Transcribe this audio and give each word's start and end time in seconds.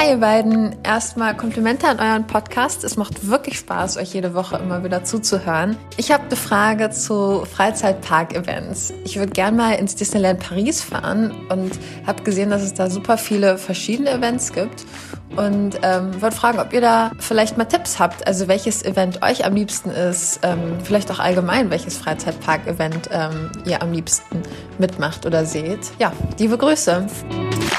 Hi 0.00 0.10
ihr 0.10 0.18
beiden, 0.18 0.76
erstmal 0.84 1.36
Komplimente 1.36 1.88
an 1.88 1.98
euren 1.98 2.24
Podcast. 2.24 2.84
Es 2.84 2.96
macht 2.96 3.26
wirklich 3.26 3.58
Spaß, 3.58 3.96
euch 3.96 4.14
jede 4.14 4.32
Woche 4.32 4.56
immer 4.56 4.84
wieder 4.84 5.02
zuzuhören. 5.02 5.76
Ich 5.96 6.12
habe 6.12 6.22
eine 6.22 6.36
Frage 6.36 6.90
zu 6.90 7.44
Freizeitpark-Events. 7.44 8.94
Ich 9.04 9.18
würde 9.18 9.32
gern 9.32 9.56
mal 9.56 9.72
ins 9.72 9.96
Disneyland 9.96 10.38
Paris 10.38 10.82
fahren 10.82 11.32
und 11.48 11.72
habe 12.06 12.22
gesehen, 12.22 12.50
dass 12.50 12.62
es 12.62 12.74
da 12.74 12.88
super 12.88 13.18
viele 13.18 13.58
verschiedene 13.58 14.10
Events 14.10 14.52
gibt 14.52 14.86
und 15.34 15.80
ähm, 15.82 16.22
wollte 16.22 16.36
fragen, 16.36 16.60
ob 16.60 16.72
ihr 16.72 16.80
da 16.80 17.10
vielleicht 17.18 17.58
mal 17.58 17.64
Tipps 17.64 17.98
habt. 17.98 18.24
Also 18.24 18.46
welches 18.46 18.84
Event 18.84 19.24
euch 19.24 19.44
am 19.44 19.56
liebsten 19.56 19.90
ist, 19.90 20.38
ähm, 20.44 20.78
vielleicht 20.84 21.10
auch 21.10 21.18
allgemein, 21.18 21.70
welches 21.70 21.98
Freizeitpark-Event 21.98 23.08
ähm, 23.10 23.50
ihr 23.66 23.82
am 23.82 23.90
liebsten 23.90 24.44
mitmacht 24.78 25.26
oder 25.26 25.44
seht. 25.44 25.90
Ja, 25.98 26.12
liebe 26.38 26.56
Grüße. 26.56 27.04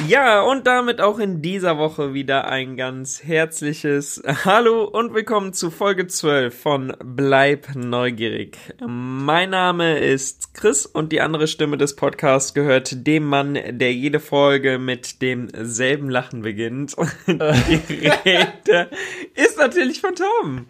Ja, 0.07 0.41
und 0.41 0.66
damit 0.66 1.02
auch 1.02 1.20
in 1.20 1.41
dieser 1.41 1.77
Woche 1.77 2.13
wieder 2.13 2.47
ein 2.47 2.78
ganz 2.78 3.24
herzliches 3.24 4.24
Hallo 4.46 4.86
und 4.86 5.14
willkommen 5.14 5.51
zu 5.51 5.71
Folge 5.71 6.07
12 6.07 6.57
von 6.57 6.93
Bleib 7.04 7.75
neugierig. 7.75 8.57
Mein 8.86 9.50
Name 9.50 10.00
ist 10.00 10.54
Chris 10.54 10.86
und 10.86 11.11
die 11.11 11.19
andere 11.19 11.47
Stimme 11.47 11.77
des 11.77 11.97
Podcasts 11.97 12.54
gehört 12.54 13.05
dem 13.07 13.25
Mann, 13.25 13.55
der 13.55 13.93
jede 13.93 14.21
Folge 14.21 14.79
mit 14.79 15.21
demselben 15.21 16.10
Lachen 16.10 16.43
beginnt. 16.43 16.96
die 17.27 18.07
Rede 18.25 18.89
ist 19.36 19.57
natürlich 19.57 20.00
von 20.00 20.16
Tom. 20.16 20.68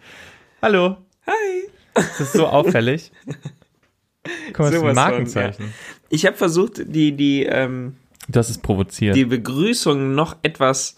Hallo. 0.60 0.96
Hi. 1.26 1.68
Das 1.94 2.20
ist 2.20 2.32
so 2.32 2.46
auffällig. 2.46 3.12
Guck 4.52 4.58
mal, 4.58 4.70
das 4.70 4.82
ist 4.82 4.88
ein 4.88 4.94
Markenzeichen. 4.94 5.54
Von, 5.54 5.66
ja. 5.66 5.72
Ich 6.08 6.26
habe 6.26 6.36
versucht, 6.36 6.82
die, 6.84 7.12
die, 7.12 7.44
ähm, 7.44 7.96
Hast 8.34 8.50
es 8.50 8.58
provoziert. 8.58 9.16
Die 9.16 9.24
Begrüßung 9.24 10.14
noch 10.14 10.36
etwas 10.42 10.96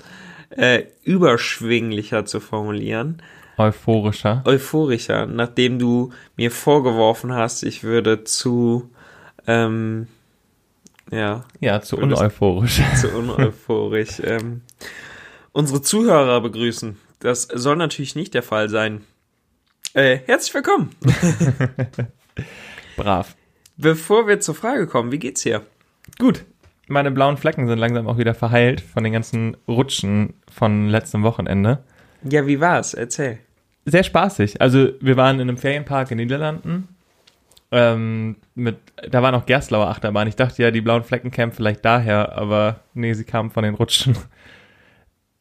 äh, 0.51 0.85
überschwinglicher 1.05 2.25
zu 2.25 2.41
formulieren. 2.41 3.23
Euphorischer. 3.59 4.43
Euphorischer, 4.45 5.27
nachdem 5.27 5.79
du 5.79 6.11
mir 6.37 6.51
vorgeworfen 6.51 7.33
hast, 7.33 7.63
ich 7.63 7.85
würde 7.85 8.25
zu 8.25 8.91
ähm, 9.47 10.07
ja. 11.11 11.45
Ja, 11.61 11.81
zu 11.83 11.99
uneuphorisch. 11.99 12.81
Zu 13.01 13.11
uneuphorisch. 13.11 14.21
ähm, 14.25 14.63
unsere 15.53 15.83
Zuhörer 15.83 16.41
begrüßen. 16.41 16.97
Das 17.19 17.43
soll 17.43 17.77
natürlich 17.77 18.15
nicht 18.15 18.35
der 18.35 18.43
Fall 18.43 18.69
sein. 18.69 19.03
Äh, 19.93 20.21
herzlich 20.25 20.55
willkommen. 20.55 20.91
Brav. 22.97 23.37
Bevor 23.77 24.27
wir 24.27 24.41
zur 24.41 24.55
Frage 24.55 24.87
kommen, 24.87 25.13
wie 25.13 25.19
geht's 25.19 25.43
hier? 25.43 25.63
Gut 26.19 26.45
meine 26.93 27.11
blauen 27.11 27.37
Flecken 27.37 27.67
sind 27.67 27.79
langsam 27.79 28.07
auch 28.07 28.19
wieder 28.19 28.35
verheilt 28.35 28.81
von 28.81 29.03
den 29.03 29.13
ganzen 29.13 29.57
Rutschen 29.67 30.35
von 30.51 30.89
letztem 30.89 31.23
Wochenende. 31.23 31.79
Ja, 32.23 32.47
wie 32.47 32.61
war's? 32.61 32.95
Erzähl. 32.95 33.39
Sehr 33.85 34.05
spaßig. 34.05 34.61
Also 34.61 34.91
wir 35.01 35.17
waren 35.17 35.37
in 35.41 35.49
einem 35.49 35.59
Ferienpark 35.59 36.11
in 36.13 36.19
den 36.19 36.29
Niederlanden. 36.29 36.89
Ähm, 37.73 38.37
mit, 38.55 38.77
da 39.11 39.23
war 39.23 39.33
noch 39.33 39.47
Gerstlauer 39.47 39.89
Achterbahn. 39.89 40.29
Ich 40.29 40.37
dachte 40.37 40.63
ja, 40.63 40.71
die 40.71 40.83
blauen 40.83 41.03
Flecken 41.03 41.31
kämen 41.31 41.53
vielleicht 41.53 41.85
daher, 41.85 42.37
aber 42.37 42.81
nee, 42.95 43.15
sie 43.15 43.25
kamen 43.25 43.51
von 43.51 43.65
den 43.65 43.75
Rutschen. 43.75 44.17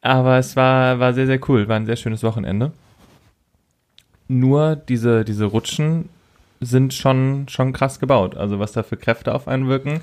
Aber 0.00 0.38
es 0.38 0.56
war, 0.56 0.98
war 0.98 1.14
sehr, 1.14 1.26
sehr 1.26 1.38
cool. 1.48 1.68
War 1.68 1.76
ein 1.76 1.86
sehr 1.86 1.96
schönes 1.96 2.24
Wochenende. 2.24 2.72
Nur 4.26 4.74
diese, 4.74 5.24
diese 5.24 5.44
Rutschen 5.44 6.08
sind 6.60 6.94
schon, 6.94 7.46
schon 7.48 7.72
krass 7.72 8.00
gebaut. 8.00 8.36
Also 8.36 8.58
was 8.58 8.72
da 8.72 8.82
für 8.82 8.96
Kräfte 8.96 9.34
auf 9.34 9.46
einen 9.46 9.68
wirken. 9.68 10.00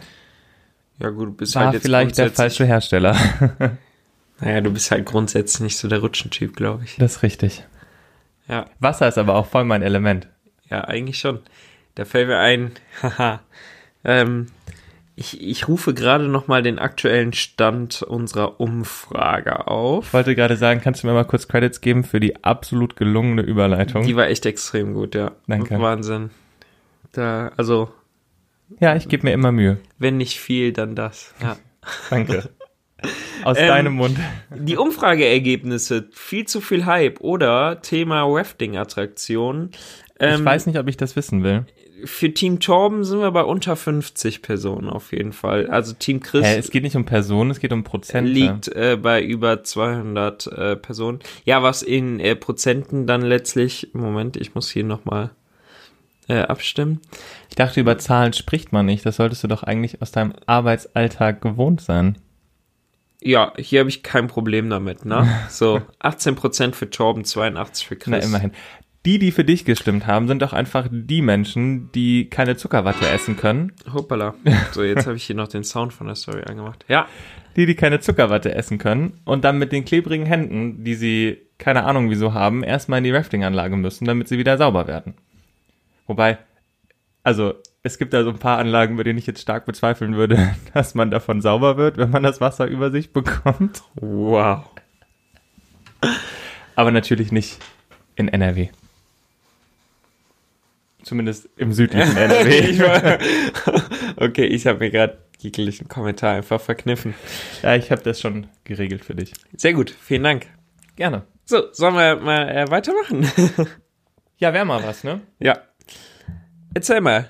Ja 1.00 1.10
gut, 1.10 1.28
du 1.28 1.34
bist 1.34 1.56
War 1.56 1.66
halt 1.66 1.76
jetzt 1.76 1.84
vielleicht 1.84 2.18
der 2.18 2.30
falsche 2.32 2.66
Hersteller. 2.66 3.16
naja, 4.40 4.62
du 4.62 4.72
bist 4.72 4.92
halt 4.92 5.06
grundsätzlich 5.06 5.62
nicht 5.62 5.78
so 5.78 5.88
der 5.88 6.00
Rutschentyp, 6.00 6.56
glaube 6.56 6.84
ich. 6.84 6.98
Das 6.98 7.18
ist 7.18 7.24
richtig. 7.24 7.64
Ja. 8.48 8.66
Wasser 8.80 9.08
ist 9.08 9.18
aber 9.18 9.36
auch 9.36 9.46
voll 9.46 9.64
mein 9.64 9.82
Element. 9.82 10.28
Ja, 10.70 10.82
eigentlich 10.82 11.20
schon. 11.20 11.40
Da 11.96 12.06
fällt 12.06 12.28
mir 12.28 12.38
ein, 12.38 12.72
haha, 13.02 13.40
ähm, 14.04 14.48
ich, 15.16 15.42
ich 15.42 15.68
rufe 15.68 15.94
gerade 15.94 16.30
nochmal 16.30 16.64
den 16.64 16.80
aktuellen 16.80 17.34
Stand 17.34 18.02
unserer 18.02 18.62
Umfrage 18.62 19.68
auf. 19.68 20.08
Ich 20.08 20.14
wollte 20.14 20.34
gerade 20.34 20.56
sagen, 20.56 20.80
kannst 20.82 21.04
du 21.04 21.08
mir 21.08 21.14
mal 21.14 21.26
kurz 21.26 21.48
Credits 21.48 21.82
geben 21.82 22.06
für 22.06 22.22
die 22.22 22.44
absolut 22.44 22.96
gelungene 22.96 23.42
Überleitung? 23.42 24.04
Die 24.04 24.16
war 24.16 24.28
echt 24.28 24.46
extrem 24.46 24.94
gut, 24.94 25.16
ja. 25.16 25.34
Danke. 25.48 25.80
Wahnsinn. 25.80 26.30
Da, 27.12 27.52
also 27.58 27.90
ja, 28.80 28.96
ich 28.96 29.08
gebe 29.08 29.28
mir 29.28 29.34
immer 29.34 29.52
Mühe. 29.52 29.78
Wenn 29.98 30.18
nicht 30.18 30.40
viel, 30.40 30.74
dann 30.74 30.96
das. 30.96 31.34
Ja. 31.42 31.58
Danke. 32.10 32.50
Aus 33.44 33.58
ähm, 33.58 33.68
deinem 33.68 33.94
Mund. 33.94 34.18
Die 34.54 34.78
Umfrageergebnisse, 34.78 36.10
viel 36.12 36.46
zu 36.46 36.62
viel 36.62 36.86
Hype 36.86 37.22
oder 37.22 37.82
Thema 37.82 38.24
Rafting-Attraktion. 38.24 39.72
Ähm, 40.20 40.40
ich 40.40 40.46
weiß 40.46 40.66
nicht, 40.66 40.78
ob 40.78 40.88
ich 40.88 40.98
das 40.98 41.16
wissen 41.16 41.44
will. 41.44 41.66
Für 42.06 42.34
Team 42.34 42.60
Torben 42.60 43.04
sind 43.04 43.20
wir 43.20 43.32
bei 43.32 43.44
unter 43.44 43.76
50 43.76 44.42
Personen 44.42 44.90
auf 44.90 45.12
jeden 45.12 45.34
Fall. 45.34 45.68
Also 45.68 45.94
Team 45.94 46.22
Chris. 46.22 46.46
Hä, 46.46 46.58
es 46.58 46.72
geht 46.72 46.84
nicht 46.84 46.96
um 46.96 47.06
Personen, 47.06 47.52
es 47.52 47.60
geht 47.60 47.74
um 47.74 47.84
Prozente. 47.84 48.32
Liegt 48.32 48.68
äh, 48.70 48.98
bei 49.02 49.22
über 49.22 49.64
200 49.64 50.48
äh, 50.48 50.76
Personen. 50.78 51.20
Ja, 51.44 51.62
was 51.62 51.82
in 51.82 52.20
äh, 52.20 52.36
Prozenten 52.36 53.06
dann 53.06 53.22
letztlich. 53.22 53.90
Moment, 53.94 54.38
ich 54.38 54.56
muss 54.56 54.70
hier 54.70 54.86
nochmal 54.86 55.32
äh, 56.30 56.42
abstimmen. 56.42 57.02
Ich 57.50 57.56
dachte, 57.56 57.82
über 57.82 57.98
Zahlen 57.98 58.34
spricht 58.34 58.72
man 58.72 58.86
nicht. 58.86 59.06
Das 59.06 59.18
solltest 59.18 59.44
du 59.44 59.48
doch 59.48 59.64
eigentlich 59.64 60.02
aus 60.02 60.12
deinem 60.12 60.34
Arbeitsalltag 60.46 61.42
gewohnt 61.42 61.82
sein. 61.82 62.18
Ja, 63.22 63.52
hier 63.58 63.82
habe 63.82 63.90
ich 63.90 64.04
kein 64.04 64.28
Problem 64.28 64.70
damit, 64.70 65.06
ne? 65.06 65.28
So, 65.50 65.82
18% 66.02 66.74
für 66.74 66.90
Torben, 66.90 67.26
82 67.26 67.88
für 67.88 67.96
Chris. 67.98 68.12
Na, 68.12 68.18
immerhin. 68.20 68.52
Die, 69.06 69.18
die 69.18 69.32
für 69.32 69.46
dich 69.46 69.66
gestimmt 69.66 70.08
haben, 70.08 70.28
sind 70.28 70.42
doch 70.42 70.52
einfach 70.52 70.88
die 70.92 71.22
Menschen, 71.22 71.90
die 71.94 72.30
keine 72.30 72.58
Zuckerwatte 72.58 73.08
essen 73.10 73.38
können. 73.38 73.72
Hoppala. 73.94 74.36
So, 74.72 74.84
jetzt 74.84 75.08
habe 75.08 75.16
ich 75.16 75.24
hier 75.24 75.38
noch 75.38 75.48
den 75.48 75.64
Sound 75.64 75.94
von 75.94 76.08
der 76.08 76.16
Story 76.16 76.44
angemacht. 76.46 76.84
Ja. 76.90 77.08
Die, 77.56 77.66
die 77.66 77.76
keine 77.76 78.02
Zuckerwatte 78.02 78.54
essen 78.54 78.78
können 78.78 79.20
und 79.24 79.46
dann 79.46 79.58
mit 79.58 79.72
den 79.72 79.86
klebrigen 79.86 80.26
Händen, 80.26 80.84
die 80.84 80.96
sie 80.96 81.38
keine 81.58 81.86
Ahnung 81.86 82.10
wieso 82.10 82.34
haben, 82.34 82.64
erstmal 82.64 83.00
in 83.00 83.06
die 83.06 83.12
Rafting-Anlage 83.12 83.78
müssen, 83.78 84.06
damit 84.06 84.28
sie 84.28 84.38
wieder 84.38 84.58
sauber 84.58 84.88
werden. 84.88 85.16
Wobei, 86.10 86.40
also 87.22 87.54
es 87.84 88.00
gibt 88.00 88.14
da 88.14 88.24
so 88.24 88.32
ein 88.32 88.40
paar 88.40 88.58
Anlagen, 88.58 88.98
bei 88.98 89.04
denen 89.04 89.20
ich 89.20 89.28
jetzt 89.28 89.42
stark 89.42 89.68
bezweifeln 89.68 90.16
würde, 90.16 90.56
dass 90.74 90.96
man 90.96 91.12
davon 91.12 91.40
sauber 91.40 91.78
wird, 91.78 91.98
wenn 91.98 92.10
man 92.10 92.24
das 92.24 92.42
Wasser 92.42 92.66
über 92.66 92.90
sich 92.90 93.14
bekommt. 93.14 93.84
Wow. 93.94 94.66
Aber 96.76 96.90
natürlich 96.90 97.32
nicht 97.32 97.60
in 98.16 98.28
NRW. 98.28 98.70
Zumindest 101.04 101.48
im 101.58 101.74
südlichen 101.74 102.18
NRW. 102.18 102.82
okay, 104.18 104.46
ich 104.46 104.66
habe 104.66 104.80
mir 104.80 104.90
gerade 104.90 105.20
jeglichen 105.38 105.88
Kommentar 105.88 106.38
einfach 106.38 106.60
verkniffen. 106.60 107.14
Ja, 107.62 107.76
ich 107.76 107.92
habe 107.92 108.02
das 108.02 108.20
schon 108.20 108.48
geregelt 108.64 109.06
für 109.06 109.14
dich. 109.14 109.34
Sehr 109.56 109.74
gut, 109.74 109.92
vielen 109.92 110.24
Dank. 110.24 110.48
Gerne. 110.96 111.28
So, 111.46 111.72
sollen 111.72 111.94
wir 111.94 112.16
mal 112.16 112.50
äh, 112.50 112.72
weitermachen? 112.72 113.32
ja, 114.40 114.54
wäre 114.54 114.66
mal 114.66 114.84
was, 114.84 115.04
ne? 115.04 115.22
Ja. 115.38 115.69
Erzähl 116.74 117.02
mal. 117.02 117.28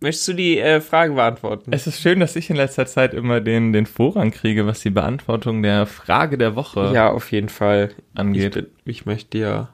Möchtest 0.00 0.28
du 0.28 0.32
die 0.34 0.58
äh, 0.58 0.80
Frage 0.80 1.14
beantworten? 1.14 1.72
Es 1.72 1.86
ist 1.86 2.00
schön, 2.00 2.20
dass 2.20 2.36
ich 2.36 2.50
in 2.50 2.56
letzter 2.56 2.86
Zeit 2.86 3.14
immer 3.14 3.40
den, 3.40 3.72
den 3.72 3.86
Vorrang 3.86 4.30
kriege, 4.30 4.66
was 4.66 4.80
die 4.80 4.90
Beantwortung 4.90 5.62
der 5.62 5.86
Frage 5.86 6.36
der 6.36 6.54
Woche 6.54 6.92
ja, 6.92 7.10
auf 7.10 7.32
jeden 7.32 7.48
Fall 7.48 7.90
angeht. 8.14 8.56
Ich, 8.56 8.66
ich 8.84 9.06
möchte 9.06 9.38
ja, 9.38 9.68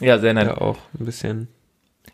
ja 0.00 0.18
sehr 0.18 0.32
nett. 0.32 0.46
Ja 0.46 0.58
auch 0.58 0.78
ein 0.98 1.04
bisschen. 1.04 1.48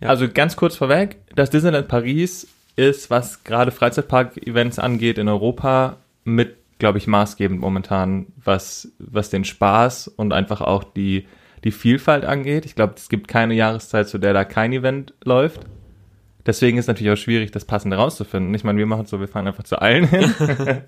Ja. 0.01 0.09
Also 0.09 0.29
ganz 0.29 0.57
kurz 0.57 0.77
vorweg, 0.77 1.19
das 1.37 1.51
Disneyland 1.51 1.87
Paris 1.87 2.49
ist, 2.75 3.11
was 3.11 3.45
gerade 3.45 3.71
Freizeitpark-Events 3.71 4.79
angeht 4.79 5.19
in 5.19 5.29
Europa, 5.29 5.99
mit, 6.25 6.57
glaube 6.79 6.99
ich, 6.99 7.07
maßgebend 7.07 7.61
momentan, 7.61 8.27
was, 8.43 8.91
was 8.99 9.31
den 9.31 9.45
Spaß 9.45 10.09
und 10.09 10.33
einfach 10.33 10.63
auch 10.63 10.83
die 10.83 11.27
die 11.65 11.73
Vielfalt 11.73 12.25
angeht. 12.25 12.65
Ich 12.65 12.75
glaube, 12.75 12.95
es 12.97 13.09
gibt 13.09 13.29
keine 13.29 13.55
Jahreszeit, 13.55 14.09
zu 14.09 14.19
der 14.19 14.33
da 14.33 14.45
kein 14.45 14.73
Event 14.73 15.15
läuft. 15.25 15.61
Deswegen 16.47 16.79
ist 16.79 16.85
es 16.85 16.89
natürlich 16.89 17.13
auch 17.13 17.23
schwierig, 17.23 17.51
das 17.51 17.65
Passende 17.65 17.97
rauszufinden. 17.97 18.55
Ich 18.55 18.65
meine, 18.65 18.79
wir 18.79 18.87
machen 18.87 19.05
es 19.05 19.11
so, 19.11 19.21
wir 19.21 19.29
fahren 19.29 19.47
einfach 19.47 19.65
zu 19.65 19.81
allen 19.81 20.07
hin. 20.09 20.35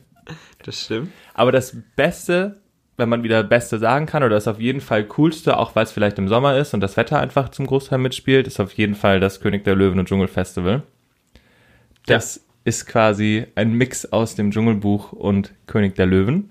das 0.65 0.81
stimmt. 0.81 1.11
Aber 1.35 1.53
das 1.53 1.77
Beste, 1.95 2.61
wenn 2.97 3.11
man 3.11 3.23
wieder 3.23 3.43
Beste 3.43 3.79
sagen 3.79 4.07
kann, 4.07 4.23
oder 4.23 4.35
das 4.35 4.49
auf 4.49 4.59
jeden 4.59 4.81
Fall 4.81 5.05
Coolste, 5.05 5.59
auch 5.59 5.77
weil 5.77 5.85
es 5.85 5.93
vielleicht 5.93 6.19
im 6.19 6.29
Sommer 6.29 6.57
ist 6.57 6.73
und 6.73 6.81
das 6.81 6.97
Wetter 6.97 7.21
einfach 7.21 7.51
zum 7.51 7.67
Großteil 7.67 7.99
mitspielt, 7.99 8.47
ist 8.47 8.61
auf 8.61 8.73
jeden 8.73 8.95
Fall 8.95 9.21
das 9.21 9.41
König 9.41 9.65
der 9.65 9.77
Löwen 9.77 9.99
und 9.99 10.09
Dschungelfestival. 10.09 10.83
Das 12.07 12.37
ja. 12.37 12.43
ist 12.65 12.87
quasi 12.87 13.47
ein 13.55 13.75
Mix 13.75 14.07
aus 14.07 14.35
dem 14.35 14.51
Dschungelbuch 14.53 15.13
und 15.13 15.53
König 15.67 15.95
der 15.97 16.07
Löwen. 16.07 16.51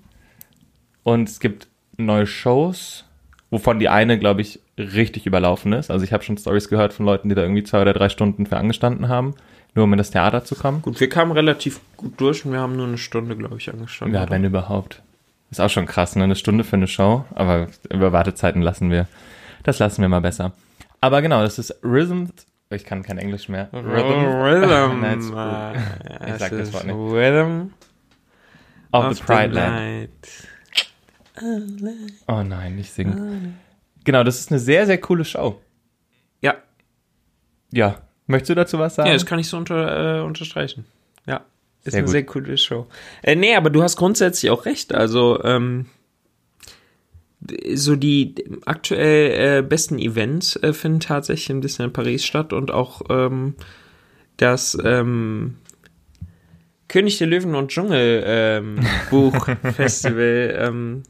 Und 1.04 1.28
es 1.28 1.40
gibt 1.40 1.68
neue 1.98 2.28
Shows, 2.28 3.06
wovon 3.52 3.78
die 3.80 3.90
eine, 3.90 4.18
glaube 4.18 4.42
ich, 4.42 4.60
richtig 4.78 5.28
überlaufen 5.28 5.74
ist. 5.74 5.92
Also 5.92 6.04
ich 6.04 6.12
habe 6.14 6.24
schon 6.24 6.38
Stories 6.38 6.68
gehört 6.70 6.94
von 6.94 7.06
Leuten, 7.06 7.30
die 7.30 7.36
da 7.36 7.44
irgendwie 7.44 7.64
zwei 7.64 7.82
oder 7.82 7.94
drei 7.94 8.10
Stunden 8.10 8.48
für 8.48 8.58
angestanden 8.58 9.08
haben, 9.10 9.36
nur 9.76 9.84
um 9.84 9.94
in 9.94 9.98
das 9.98 10.10
Theater 10.10 10.44
zu 10.44 10.56
kommen. 10.56 10.82
Gut, 10.82 11.00
wir 11.00 11.10
kamen 11.10 11.32
relativ 11.34 11.80
gut 11.98 12.20
durch 12.20 12.44
und 12.46 12.54
wir 12.54 12.60
haben 12.60 12.76
nur 12.76 12.88
eine 12.88 12.98
Stunde, 12.98 13.36
glaube 13.38 13.58
ich, 13.58 13.72
angestanden. 13.72 14.16
Ja, 14.16 14.24
oder? 14.24 14.32
wenn 14.32 14.44
überhaupt. 14.44 15.04
Ist 15.52 15.60
auch 15.62 15.70
schon 15.70 15.86
krass, 15.86 16.16
ne? 16.16 16.24
Eine 16.24 16.36
Stunde 16.38 16.64
für 16.64 16.78
eine 16.78 16.88
Show, 16.88 17.26
aber 17.36 17.68
über 17.90 18.12
Wartezeiten 18.14 18.62
lassen 18.62 18.90
wir, 18.90 19.08
das 19.64 19.80
lassen 19.80 20.02
wir 20.02 20.08
mal 20.10 20.22
besser. 20.22 20.54
Aber 21.02 21.22
genau, 21.22 21.42
das 21.42 21.60
ist 21.60 21.76
Rhythm, 21.84 22.28
ich 22.70 22.86
kann 22.86 23.04
kein 23.04 23.18
Englisch 23.18 23.50
mehr. 23.50 23.68
Rhythm. 23.74 25.02
Nein, 25.02 25.20
es- 25.20 25.30
äh, 25.30 26.32
ich 26.34 26.40
sag 26.40 26.52
das 26.52 26.72
Wort 26.74 26.86
nicht. 26.86 26.96
Rhythm 26.96 27.72
Of 28.94 29.18
the 29.18 29.24
Pride 29.24 29.54
Land. 29.54 29.74
Night. 29.76 30.48
Oh 32.28 32.44
nein, 32.44 32.76
nicht 32.76 32.92
singen. 32.92 33.58
Genau, 34.04 34.24
das 34.24 34.40
ist 34.40 34.52
eine 34.52 34.60
sehr, 34.60 34.86
sehr 34.86 35.00
coole 35.00 35.26
Show. 35.26 35.60
Ja, 36.42 36.56
Ja. 37.72 38.02
Möchtest 38.28 38.50
du 38.52 38.56
dazu 38.56 38.80
was 38.80 38.96
sagen? 38.96 39.08
ja, 39.10 39.14
das 39.14 39.26
kann 39.26 39.40
ich 39.40 39.48
so 39.48 39.58
unter, 39.58 40.20
äh, 40.20 40.22
unterstreichen. 40.22 40.86
Ja, 41.28 41.42
ist 41.84 41.92
Sehr 41.92 41.98
eine 42.00 42.06
gut. 42.06 42.12
sehr 42.12 42.26
coole 42.26 42.58
Show. 42.58 42.88
Äh, 43.24 43.36
nee, 43.36 43.56
aber 43.56 43.70
du 43.70 43.84
hast 43.84 43.98
grundsätzlich 43.98 44.50
auch 44.52 44.66
recht. 44.66 44.94
Also, 44.94 45.44
ähm, 45.44 45.88
so 47.74 47.96
die 47.96 48.36
aktuell 48.66 49.60
äh, 49.60 49.62
besten 49.64 49.98
Events 50.00 50.56
äh, 50.58 50.72
finden 50.74 51.00
tatsächlich 51.00 51.50
im 51.50 51.62
Disneyland 51.62 51.94
Paris 51.94 52.24
statt 52.24 52.54
und 52.54 52.72
auch 52.72 53.02
ähm, 53.10 53.56
das 54.38 54.78
ähm, 54.84 55.58
König 56.88 57.18
der 57.18 57.28
Löwen 57.28 57.56
und 57.56 57.70
Dschungel 57.72 58.24
ähm, 58.28 58.80
Buchfestival 59.10 60.56
ähm, 60.58 61.04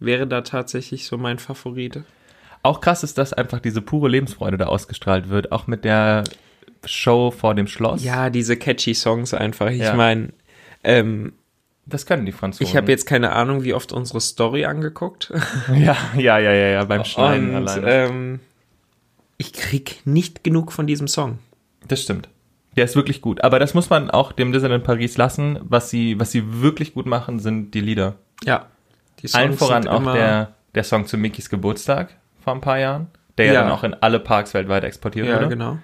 wäre 0.00 0.26
da 0.26 0.40
tatsächlich 0.42 1.06
so 1.06 1.18
mein 1.18 1.38
Favorit. 1.38 2.02
Auch 2.62 2.80
krass 2.80 3.02
ist, 3.02 3.18
dass 3.18 3.32
einfach 3.32 3.60
diese 3.60 3.80
pure 3.80 4.08
Lebensfreude 4.08 4.56
da 4.58 4.66
ausgestrahlt 4.66 5.28
wird, 5.28 5.52
auch 5.52 5.66
mit 5.66 5.84
der 5.84 6.24
Show 6.84 7.30
vor 7.30 7.54
dem 7.54 7.66
Schloss. 7.66 8.04
Ja, 8.04 8.30
diese 8.30 8.56
catchy 8.56 8.94
Songs 8.94 9.34
einfach. 9.34 9.70
Ich 9.70 9.78
Ja. 9.80 9.94
meine, 9.94 10.30
ähm, 10.84 11.32
Das 11.86 12.04
können 12.06 12.26
die 12.26 12.32
Franzosen. 12.32 12.66
ich 12.66 12.76
habe 12.76 12.90
jetzt 12.90 13.06
keine 13.06 13.32
Ahnung, 13.32 13.64
wie 13.64 13.74
oft 13.74 13.92
unsere 13.92 14.20
Story 14.20 14.64
angeguckt. 14.64 15.32
Ja, 15.74 15.96
ja, 16.16 16.38
ja, 16.38 16.52
ja, 16.52 16.68
ja, 16.68 16.84
beim 16.84 17.04
Schneiden 17.04 17.50
Und 17.54 17.68
alleine. 17.68 17.90
ähm, 17.90 18.40
ich 19.38 19.52
krieg 19.52 20.00
nicht 20.04 20.44
genug 20.44 20.72
von 20.72 20.86
diesem 20.86 21.08
Song. 21.08 21.38
Das 21.86 22.02
stimmt. 22.02 22.28
Der 22.76 22.84
ist 22.84 22.94
wirklich 22.96 23.20
gut. 23.22 23.42
Aber 23.42 23.58
das 23.58 23.72
muss 23.74 23.88
man 23.90 24.10
auch 24.10 24.32
dem 24.32 24.52
Disneyland 24.52 24.84
Paris 24.84 25.16
lassen. 25.16 25.58
Was 25.62 25.90
sie, 25.90 26.18
was 26.20 26.30
sie 26.30 26.60
wirklich 26.62 26.92
gut 26.94 27.06
machen, 27.06 27.38
sind 27.40 27.72
die 27.72 27.80
Lieder. 27.80 28.16
Ja. 28.44 28.66
Allen 29.34 29.52
voran 29.54 29.88
auch 29.88 30.12
der, 30.14 30.54
der 30.74 30.84
Song 30.84 31.06
zu 31.06 31.16
Mickeys 31.16 31.48
Geburtstag 31.50 32.10
vor 32.42 32.54
ein 32.54 32.60
paar 32.60 32.78
Jahren, 32.78 33.08
der 33.36 33.46
ja, 33.46 33.52
Ja. 33.54 33.62
dann 33.62 33.70
auch 33.72 33.84
in 33.84 33.94
alle 33.94 34.20
Parks 34.20 34.54
weltweit 34.54 34.84
exportiert 34.84 35.26
Ja, 35.26 35.36
wurde. 35.36 35.48
genau. 35.48 35.78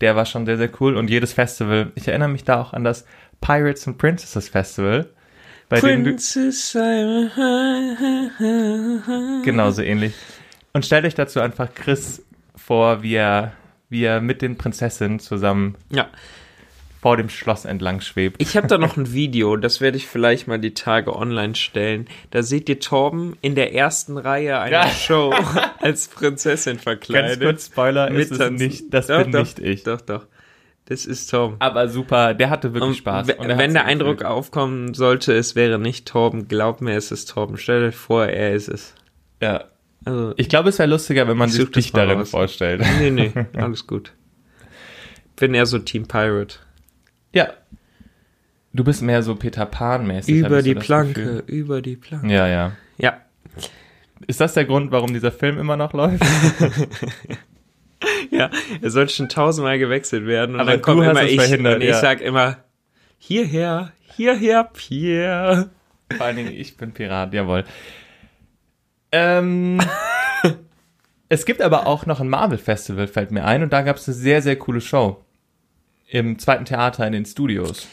Der 0.00 0.14
war 0.16 0.26
schon 0.26 0.46
sehr, 0.46 0.56
sehr 0.58 0.70
cool. 0.80 0.96
Und 0.96 1.10
jedes 1.10 1.32
Festival, 1.32 1.90
ich 1.96 2.06
erinnere 2.08 2.28
mich 2.28 2.44
da 2.44 2.60
auch 2.60 2.72
an 2.72 2.84
das 2.84 3.04
Pirates 3.40 3.86
and 3.88 3.98
Princesses 3.98 4.48
Festival, 4.48 5.08
bei 5.68 5.80
dem 5.80 6.04
du 6.04 6.10
Princess 6.10 6.72
genauso 9.44 9.82
ähnlich. 9.82 10.14
Und 10.72 10.84
stellt 10.86 11.04
euch 11.04 11.14
dazu 11.14 11.40
einfach 11.40 11.68
Chris 11.74 12.24
vor, 12.56 13.02
wie 13.02 13.14
er, 13.14 13.52
wie 13.88 14.04
er 14.04 14.20
mit 14.20 14.42
den 14.42 14.56
Prinzessinnen 14.56 15.18
zusammen 15.18 15.76
Ja. 15.90 16.06
Vor 17.08 17.16
dem 17.16 17.30
Schloss 17.30 17.64
entlang 17.64 18.02
schwebt. 18.02 18.36
Ich 18.38 18.54
habe 18.54 18.66
da 18.66 18.76
noch 18.76 18.98
ein 18.98 19.14
Video, 19.14 19.56
das 19.56 19.80
werde 19.80 19.96
ich 19.96 20.06
vielleicht 20.06 20.46
mal 20.46 20.58
die 20.58 20.74
Tage 20.74 21.16
online 21.16 21.54
stellen. 21.54 22.06
Da 22.32 22.42
seht 22.42 22.68
ihr 22.68 22.80
Torben 22.80 23.34
in 23.40 23.54
der 23.54 23.72
ersten 23.74 24.18
Reihe 24.18 24.58
einer 24.60 24.72
Ja. 24.84 24.88
Show 24.90 25.32
als 25.80 26.08
Prinzessin 26.08 26.78
verkleidet. 26.78 27.40
Ganz 27.40 27.42
kurz 27.50 27.66
Spoiler, 27.68 28.10
ist 28.10 28.30
es 28.32 28.50
nicht, 28.50 28.92
das 28.92 29.06
Doch, 29.06 29.22
bin 29.22 29.32
doch, 29.32 29.40
nicht 29.40 29.58
ich. 29.58 29.84
Doch, 29.84 30.02
doch. 30.02 30.26
Das 30.84 31.06
ist 31.06 31.30
Torben. 31.30 31.56
Aber 31.60 31.88
super, 31.88 32.34
der 32.34 32.50
hatte 32.50 32.74
wirklich 32.74 32.90
Und 32.90 32.96
Spaß. 32.96 33.28
wenn 33.28 33.72
der 33.72 33.86
Eindruck 33.86 34.18
gefühlt. 34.18 34.30
aufkommen 34.30 34.92
sollte, 34.92 35.32
es 35.32 35.54
wäre 35.56 35.78
nicht 35.78 36.06
Torben, 36.06 36.46
glaub 36.46 36.82
mir, 36.82 36.94
es 36.94 37.10
ist 37.10 37.30
Torben. 37.30 37.56
Stell 37.56 37.86
dir 37.86 37.92
vor, 37.92 38.26
er 38.26 38.52
ist 38.52 38.68
es. 38.68 38.94
Ja. 39.40 39.64
Also, 40.04 40.34
Ich 40.36 40.50
glaube, 40.50 40.68
es 40.68 40.78
wäre 40.78 40.90
lustiger, 40.90 41.26
wenn 41.26 41.38
man 41.38 41.48
Ich 41.48 41.54
sich 41.54 41.70
dich 41.70 41.92
darin 41.92 42.18
raus. 42.18 42.28
vorstellt. 42.30 42.82
nee, 43.00 43.10
nee, 43.10 43.32
alles 43.56 43.86
gut. 43.86 44.12
Bin 45.36 45.54
eher 45.54 45.64
so 45.64 45.78
Team 45.78 46.06
Pirate. 46.06 46.56
Ja. 47.32 47.48
Du 48.72 48.84
bist 48.84 49.02
mehr 49.02 49.22
so 49.22 49.34
Peter 49.34 49.66
Pan-mäßig. 49.66 50.34
Über 50.34 50.62
die 50.62 50.74
Planke, 50.74 51.42
über 51.46 51.82
die 51.82 51.96
Planke. 51.96 52.32
Ja, 52.32 52.46
ja. 52.46 52.72
Ja. 52.98 53.18
Ist 54.26 54.40
das 54.40 54.54
der 54.54 54.64
Grund, 54.64 54.90
warum 54.92 55.12
dieser 55.12 55.32
Film 55.32 55.58
immer 55.58 55.76
noch 55.76 55.92
läuft? 55.92 56.22
Ja, 58.30 58.50
er 58.80 58.90
sollte 58.90 59.12
schon 59.12 59.28
tausendmal 59.28 59.78
gewechselt 59.78 60.26
werden 60.26 60.54
und 60.54 60.60
Aber 60.60 60.72
dann 60.72 60.82
kommt 60.82 61.02
immer 61.02 61.24
ich 61.24 61.40
verhindert, 61.40 61.76
und 61.76 61.82
ich 61.82 61.88
ja. 61.88 62.00
sag 62.00 62.20
immer 62.20 62.58
hierher, 63.18 63.92
hierher, 64.16 64.64
Pierre. 64.64 65.70
Vor 66.16 66.26
allen 66.26 66.36
Dingen, 66.36 66.52
ich 66.52 66.76
bin 66.76 66.92
Pirat, 66.92 67.34
jawohl. 67.34 67.64
Ähm, 69.10 69.80
es 71.28 71.44
gibt 71.44 71.60
aber 71.60 71.86
auch 71.86 72.06
noch 72.06 72.20
ein 72.20 72.28
Marvel-Festival, 72.28 73.08
fällt 73.08 73.30
mir 73.30 73.44
ein, 73.44 73.62
und 73.62 73.72
da 73.72 73.82
gab 73.82 73.96
es 73.96 74.06
eine 74.08 74.14
sehr, 74.14 74.42
sehr 74.42 74.56
coole 74.56 74.80
Show. 74.80 75.24
Im 76.10 76.38
zweiten 76.38 76.64
Theater 76.64 77.06
in 77.06 77.12
den 77.12 77.24
Studios. 77.26 77.86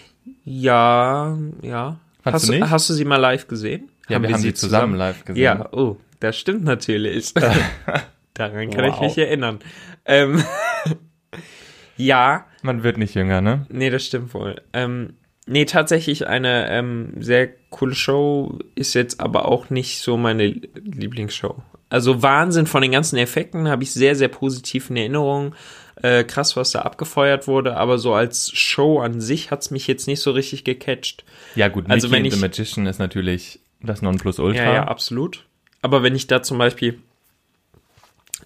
Ja, 0.44 1.38
ja. 1.62 2.00
Fandst 2.24 2.44
hast, 2.44 2.48
du 2.50 2.54
nicht? 2.54 2.70
hast 2.70 2.90
du 2.90 2.94
sie 2.94 3.06
mal 3.06 3.18
live 3.18 3.48
gesehen? 3.48 3.90
Ja, 4.08 4.22
wir 4.22 4.30
haben 4.30 4.42
sie 4.42 4.54
zusammen 4.54 4.96
live 4.96 5.26
gesehen. 5.26 5.44
Ja, 5.44 5.70
oh, 5.74 5.98
das 6.20 6.38
stimmt 6.38 6.64
natürlich. 6.64 7.34
Daran 8.34 8.70
kann 8.70 8.86
ich 8.86 8.94
Wow. 8.94 9.02
mich 9.02 9.18
erinnern. 9.18 9.60
Ähm, 10.06 10.44
ja, 11.98 12.46
Man 12.62 12.84
wird 12.84 12.98
nicht 12.98 13.16
jünger, 13.16 13.42
ne? 13.42 13.66
nee, 13.70 13.90
das 13.90 14.06
stimmt 14.06 14.34
wohl. 14.34 14.62
Ähm, 14.74 15.14
nee, 15.46 15.66
tatsächlich 15.66 16.28
eine 16.28 16.70
ähm, 16.70 17.14
sehr 17.20 17.50
coole 17.70 17.96
Show 17.96 18.60
ist 18.76 18.94
jetzt 18.94 19.20
aber 19.20 19.48
auch 19.48 19.70
nicht 19.70 20.00
so 20.00 20.18
meine 20.18 20.48
Lieblingsshow. 20.48 21.62
Also 21.90 22.22
Wahnsinn 22.24 22.66
von 22.68 22.82
den 22.82 22.92
ganzen 22.92 23.18
Effekten 23.18 23.68
habe 23.68 23.84
ich 23.84 23.94
sehr, 23.94 24.16
sehr 24.16 24.28
positiv 24.30 24.90
in 24.90 24.98
Erinnerung. 24.98 25.54
Äh, 26.02 26.24
krass, 26.26 26.56
was 26.58 26.72
da 26.72 26.82
abgefeuert 26.82 27.48
wurde, 27.48 27.78
aber 27.78 27.98
so 27.98 28.14
als 28.14 28.52
Show 28.52 29.00
an 29.00 29.22
sich 29.22 29.50
hat's 29.52 29.72
mich 29.72 29.88
jetzt 29.88 30.08
nicht 30.08 30.20
so 30.22 30.32
richtig 30.32 30.64
gecatcht. 30.66 31.24
Ja, 31.56 31.70
gut, 31.70 31.90
Also 31.90 32.08
Mickey 32.10 32.18
wenn 32.18 32.24
and 32.26 32.34
the 32.34 32.38
ich- 32.38 32.42
Magician 32.42 32.86
ist 32.86 33.00
natürlich 33.00 33.60
das 33.82 34.02
Nonplusultra. 34.02 34.62
Ja, 34.64 34.74
ja, 34.74 34.84
absolut. 34.88 35.46
Aber 35.82 36.04
wenn 36.04 36.14
ich 36.16 36.28
da 36.28 36.44
zum 36.44 36.58
Beispiel 36.58 37.00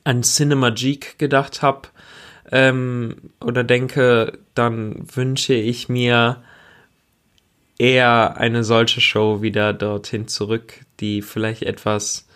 an 0.04 0.22
Cinema 0.24 0.70
Geek 0.70 1.18
gedacht 1.18 1.62
habe 1.64 1.90
ähm, 2.52 3.16
oder 3.42 3.64
denke, 3.64 4.38
dann 4.54 5.04
wünsche 5.16 5.54
ich 5.54 5.90
mir 5.90 6.44
eher 7.78 8.38
eine 8.38 8.64
solche 8.64 9.02
Show 9.02 9.42
wieder 9.42 9.74
dorthin 9.74 10.28
zurück, 10.28 10.74
die 11.00 11.22
vielleicht 11.22 11.64
etwas 11.64 12.28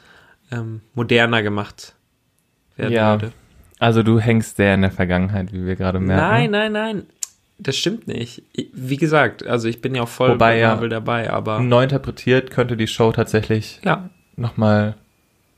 ähm, 0.51 0.81
moderner 0.93 1.43
gemacht 1.43 1.95
werden 2.77 2.93
Ja, 2.93 3.11
würde. 3.21 3.33
Also 3.83 4.01
du 4.01 4.17
hängst 4.17 4.55
sehr 4.55 4.75
in 4.75 4.81
der 4.81 4.91
Vergangenheit, 4.91 5.51
wie 5.51 5.65
wir 5.65 5.75
gerade 5.75 5.99
merken. 5.99 6.21
Nein, 6.23 6.51
nein, 6.51 6.71
nein. 6.71 7.03
Das 7.57 7.75
stimmt 7.75 8.07
nicht. 8.07 8.41
Ich- 8.53 8.69
Wie 8.73 8.95
gesagt, 8.95 9.45
also 9.45 9.67
ich 9.67 9.81
bin 9.81 9.93
ja 9.93 10.03
auch 10.03 10.07
voll 10.07 10.29
Wobei 10.29 10.53
bei 10.53 10.59
ja- 10.59 10.69
Marvel 10.69 10.87
dabei, 10.87 11.29
aber 11.29 11.59
Neu 11.59 11.83
interpretiert 11.83 12.49
könnte 12.49 12.77
die 12.77 12.87
Show 12.87 13.11
tatsächlich 13.11 13.81
ja, 13.83 14.09
nochmal 14.37 14.95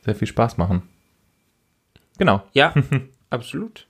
sehr 0.04 0.16
viel 0.16 0.28
Spaß 0.28 0.58
machen. 0.58 0.82
Genau. 2.18 2.42
ja, 2.54 2.74
absolut. 3.30 3.86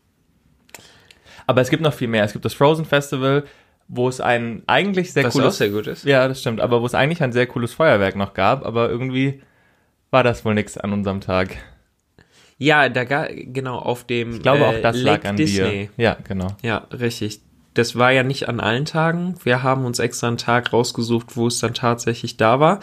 Aber 1.47 1.61
es 1.61 1.69
gibt 1.69 1.81
noch 1.81 1.93
viel 1.93 2.09
mehr. 2.09 2.25
Es 2.25 2.33
gibt 2.33 2.43
das 2.43 2.53
Frozen 2.55 2.83
Festival, 2.83 3.45
wo 3.87 4.09
es 4.09 4.19
ein 4.19 4.63
eigentlich 4.67 5.13
sehr 5.13 5.23
Was 5.23 5.33
auch 5.37 5.39
cooles... 5.39 5.57
sehr 5.59 5.69
gut 5.69 5.87
ist. 5.87 6.03
Ja, 6.03 6.27
das 6.27 6.41
stimmt. 6.41 6.59
Aber 6.59 6.81
wo 6.81 6.85
es 6.85 6.93
eigentlich 6.93 7.23
ein 7.23 7.31
sehr 7.31 7.47
cooles 7.47 7.73
Feuerwerk 7.73 8.17
noch 8.17 8.33
gab, 8.33 8.65
aber 8.65 8.89
irgendwie 8.89 9.41
war 10.11 10.23
das 10.23 10.43
wohl 10.43 10.55
nix 10.55 10.77
an 10.77 10.91
unserem 10.91 11.21
Tag. 11.21 11.55
Ja, 12.57 12.87
da 12.89 13.03
ga, 13.03 13.27
genau 13.31 13.77
auf 13.79 14.05
dem 14.05 14.35
Ich 14.35 14.41
glaube, 14.41 14.59
äh, 14.59 14.63
auch 14.63 14.81
das 14.81 14.95
Lake 14.97 15.23
lag 15.23 15.29
an 15.29 15.35
Disney. 15.35 15.89
dir. 15.97 16.03
Ja, 16.03 16.17
genau. 16.23 16.47
Ja, 16.61 16.87
richtig. 16.91 17.41
Das 17.73 17.97
war 17.97 18.11
ja 18.11 18.23
nicht 18.23 18.47
an 18.47 18.61
allen 18.61 18.85
Tagen. 18.85 19.35
Wir 19.43 19.61
haben 19.61 19.83
uns 19.83 19.99
extra 19.99 20.27
einen 20.27 20.37
Tag 20.37 20.71
rausgesucht, 20.71 21.35
wo 21.35 21.47
es 21.47 21.59
dann 21.59 21.73
tatsächlich 21.73 22.37
da 22.37 22.61
war. 22.61 22.79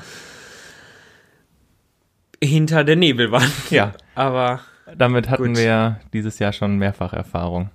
Hinter 2.42 2.84
der 2.84 2.96
Nebelwand. 2.96 3.70
Ja, 3.70 3.92
Aber 4.14 4.60
damit 4.96 5.30
hatten 5.30 5.48
Gut. 5.48 5.56
wir 5.56 6.00
dieses 6.12 6.38
Jahr 6.38 6.52
schon 6.52 6.76
mehrfach 6.76 7.12
Erfahrung. 7.14 7.70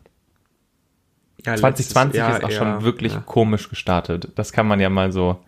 ja, 1.46 1.56
2020 1.56 2.20
letztes 2.22 2.38
ist 2.38 2.44
auch 2.44 2.50
Jahr, 2.50 2.58
schon 2.60 2.68
ja, 2.68 2.84
wirklich 2.84 3.14
Ja. 3.14 3.24
komisch 3.26 3.70
gestartet. 3.70 4.30
Das 4.36 4.52
kann 4.52 4.68
man 4.68 4.80
ja 4.80 4.90
mal 4.90 5.12
so, 5.12 5.40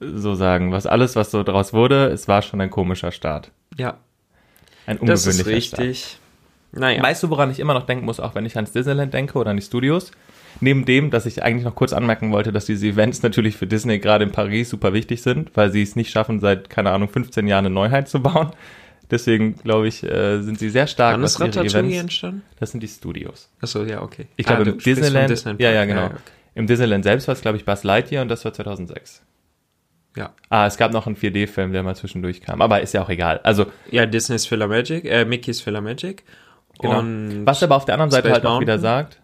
so 0.00 0.34
sagen. 0.34 0.72
Was 0.72 0.86
alles, 0.86 1.16
was 1.16 1.30
so 1.30 1.42
draus 1.44 1.72
wurde, 1.72 2.06
es 2.08 2.28
war 2.28 2.42
schon 2.42 2.60
ein 2.60 2.70
komischer 2.70 3.12
Start. 3.12 3.52
ja 3.78 3.96
Ein 4.86 4.98
das 5.04 5.26
ungewöhnlicher 5.26 5.56
ist 5.56 5.66
Start. 5.66 5.82
richtig. 5.82 6.18
Naja. 6.72 7.02
Weißt 7.02 7.22
du, 7.22 7.30
woran 7.30 7.50
ich 7.50 7.58
immer 7.58 7.74
noch 7.74 7.86
denken 7.86 8.04
muss, 8.04 8.20
auch 8.20 8.34
wenn 8.34 8.46
ich 8.46 8.56
ans 8.56 8.72
Disneyland 8.72 9.12
denke 9.12 9.38
oder 9.38 9.50
an 9.50 9.56
die 9.56 9.62
Studios? 9.62 10.12
Neben 10.60 10.84
dem, 10.84 11.10
dass 11.10 11.26
ich 11.26 11.42
eigentlich 11.42 11.64
noch 11.64 11.74
kurz 11.74 11.92
anmerken 11.92 12.32
wollte, 12.32 12.52
dass 12.52 12.66
diese 12.66 12.86
Events 12.86 13.22
natürlich 13.22 13.56
für 13.56 13.66
Disney 13.66 13.98
gerade 13.98 14.24
in 14.24 14.32
Paris 14.32 14.70
super 14.70 14.92
wichtig 14.92 15.22
sind, 15.22 15.50
weil 15.54 15.70
sie 15.70 15.82
es 15.82 15.96
nicht 15.96 16.10
schaffen, 16.10 16.40
seit, 16.40 16.70
keine 16.70 16.90
Ahnung, 16.90 17.08
15 17.08 17.46
Jahren 17.46 17.66
eine 17.66 17.74
Neuheit 17.74 18.08
zu 18.08 18.20
bauen. 18.20 18.50
Deswegen, 19.10 19.56
glaube 19.56 19.88
ich, 19.88 20.04
äh, 20.04 20.40
sind 20.42 20.58
sie 20.58 20.70
sehr 20.70 20.86
stark, 20.86 21.14
Wann 21.14 21.22
was 21.22 21.32
ist 21.32 21.40
Ratatouille 21.40 21.98
entstanden? 21.98 22.42
Das 22.58 22.70
sind 22.70 22.80
die 22.80 22.88
Studios. 22.88 23.48
Achso, 23.60 23.84
ja, 23.84 24.02
okay. 24.02 24.26
Ich 24.36 24.46
glaube, 24.46 24.64
du 24.64 24.72
im 24.72 24.78
Disneyland, 24.78 25.30
Disneyland 25.30 25.60
ja, 25.60 25.72
ja, 25.72 25.84
genau. 25.84 26.06
okay. 26.06 26.16
Im 26.54 26.66
Disneyland 26.66 27.04
selbst 27.04 27.26
war 27.26 27.34
es, 27.34 27.40
glaube 27.40 27.56
ich, 27.56 27.64
Buzz 27.64 27.82
Lightyear 27.82 28.22
und 28.22 28.28
das 28.28 28.44
war 28.44 28.52
2006. 28.52 29.22
Ja. 30.20 30.34
Ah, 30.50 30.66
es 30.66 30.76
gab 30.76 30.92
noch 30.92 31.06
einen 31.06 31.16
4D-Film, 31.16 31.72
der 31.72 31.82
mal 31.82 31.96
zwischendurch 31.96 32.40
kam, 32.42 32.60
aber 32.60 32.80
ist 32.80 32.92
ja 32.94 33.02
auch 33.02 33.08
egal. 33.08 33.40
Also, 33.42 33.66
Ja, 33.90 34.06
Disney's 34.06 34.46
Filler 34.46 34.68
Magic, 34.68 35.04
äh, 35.04 35.24
Mickey's 35.24 35.60
Filler 35.60 35.80
Magic. 35.80 36.24
genau. 36.78 36.98
Und 36.98 37.46
was 37.46 37.62
aber 37.62 37.76
auf 37.76 37.84
der 37.86 37.94
anderen 37.94 38.10
Seite 38.10 38.28
Space 38.28 38.34
halt 38.34 38.46
auch 38.46 38.60
wieder 38.60 38.74
Mountain? 38.74 38.80
sagt, 38.80 39.20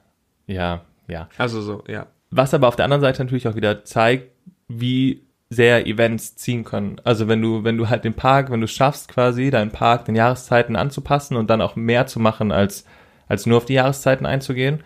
ja, 0.47 0.83
ja. 1.09 1.29
also 1.37 1.61
so, 1.61 1.85
ja. 1.87 2.07
Was 2.31 2.55
aber 2.55 2.69
auf 2.69 2.77
der 2.77 2.87
anderen 2.87 3.03
Seite 3.03 3.23
natürlich 3.23 3.47
auch 3.47 3.57
wieder 3.57 3.85
zeigt, 3.85 4.33
wie 4.69 5.23
sehr 5.49 5.87
Events 5.87 6.37
ziehen 6.37 6.65
können. 6.65 7.01
Also 7.05 7.29
wenn 7.29 7.41
du, 7.41 7.63
wenn 7.63 7.77
du 7.77 7.89
halt 7.89 8.05
den 8.05 8.15
Park, 8.15 8.51
wenn 8.51 8.61
du 8.61 8.67
schaffst 8.67 9.09
quasi, 9.09 9.51
deinen 9.51 9.71
Park 9.71 10.07
den 10.07 10.17
Jahreszeiten 10.17 10.75
anzupassen 10.75 11.37
und 11.37 11.51
dann 11.51 11.61
auch 11.61 11.77
mehr 11.77 12.07
zu 12.07 12.19
machen, 12.19 12.51
als, 12.51 12.85
als 13.29 13.47
nur 13.47 13.59
auf 13.59 13.65
die 13.65 13.75
Jahreszeiten 13.75 14.27
einzugehen, 14.27 14.83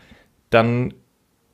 dann 0.50 0.92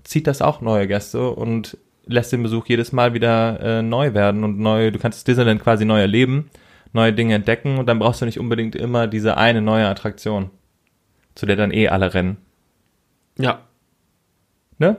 zieht 0.03 0.27
das 0.27 0.43
auch 0.43 0.61
neue 0.61 0.89
Gäste 0.89 1.31
und 1.31 1.79
lässt 2.07 2.33
den 2.33 2.43
Besuch 2.43 2.67
jedes 2.67 2.93
Mal 2.93 3.15
wieder 3.15 3.61
äh, 3.61 3.83
neu 3.83 4.15
werden 4.15 4.45
und 4.45 4.59
neu, 4.59 4.91
du 4.91 4.99
kannst 4.99 5.27
Disneyland 5.27 5.63
quasi 5.63 5.85
neu 5.85 6.01
erleben, 6.01 6.51
neue 6.93 7.13
Dinge 7.13 7.35
entdecken 7.35 7.79
und 7.79 7.87
dann 7.87 7.99
brauchst 7.99 8.21
du 8.21 8.25
nicht 8.25 8.39
unbedingt 8.39 8.75
immer 8.75 9.07
diese 9.07 9.37
eine 9.37 9.61
neue 9.61 9.87
Attraktion, 9.87 10.51
zu 11.35 11.47
der 11.47 11.57
dann 11.57 11.73
eh 11.73 11.89
alle 11.89 12.15
rennen. 12.15 12.39
Ja. 13.39 13.61
Ne? 14.79 14.97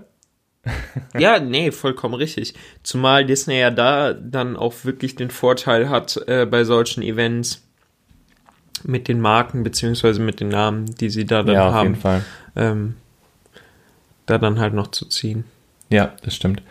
Ja, 1.17 1.39
nee, 1.39 1.71
vollkommen 1.71 2.15
richtig. 2.15 2.53
Zumal 2.83 3.25
Disney 3.25 3.57
ja 3.57 3.71
da 3.71 4.11
dann 4.13 4.57
auch 4.57 4.73
wirklich 4.83 5.15
den 5.15 5.29
Vorteil 5.29 5.89
hat, 5.89 6.21
äh, 6.27 6.45
bei 6.45 6.65
solchen 6.65 7.01
Events 7.03 7.65
mit 8.83 9.07
den 9.07 9.21
Marken 9.21 9.63
beziehungsweise 9.63 10.21
mit 10.21 10.41
den 10.41 10.49
Namen, 10.49 10.85
die 10.85 11.09
sie 11.09 11.25
da 11.25 11.43
dann 11.43 11.55
ja, 11.55 11.67
auf 11.69 11.73
haben, 11.73 11.87
jeden 11.87 12.01
Fall. 12.01 12.25
ähm, 12.57 12.95
da 14.25 14.37
dann 14.37 14.59
halt 14.59 14.73
noch 14.73 14.87
zu 14.87 15.05
ziehen. 15.05 15.45
Ja, 15.89 16.13
das 16.23 16.35
stimmt. 16.35 16.61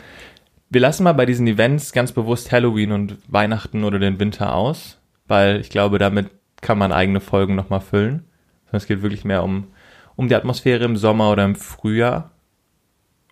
Wir 0.68 0.80
lassen 0.80 1.04
mal 1.04 1.12
bei 1.12 1.26
diesen 1.26 1.46
Events 1.46 1.92
ganz 1.92 2.12
bewusst 2.12 2.50
Halloween 2.50 2.92
und 2.92 3.18
Weihnachten 3.28 3.84
oder 3.84 3.98
den 3.98 4.18
Winter 4.18 4.54
aus, 4.54 4.98
weil 5.28 5.60
ich 5.60 5.70
glaube, 5.70 5.98
damit 5.98 6.30
kann 6.60 6.78
man 6.78 6.92
eigene 6.92 7.20
Folgen 7.20 7.54
nochmal 7.54 7.80
füllen. 7.80 8.24
Sondern 8.64 8.78
es 8.78 8.86
geht 8.86 9.02
wirklich 9.02 9.24
mehr 9.24 9.44
um, 9.44 9.68
um 10.16 10.28
die 10.28 10.34
Atmosphäre 10.34 10.84
im 10.84 10.96
Sommer 10.96 11.30
oder 11.30 11.44
im 11.44 11.54
Frühjahr. 11.54 12.32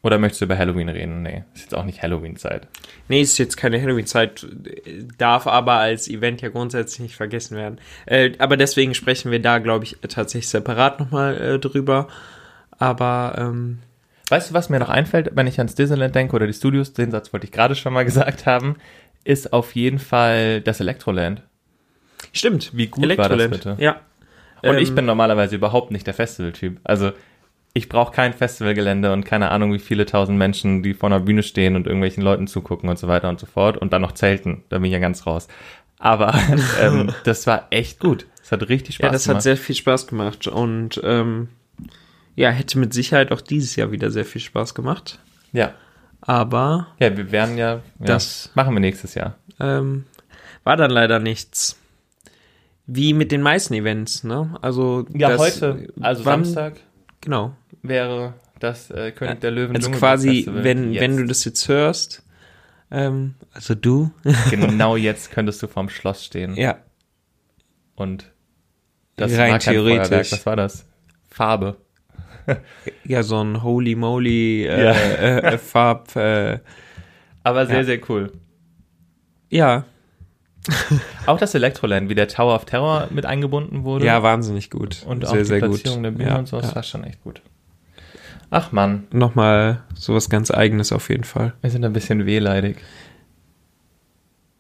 Oder 0.04 0.18
möchtest 0.18 0.42
du 0.42 0.44
über 0.44 0.58
Halloween 0.58 0.90
reden? 0.90 1.22
Nee, 1.22 1.44
ist 1.54 1.62
jetzt 1.62 1.74
auch 1.74 1.84
nicht 1.84 2.02
Halloween-Zeit. 2.02 2.68
Nee, 3.08 3.22
ist 3.22 3.38
jetzt 3.38 3.56
keine 3.56 3.80
Halloween-Zeit, 3.80 4.46
darf 5.16 5.46
aber 5.46 5.72
als 5.76 6.08
Event 6.08 6.42
ja 6.42 6.50
grundsätzlich 6.50 7.00
nicht 7.00 7.16
vergessen 7.16 7.56
werden. 7.56 7.80
Äh, 8.04 8.32
aber 8.38 8.58
deswegen 8.58 8.94
sprechen 8.94 9.30
wir 9.30 9.40
da, 9.40 9.60
glaube 9.60 9.84
ich, 9.84 9.96
tatsächlich 10.06 10.50
separat 10.50 11.00
nochmal 11.00 11.40
äh, 11.40 11.58
drüber. 11.58 12.08
Aber 12.78 13.34
ähm, 13.38 13.78
Weißt 14.30 14.50
du, 14.50 14.54
was 14.54 14.68
mir 14.70 14.78
noch 14.78 14.88
einfällt, 14.88 15.30
wenn 15.34 15.46
ich 15.46 15.58
ans 15.58 15.74
Disneyland 15.74 16.14
denke 16.14 16.34
oder 16.34 16.46
die 16.46 16.52
Studios, 16.54 16.92
den 16.92 17.10
Satz 17.10 17.32
wollte 17.32 17.44
ich 17.46 17.52
gerade 17.52 17.74
schon 17.74 17.92
mal 17.92 18.04
gesagt 18.06 18.46
haben, 18.46 18.76
ist 19.24 19.52
auf 19.52 19.74
jeden 19.74 19.98
Fall 19.98 20.60
das 20.60 20.80
Electroland. 20.80 21.42
stimmt. 22.32 22.70
Wie 22.76 22.86
gut 22.88 23.16
war 23.18 23.28
das 23.28 23.50
bitte? 23.50 23.76
Ja. 23.78 24.00
Und 24.62 24.78
ich 24.78 24.88
Ähm, 24.90 24.94
bin 24.94 25.04
normalerweise 25.06 25.56
überhaupt 25.56 25.90
nicht 25.90 26.06
der 26.06 26.14
Festivaltyp. 26.14 26.80
Also 26.84 27.12
ich 27.74 27.88
brauche 27.88 28.12
kein 28.14 28.32
Festivalgelände 28.32 29.12
und 29.12 29.24
keine 29.24 29.50
Ahnung, 29.50 29.72
wie 29.74 29.78
viele 29.78 30.06
tausend 30.06 30.38
Menschen, 30.38 30.82
die 30.82 30.94
vor 30.94 31.08
einer 31.10 31.20
Bühne 31.20 31.42
stehen 31.42 31.76
und 31.76 31.86
irgendwelchen 31.86 32.22
Leuten 32.22 32.46
zugucken 32.46 32.88
und 32.88 32.98
so 32.98 33.08
weiter 33.08 33.28
und 33.28 33.40
so 33.40 33.46
fort. 33.46 33.76
Und 33.76 33.92
dann 33.92 34.00
noch 34.02 34.12
zelten. 34.12 34.62
Da 34.70 34.78
bin 34.78 34.86
ich 34.86 34.92
ja 34.92 35.00
ganz 35.00 35.26
raus. 35.26 35.48
Aber 35.98 36.34
ähm, 36.80 37.12
das 37.24 37.46
war 37.46 37.66
echt 37.70 37.98
gut. 38.00 38.26
Es 38.42 38.52
hat 38.52 38.66
richtig 38.68 38.94
Spaß 38.96 39.04
Ja, 39.06 39.12
das 39.12 39.24
gemacht. 39.24 39.36
hat 39.36 39.42
sehr 39.42 39.56
viel 39.56 39.74
Spaß 39.74 40.06
gemacht 40.06 40.46
und 40.46 41.00
ähm, 41.04 41.48
ja, 42.36 42.50
hätte 42.50 42.78
mit 42.78 42.92
Sicherheit 42.94 43.32
auch 43.32 43.40
dieses 43.40 43.76
Jahr 43.76 43.90
wieder 43.92 44.10
sehr 44.10 44.24
viel 44.24 44.40
Spaß 44.40 44.74
gemacht. 44.74 45.18
ja. 45.52 45.74
Aber 46.26 46.86
Ja, 47.00 47.14
wir 47.14 47.30
werden 47.32 47.58
ja, 47.58 47.74
ja 47.74 47.80
Das- 47.98 48.50
machen 48.54 48.72
wir 48.74 48.80
nächstes 48.80 49.14
Jahr. 49.14 49.34
ähm, 49.60 50.06
war 50.62 50.76
dann 50.78 50.90
leider 50.90 51.18
nichts. 51.18 51.78
Wie 52.86 53.12
mit 53.12 53.30
den 53.30 53.42
meisten 53.42 53.74
Events, 53.74 54.24
ne? 54.24 54.56
Also 54.62 55.04
Ja, 55.12 55.28
das- 55.28 55.38
heute, 55.38 55.92
also 56.00 56.24
wann- 56.24 56.44
Samstag 56.46 56.80
Genau. 57.20 57.54
wäre 57.82 58.32
das 58.58 58.90
äh, 58.90 59.12
König 59.12 59.40
der 59.42 59.50
Löwen 59.50 59.76
Also 59.76 59.90
quasi, 59.90 60.46
wenn 60.50 60.92
jetzt. 60.94 61.02
wenn 61.02 61.16
du 61.18 61.26
das 61.26 61.44
jetzt 61.44 61.68
hörst, 61.68 62.22
ähm, 62.90 63.34
also 63.52 63.74
du, 63.74 64.10
genau 64.50 64.96
jetzt 65.08 65.30
könntest 65.30 65.62
du 65.62 65.66
vorm 65.66 65.90
Schloss 65.90 66.24
stehen 66.24 66.54
ja, 66.56 66.78
und 67.96 68.30
das 69.16 69.36
Rein 69.36 69.52
war 69.52 69.58
theoretisch. 69.58 70.08
Feuerwerk. 70.08 70.32
Was 70.32 70.46
war 70.46 70.56
das? 70.56 70.86
Farbe. 71.28 71.76
ja 73.04 73.22
so 73.22 73.40
ein 73.42 73.62
Holy 73.62 73.94
Moly 73.94 74.64
äh, 74.66 74.84
Ja. 74.84 74.92
äh, 74.92 75.38
äh, 75.54 75.58
Farb, 75.58 76.14
äh, 76.16 76.58
Aber 77.42 77.66
sehr, 77.66 77.78
Ja. 77.78 77.84
sehr 77.84 78.00
cool. 78.08 78.32
ja, 79.50 79.84
Auch 81.26 81.38
das 81.38 81.54
Electroland, 81.54 82.08
wie 82.08 82.14
der 82.14 82.26
Tower 82.26 82.54
of 82.54 82.64
Terror 82.64 83.08
mit 83.10 83.26
eingebunden 83.26 83.84
wurde. 83.84 84.06
ja, 84.06 84.22
wahnsinnig 84.22 84.70
gut 84.70 85.02
und 85.06 85.24
auch 85.26 85.30
sehr 85.32 85.40
die 85.40 85.44
sehr 85.44 85.60
gut. 85.60 85.70
Platzierung 85.82 86.02
der 86.02 86.10
Bühne 86.12 86.28
Ja, 86.30 86.36
und 86.38 86.48
so, 86.48 86.58
das 86.60 86.74
war 86.74 86.82
schon 86.82 87.04
echt 87.04 87.22
gut. 87.22 87.42
Ach 88.50 88.72
man, 88.72 89.04
Nochmal 89.10 89.82
sowas 89.94 90.30
ganz 90.30 90.50
Eigenes 90.50 90.90
auf 90.92 91.10
jeden 91.10 91.24
Fall. 91.24 91.52
wir 91.60 91.70
sind 91.70 91.84
ein 91.84 91.92
bisschen 91.92 92.24
wehleidig. 92.24 92.78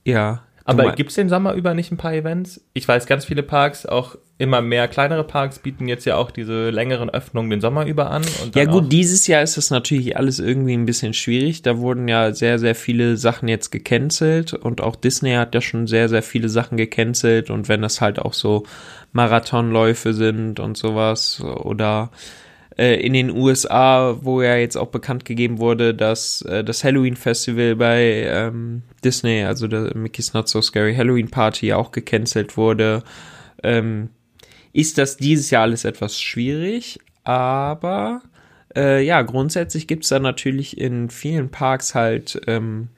Ja. 0.04 0.42
Aber 0.64 0.84
mein- 0.84 0.94
gibt's 0.94 1.14
den 1.14 1.28
Sommer 1.28 1.52
über 1.54 1.74
nicht 1.74 1.92
ein 1.92 1.96
paar 1.96 2.14
Events? 2.14 2.60
Ich 2.72 2.88
weiß, 2.88 3.06
ganz 3.06 3.24
viele 3.26 3.42
Parks, 3.42 3.84
auch 3.86 4.16
immer 4.38 4.60
mehr 4.62 4.88
kleinere 4.88 5.22
Parks, 5.22 5.58
bieten 5.60 5.86
jetzt 5.86 6.06
ja 6.06 6.16
auch 6.16 6.30
diese 6.30 6.70
längeren 6.70 7.08
Öffnungen 7.10 7.50
den 7.50 7.60
Sommer 7.60 7.86
über 7.86 8.10
an. 8.10 8.22
Und 8.42 8.56
Ja 8.56 8.64
gut, 8.64 8.90
dieses 8.90 9.26
Jahr 9.26 9.42
ist 9.42 9.56
das 9.56 9.70
natürlich 9.70 10.16
alles 10.16 10.38
irgendwie 10.40 10.72
ein 10.74 10.86
bisschen 10.86 11.14
schwierig. 11.14 11.62
Da 11.62 11.78
wurden 11.78 12.08
ja 12.08 12.32
sehr, 12.32 12.58
sehr 12.58 12.74
viele 12.74 13.16
Sachen 13.16 13.46
jetzt 13.48 13.70
gecancelt 13.70 14.54
und 14.54 14.80
auch 14.80 14.96
Disney 14.96 15.32
hat 15.34 15.54
ja 15.54 15.60
schon 15.60 15.86
sehr, 15.86 16.08
sehr 16.08 16.22
viele 16.22 16.48
Sachen 16.48 16.76
gecancelt 16.76 17.50
und 17.50 17.68
wenn 17.68 17.82
das 17.82 18.00
halt 18.00 18.18
auch 18.18 18.32
so 18.32 18.64
Marathonläufe 19.12 20.12
sind 20.14 20.60
und 20.60 20.76
sowas 20.76 21.40
oder 21.40 22.10
äh, 22.76 23.00
in 23.00 23.12
den 23.12 23.30
USA, 23.30 24.18
wo 24.20 24.42
ja 24.42 24.56
jetzt 24.56 24.76
auch 24.76 24.88
bekannt 24.88 25.24
gegeben 25.24 25.58
wurde, 25.58 25.94
dass 25.94 26.42
äh, 26.42 26.64
das 26.64 26.82
Halloween 26.84 27.16
Festival 27.16 27.76
bei 27.76 28.24
ähm, 28.26 28.82
Disney, 29.04 29.44
also 29.44 29.68
der 29.68 29.96
Mickey's 29.96 30.34
Not 30.34 30.48
So 30.48 30.60
Scary 30.60 30.94
Halloween 30.94 31.30
Party 31.30 31.72
auch 31.72 31.92
gecancelt 31.92 32.56
wurde, 32.56 33.02
ähm, 33.62 34.10
ist 34.72 34.98
das 34.98 35.16
dieses 35.16 35.50
Jahr 35.50 35.62
alles 35.62 35.84
etwas 35.84 36.20
schwierig, 36.20 36.98
aber 37.22 38.22
äh, 38.76 39.04
ja, 39.04 39.22
grundsätzlich 39.22 39.86
gibt's 39.86 40.08
da 40.08 40.18
natürlich 40.18 40.78
in 40.78 41.10
vielen 41.10 41.50
Parks 41.50 41.94
halt 41.94 42.40
ähm, 42.46 42.88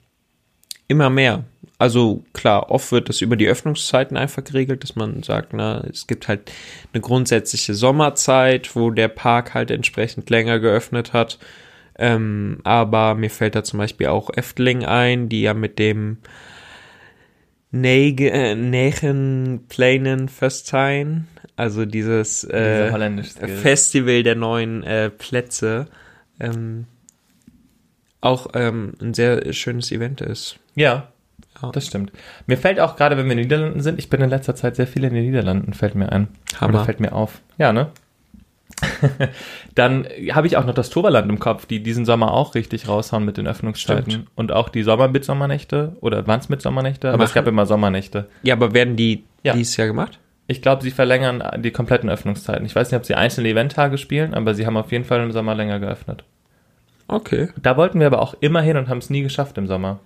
immer 0.87 1.09
mehr. 1.09 1.43
Also 1.79 2.23
klar, 2.33 2.71
oft 2.71 2.91
wird 2.91 3.07
das 3.07 3.21
über 3.21 3.35
die 3.35 3.47
Öffnungszeiten 3.47 4.17
einfach 4.17 4.43
geregelt, 4.43 4.83
dass 4.83 4.95
man 4.95 5.21
sagt, 5.21 5.53
na, 5.53 5.83
es 5.91 6.07
gibt 6.07 6.27
halt 6.27 6.51
eine 6.91 7.01
grundsätzliche 7.01 7.75
Sommerzeit, 7.75 8.75
wo 8.75 8.89
der 8.89 9.09
Park 9.09 9.53
halt 9.53 9.69
entsprechend 9.69 10.29
länger 10.29 10.59
geöffnet 10.59 11.13
hat. 11.13 11.37
Ähm, 11.99 12.59
aber 12.63 13.15
mir 13.15 13.29
fällt 13.29 13.55
da 13.55 13.63
zum 13.63 13.79
Beispiel 13.79 14.07
auch 14.07 14.29
Efteling 14.35 14.85
ein, 14.85 15.29
die 15.29 15.41
ja 15.41 15.53
mit 15.53 15.77
dem 15.77 16.17
Nege, 17.71 18.31
äh, 18.31 18.55
Negen 18.55 19.65
Planen 19.67 20.29
Festijn, 20.29 21.27
also 21.55 21.85
dieses 21.85 22.41
Diese 22.41 22.53
äh, 22.53 23.23
Skills. 23.23 23.61
Festival 23.61 24.23
der 24.23 24.35
neuen 24.35 24.83
äh, 24.83 25.09
Plätze, 25.09 25.87
ähm, 26.39 26.85
auch 28.21 28.47
ähm, 28.53 28.93
ein 29.01 29.13
sehr 29.13 29.51
schönes 29.53 29.91
Event 29.91 30.21
ist. 30.21 30.57
Ja, 30.75 31.07
Ja. 31.61 31.71
das 31.71 31.85
stimmt. 31.87 32.11
Mir 32.47 32.57
fällt 32.57 32.79
auch 32.79 32.95
gerade, 32.95 33.17
wenn 33.17 33.25
wir 33.25 33.31
in 33.33 33.37
den 33.39 33.45
Niederlanden 33.47 33.81
sind, 33.81 33.99
ich 33.99 34.09
bin 34.09 34.21
in 34.21 34.29
letzter 34.29 34.55
Zeit 34.55 34.75
sehr 34.75 34.87
viel 34.87 35.03
in 35.03 35.13
den 35.13 35.25
Niederlanden, 35.25 35.73
fällt 35.73 35.95
mir 35.95 36.11
ein. 36.11 36.27
Hammer. 36.59 36.75
Oder 36.75 36.85
fällt 36.85 36.99
mir 36.99 37.13
auf. 37.13 37.41
Ja, 37.57 37.71
ne? 37.73 37.87
Dann 39.75 40.07
habe 40.31 40.47
ich 40.47 40.57
auch 40.57 40.65
noch 40.65 40.73
das 40.73 40.89
Toverland 40.89 41.29
im 41.31 41.39
Kopf, 41.39 41.65
die 41.65 41.81
diesen 41.81 42.05
Sommer 42.05 42.33
auch 42.33 42.55
richtig 42.55 42.87
raushauen 42.87 43.25
mit 43.25 43.37
den 43.37 43.47
Öffnungszeiten. 43.47 44.11
Stimmt. 44.11 44.27
Und 44.35 44.51
auch 44.51 44.69
die 44.69 44.83
Sommer-Mitsommernächte 44.83 45.95
oder 46.01 46.25
waren 46.27 46.39
es 46.39 46.49
Mitsommernächte? 46.49 47.11
Aber 47.11 47.23
es 47.23 47.29
Machen- 47.31 47.35
gab 47.35 47.47
immer 47.47 47.65
Sommernächte. 47.65 48.27
Ja, 48.43 48.55
aber 48.55 48.73
werden 48.73 48.95
die 48.95 49.23
Ja. 49.43 49.53
dieses 49.53 49.77
Jahr 49.77 49.87
gemacht? 49.87 50.19
Ich 50.47 50.61
glaube, 50.61 50.81
sie 50.83 50.91
verlängern 50.91 51.43
die 51.61 51.71
kompletten 51.71 52.09
Öffnungszeiten. 52.09 52.65
Ich 52.65 52.75
weiß 52.75 52.91
nicht, 52.91 52.97
ob 52.99 53.05
sie 53.05 53.15
einzelne 53.15 53.49
Eventtage 53.49 53.97
spielen, 53.97 54.33
aber 54.33 54.53
sie 54.53 54.65
haben 54.65 54.77
auf 54.77 54.91
jeden 54.91 55.03
Fall 55.03 55.21
im 55.21 55.31
Sommer 55.31 55.55
länger 55.55 55.79
geöffnet. 55.79 56.23
Okay. 57.07 57.49
Da 57.61 57.77
wollten 57.77 57.99
wir 57.99 58.07
aber 58.07 58.21
auch 58.21 58.35
immer 58.39 58.61
hin 58.61 58.77
und 58.77 58.89
haben 58.89 58.97
es 58.97 59.09
nie 59.09 59.21
geschafft 59.23 59.57
im 59.57 59.67
Sommer. 59.67 59.99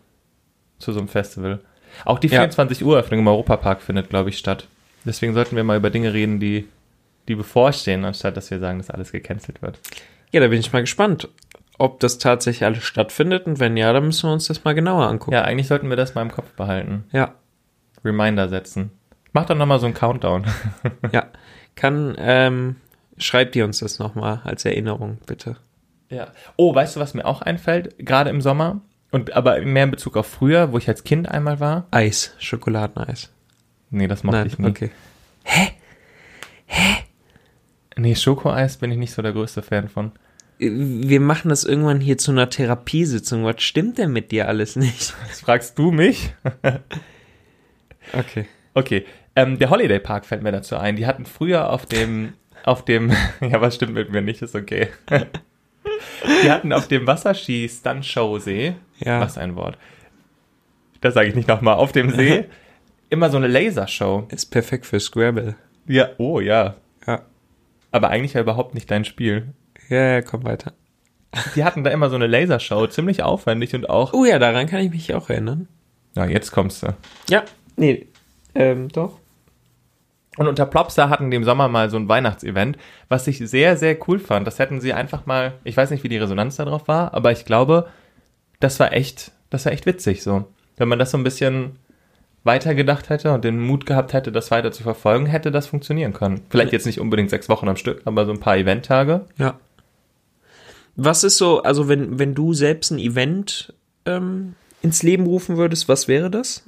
Zu 0.80 0.94
so 0.94 1.00
einem 1.00 1.08
Festival. 1.08 1.60
Auch 2.06 2.20
die 2.20 2.28
Ja. 2.28 2.40
24 2.42 2.84
Uhr 2.86 2.98
Öffnung 2.98 3.20
im 3.22 3.28
Europapark 3.28 3.82
findet, 3.82 4.10
glaube 4.10 4.30
ich, 4.30 4.38
statt. 4.38 4.68
Deswegen 5.06 5.34
sollten 5.34 5.56
wir 5.56 5.64
mal 5.64 5.78
über 5.78 5.90
Dinge 5.90 6.14
reden, 6.14 6.40
die, 6.40 6.68
die 7.28 7.36
bevorstehen, 7.36 8.06
anstatt 8.06 8.38
dass 8.38 8.52
wir 8.52 8.60
sagen, 8.60 8.78
dass 8.78 8.90
alles 8.92 9.12
gecancelt 9.12 9.62
wird. 9.62 9.80
Ja, 10.32 10.40
da 10.40 10.48
bin 10.48 10.60
ich 10.60 10.72
mal 10.72 10.82
gespannt, 10.82 11.28
ob 11.78 12.00
das 12.00 12.20
tatsächlich 12.20 12.64
alles 12.66 12.84
stattfindet 12.84 13.48
und 13.48 13.60
wenn 13.60 13.76
ja, 13.78 13.92
dann 13.94 14.06
müssen 14.06 14.30
wir 14.30 14.34
uns 14.34 14.48
das 14.48 14.64
mal 14.64 14.74
genauer 14.74 15.08
angucken. 15.08 15.34
Ja, 15.34 15.42
eigentlich 15.44 15.68
sollten 15.68 15.90
wir 15.90 15.98
das 15.98 16.16
mal 16.16 16.22
im 16.22 16.32
Kopf 16.32 16.52
behalten. 16.52 17.06
Ja, 17.12 17.34
Reminder 18.06 18.48
setzen. 18.48 18.92
Mach 19.34 19.46
doch 19.46 19.56
nochmal 19.56 19.80
so 19.80 19.86
einen 19.86 19.96
Countdown. 19.96 20.46
ja. 21.12 21.26
Kann, 21.76 22.16
ähm, 22.20 22.76
schreibt 23.18 23.56
ihr 23.56 23.66
uns 23.66 23.80
das 23.80 23.98
nochmal 23.98 24.42
als 24.44 24.66
Erinnerung, 24.66 25.18
bitte. 25.26 25.56
Ja. 26.12 26.28
Oh, 26.58 26.74
weißt 26.76 26.96
du, 26.96 27.00
was 27.00 27.14
mir 27.14 27.26
auch 27.26 27.42
einfällt? 27.42 27.96
Gerade 27.98 28.30
im 28.30 28.42
Sommer, 28.42 28.82
Und 29.12 29.34
aber 29.34 29.60
mehr 29.62 29.86
in 29.86 29.92
Bezug 29.92 30.16
auf 30.18 30.28
früher, 30.28 30.72
wo 30.72 30.78
ich 30.78 30.88
als 30.88 31.04
Kind 31.04 31.30
einmal 31.30 31.60
war. 31.60 31.88
Eis, 31.92 32.36
Schokoladeneis. 32.38 33.32
Nee, 33.90 34.08
das 34.08 34.24
mochte 34.24 34.38
Nein, 34.40 34.48
ich 34.48 34.60
nie. 34.60 34.68
okay. 34.70 34.92
Nee, 37.98 38.16
Schokoeis 38.16 38.78
bin 38.78 38.92
ich 38.92 38.98
nicht 38.98 39.12
so 39.14 39.22
der 39.22 39.34
größte 39.34 39.62
Fan 39.62 39.90
von. 39.90 40.12
Wir 40.60 41.20
machen 41.20 41.50
das 41.50 41.64
irgendwann 41.64 42.00
hier 42.00 42.18
zu 42.18 42.32
einer 42.32 42.50
Therapiesitzung. 42.50 43.44
Was 43.46 43.62
stimmt 43.62 43.98
denn 43.98 44.12
mit 44.14 44.32
dir 44.32 44.48
alles 44.48 44.76
nicht? 44.76 45.14
Das 45.28 45.42
fragst 45.42 45.78
du 45.78 45.92
mich? 45.92 46.34
Okay. 48.14 48.48
Okay, 48.74 49.06
ähm, 49.36 49.60
der 49.60 49.70
Holiday 49.70 50.00
Park 50.00 50.26
fällt 50.26 50.44
mir 50.44 50.52
dazu 50.52 50.78
ein. 50.78 50.96
Die 50.96 51.06
hatten 51.06 51.26
früher 51.26 51.70
auf 51.70 51.86
dem, 51.86 52.34
auf 52.64 52.86
dem, 52.86 53.12
ja, 53.42 53.60
was 53.60 53.76
stimmt 53.76 53.94
mit 53.94 54.12
mir 54.12 54.22
nicht, 54.22 54.42
ist 54.42 54.56
okay. 54.56 54.88
Die 56.44 56.52
hatten 56.52 56.72
auf 56.74 56.88
dem 56.88 57.08
Wasserski-Stunt-Show-See, 57.08 58.76
Ja. 59.00 59.20
was 59.22 59.38
ein 59.38 59.56
Wort, 59.56 59.78
das 61.02 61.14
sage 61.14 61.30
ich 61.30 61.36
nicht 61.36 61.48
nochmal, 61.48 61.76
auf 61.76 61.92
dem 61.92 62.12
See 62.12 62.46
immer 63.10 63.30
so 63.30 63.38
eine 63.38 63.48
Lasershow. 63.48 64.28
Ist 64.30 64.48
perfekt 64.52 64.86
für 64.86 65.00
Scrabble. 65.00 65.56
Ja, 65.88 66.10
oh 66.18 66.40
ja. 66.40 66.76
Ja. 67.08 67.24
Aber 67.92 68.10
eigentlich 68.10 68.34
ja 68.34 68.42
überhaupt 68.42 68.74
nicht 68.76 68.90
dein 68.92 69.04
Spiel. 69.06 69.48
Ja, 69.90 70.14
ja, 70.14 70.22
komm 70.22 70.44
weiter. 70.44 70.74
Die 71.56 71.64
hatten 71.64 71.84
da 71.84 71.90
immer 71.92 72.10
so 72.10 72.16
eine 72.16 72.28
Lasershow, 72.28 72.88
ziemlich 72.88 73.24
aufwendig 73.24 73.74
und 73.74 73.90
auch. 73.90 74.14
Oh 74.14 74.26
ja, 74.26 74.38
daran 74.40 74.68
kann 74.68 74.82
ich 74.82 74.92
mich 74.92 75.14
auch 75.14 75.30
erinnern. 75.30 75.68
Na, 76.14 76.28
jetzt 76.28 76.52
kommst 76.52 76.84
du. 76.84 76.94
Ja. 77.30 77.44
Nee. 77.78 78.08
Ähm, 78.54 78.90
doch. 78.90 79.18
Und 80.38 80.48
unter 80.48 80.66
Plopsa 80.66 81.10
hatten 81.10 81.30
die 81.30 81.38
im 81.38 81.44
Sommer 81.44 81.68
mal 81.68 81.90
so 81.90 81.98
ein 81.98 82.08
Weihnachtsevent, 82.08 82.78
was 83.10 83.28
ich 83.28 83.40
sehr, 83.40 83.76
sehr 83.76 83.98
cool 84.08 84.18
fand. 84.18 84.48
Das 84.48 84.60
hätten 84.60 84.80
sie 84.80 84.94
einfach 84.94 85.26
mal, 85.26 85.54
ich 85.66 85.76
weiß 85.76 85.92
nicht, 85.92 86.04
wie 86.04 86.10
die 86.10 86.18
Resonanz 86.18 86.56
darauf 86.56 86.88
war, 86.88 87.14
aber 87.14 87.32
ich 87.32 87.44
glaube, 87.44 87.88
das 88.62 88.80
war 88.80 88.94
echt, 88.94 89.32
das 89.50 89.66
war 89.66 89.74
echt 89.74 89.86
witzig 89.86 90.24
so. 90.24 90.46
Wenn 90.78 90.88
man 90.88 91.00
das 91.00 91.12
so 91.12 91.18
ein 91.18 91.26
bisschen 91.26 91.78
weitergedacht 92.44 93.10
hätte 93.10 93.34
und 93.34 93.44
den 93.44 93.60
Mut 93.60 93.86
gehabt 93.86 94.14
hätte, 94.14 94.32
das 94.32 94.52
weiter 94.52 94.72
zu 94.72 94.84
verfolgen, 94.84 95.26
hätte 95.26 95.52
das 95.52 95.68
funktionieren 95.68 96.14
können. 96.14 96.42
Vielleicht 96.50 96.72
jetzt 96.72 96.86
nicht 96.86 97.00
unbedingt 97.00 97.30
sechs 97.30 97.50
Wochen 97.50 97.68
am 97.68 97.76
Stück, 97.76 98.02
aber 98.06 98.26
so 98.26 98.32
ein 98.32 98.40
paar 98.40 98.58
Eventtage. 98.58 99.26
Ja. 99.38 99.60
Was 100.96 101.24
ist 101.24 101.38
so, 101.38 101.62
also 101.62 101.88
wenn, 101.88 102.20
wenn 102.20 102.34
du 102.34 102.54
selbst 102.54 102.92
ein 102.92 103.00
Event 103.00 103.74
ähm, 104.06 104.56
ins 104.82 105.04
Leben 105.04 105.26
rufen 105.26 105.58
würdest, 105.58 105.88
was 105.88 106.08
wäre 106.08 106.32
das? 106.32 106.64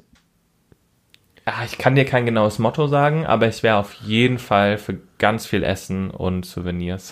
Ja, 1.45 1.55
ich 1.65 1.77
kann 1.77 1.95
dir 1.95 2.05
kein 2.05 2.25
genaues 2.25 2.57
Motto 2.57 2.87
sagen, 2.87 3.25
aber 3.25 3.47
ich 3.49 3.63
wäre 3.63 3.75
auf 3.77 3.93
jeden 3.95 4.39
Fall 4.39 4.77
für 4.77 4.97
ganz 5.19 5.45
viel 5.45 5.63
Essen 5.63 6.09
und 6.09 6.45
Souvenirs. 6.45 7.11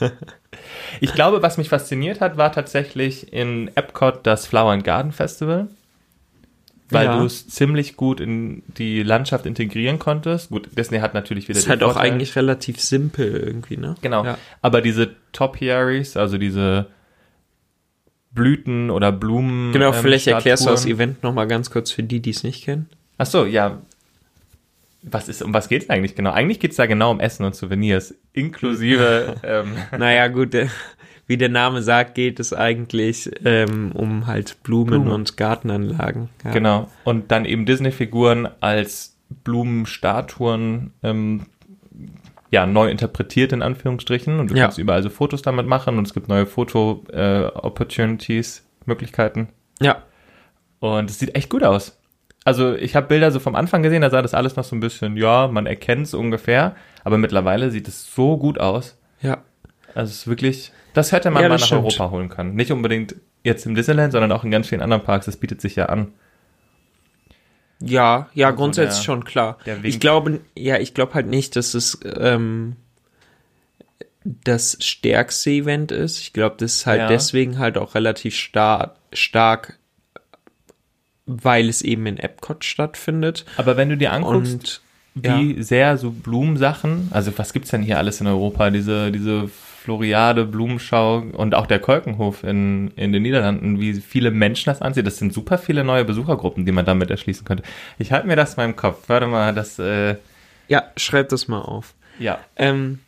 ich 1.00 1.12
glaube, 1.14 1.42
was 1.42 1.58
mich 1.58 1.68
fasziniert 1.68 2.20
hat, 2.20 2.36
war 2.36 2.52
tatsächlich 2.52 3.32
in 3.32 3.68
Epcot 3.74 4.20
das 4.24 4.46
Flower 4.46 4.70
and 4.72 4.84
Garden 4.84 5.10
Festival, 5.10 5.66
weil 6.90 7.06
Ja. 7.06 7.18
du 7.18 7.24
es 7.24 7.48
ziemlich 7.48 7.96
gut 7.96 8.20
in 8.20 8.62
die 8.78 9.02
Landschaft 9.02 9.46
integrieren 9.46 9.98
konntest. 9.98 10.50
Gut, 10.50 10.68
Disney 10.78 10.98
hat 11.00 11.14
natürlich 11.14 11.48
wieder 11.48 11.58
ist 11.58 11.68
halt 11.68 11.82
auch 11.82 11.94
Vorteil. 11.94 12.12
eigentlich 12.12 12.36
relativ 12.36 12.80
simpel 12.80 13.36
irgendwie, 13.36 13.76
ne? 13.76 13.96
Genau. 14.00 14.24
Ja. 14.24 14.38
Aber 14.62 14.80
diese 14.80 15.10
Topiaries, 15.32 16.16
also 16.16 16.38
diese 16.38 16.86
Blüten 18.32 18.90
oder 18.90 19.10
Blumen. 19.10 19.72
Genau, 19.72 19.88
ähm, 19.88 19.94
vielleicht 19.94 20.28
erklärst 20.28 20.64
du 20.66 20.70
das 20.70 20.82
Statuen. 20.82 20.96
Event 20.96 21.22
nochmal 21.24 21.48
ganz 21.48 21.70
kurz 21.70 21.90
für 21.90 22.04
die, 22.04 22.20
die 22.20 22.30
es 22.30 22.44
nicht 22.44 22.64
kennen. 22.64 22.88
Ach 23.20 23.26
so, 23.26 23.44
ja. 23.44 23.78
Was 25.02 25.28
ist, 25.28 25.42
um 25.42 25.52
was 25.54 25.68
geht's 25.68 25.86
denn 25.86 25.96
eigentlich 25.96 26.14
genau? 26.14 26.30
Eigentlich 26.32 26.58
geht's 26.60 26.76
da 26.76 26.86
genau 26.86 27.10
um 27.10 27.20
Essen 27.20 27.44
und 27.44 27.54
Souvenirs, 27.54 28.14
inklusive, 28.32 29.36
ähm, 29.42 29.74
Naja, 29.98 30.28
gut, 30.28 30.52
der, 30.54 30.68
wie 31.26 31.36
der 31.38 31.48
Name 31.50 31.82
sagt, 31.82 32.14
geht 32.14 32.38
es 32.40 32.52
eigentlich 32.52 33.30
ähm, 33.44 33.92
um 33.92 34.26
halt 34.26 34.62
Blumen, 34.62 34.90
Blumen. 34.90 35.12
und 35.12 35.36
Gartenanlagen. 35.36 36.28
Ja. 36.44 36.50
genau. 36.52 36.90
Und 37.04 37.30
dann 37.30 37.44
eben 37.46 37.64
Disney-Figuren 37.66 38.48
als 38.60 39.16
Blumenstatuen, 39.44 40.92
ähm, 41.02 41.42
ja, 42.50 42.66
neu 42.66 42.90
interpretiert 42.90 43.52
in 43.52 43.60
Anführungsstrichen. 43.62 44.40
Und 44.40 44.50
du 44.50 44.54
Ja. 44.56 44.64
kannst 44.64 44.78
überall 44.78 45.02
so 45.02 45.10
Fotos 45.10 45.42
damit 45.42 45.66
machen 45.66 45.98
und 45.98 46.06
es 46.06 46.14
gibt 46.14 46.28
neue 46.28 46.46
Foto-Opportunities, 46.46 48.64
Möglichkeiten. 48.86 49.48
Ja, 49.80 50.02
Und 50.80 51.10
es 51.10 51.18
sieht 51.18 51.34
echt 51.36 51.50
gut 51.50 51.62
aus. 51.62 51.98
Also 52.44 52.74
ich 52.74 52.96
habe 52.96 53.06
Bilder 53.08 53.30
so 53.30 53.38
vom 53.38 53.54
Anfang 53.54 53.82
gesehen, 53.82 54.02
da 54.02 54.10
sah 54.10 54.22
das 54.22 54.34
alles 54.34 54.56
noch 54.56 54.64
so 54.64 54.74
ein 54.74 54.80
bisschen, 54.80 55.16
ja, 55.16 55.48
man 55.48 55.66
erkennt 55.66 56.06
es 56.06 56.14
ungefähr, 56.14 56.74
aber 57.04 57.18
mittlerweile 57.18 57.70
sieht 57.70 57.86
es 57.88 58.14
so 58.14 58.36
gut 58.38 58.58
aus. 58.58 58.96
ja. 59.20 59.42
Also 59.92 60.10
es 60.10 60.18
ist 60.18 60.26
wirklich, 60.28 60.72
das 60.94 61.10
hätte 61.10 61.30
man 61.32 61.42
Ja, 61.42 61.48
mal 61.48 61.56
nach 61.58 61.66
stimmt. 61.66 61.80
Europa 61.82 62.10
holen 62.10 62.28
können. 62.28 62.54
Nicht 62.54 62.70
unbedingt 62.70 63.16
jetzt 63.42 63.66
im 63.66 63.74
Disneyland, 63.74 64.12
sondern 64.12 64.30
auch 64.30 64.44
in 64.44 64.52
ganz 64.52 64.68
vielen 64.68 64.82
anderen 64.82 65.02
Parks. 65.02 65.26
Das 65.26 65.36
bietet 65.36 65.60
sich 65.60 65.74
ja 65.74 65.86
an. 65.86 66.12
Ja, 67.80 68.28
ja, 68.34 68.46
Also 68.48 68.56
grundsätzlich 68.58 68.98
der- 69.00 69.04
schon 69.04 69.24
klar. 69.24 69.58
Ich 69.82 69.98
glaube, 69.98 70.40
ja, 70.56 70.78
ich 70.78 70.94
glaube 70.94 71.14
halt 71.14 71.26
nicht, 71.26 71.56
dass 71.56 71.74
es 71.74 71.98
ähm, 72.04 72.76
das 74.24 74.76
stärkste 74.80 75.50
Event 75.50 75.90
ist. 75.90 76.20
Ich 76.20 76.32
glaube, 76.32 76.54
das 76.58 76.76
ist 76.76 76.86
halt 76.86 77.00
Ja. 77.00 77.08
deswegen 77.08 77.58
halt 77.58 77.76
auch 77.76 77.96
relativ 77.96 78.36
star 78.36 78.94
stark, 79.12 79.78
weil 81.26 81.68
es 81.68 81.82
eben 81.82 82.06
in 82.06 82.18
Epcot 82.18 82.64
stattfindet. 82.64 83.44
Aber 83.56 83.76
wenn 83.76 83.88
du 83.88 83.96
dir 83.96 84.12
anguckst, 84.12 84.82
Und 85.14 85.26
wie 85.26 85.62
sehr 85.62 85.98
so 85.98 86.10
Blumensachen, 86.10 87.08
also 87.10 87.36
was 87.36 87.52
gibt's 87.52 87.70
denn 87.70 87.82
hier 87.82 87.98
alles 87.98 88.20
in 88.20 88.26
Europa? 88.26 88.70
Diese, 88.70 89.10
diese 89.10 89.48
Floriade, 89.48 90.44
Blumenschau 90.44 91.18
und 91.32 91.54
auch 91.54 91.66
der 91.66 91.78
Kolkenhof 91.80 92.44
in, 92.44 92.92
in 92.96 93.12
den 93.12 93.22
Niederlanden, 93.22 93.80
wie 93.80 93.94
viele 93.94 94.30
Menschen 94.30 94.66
das 94.66 94.82
ansehen. 94.82 95.04
Das 95.04 95.16
sind 95.16 95.32
super 95.32 95.58
viele 95.58 95.84
neue 95.84 96.04
Besuchergruppen, 96.04 96.66
die 96.66 96.72
man 96.72 96.84
damit 96.84 97.10
erschließen 97.10 97.44
könnte. 97.44 97.64
Ich 97.98 98.12
halte 98.12 98.26
mir 98.26 98.36
das 98.36 98.56
mal 98.56 98.64
im 98.66 98.76
Kopf. 98.76 99.08
Warte 99.08 99.26
mal, 99.26 99.54
das, 99.54 99.78
äh, 99.78 100.16
ja, 100.68 100.84
schreib 100.96 101.30
das 101.30 101.48
mal 101.48 101.62
auf. 101.62 101.94
ja. 102.18 102.38
Ähm, 102.56 103.00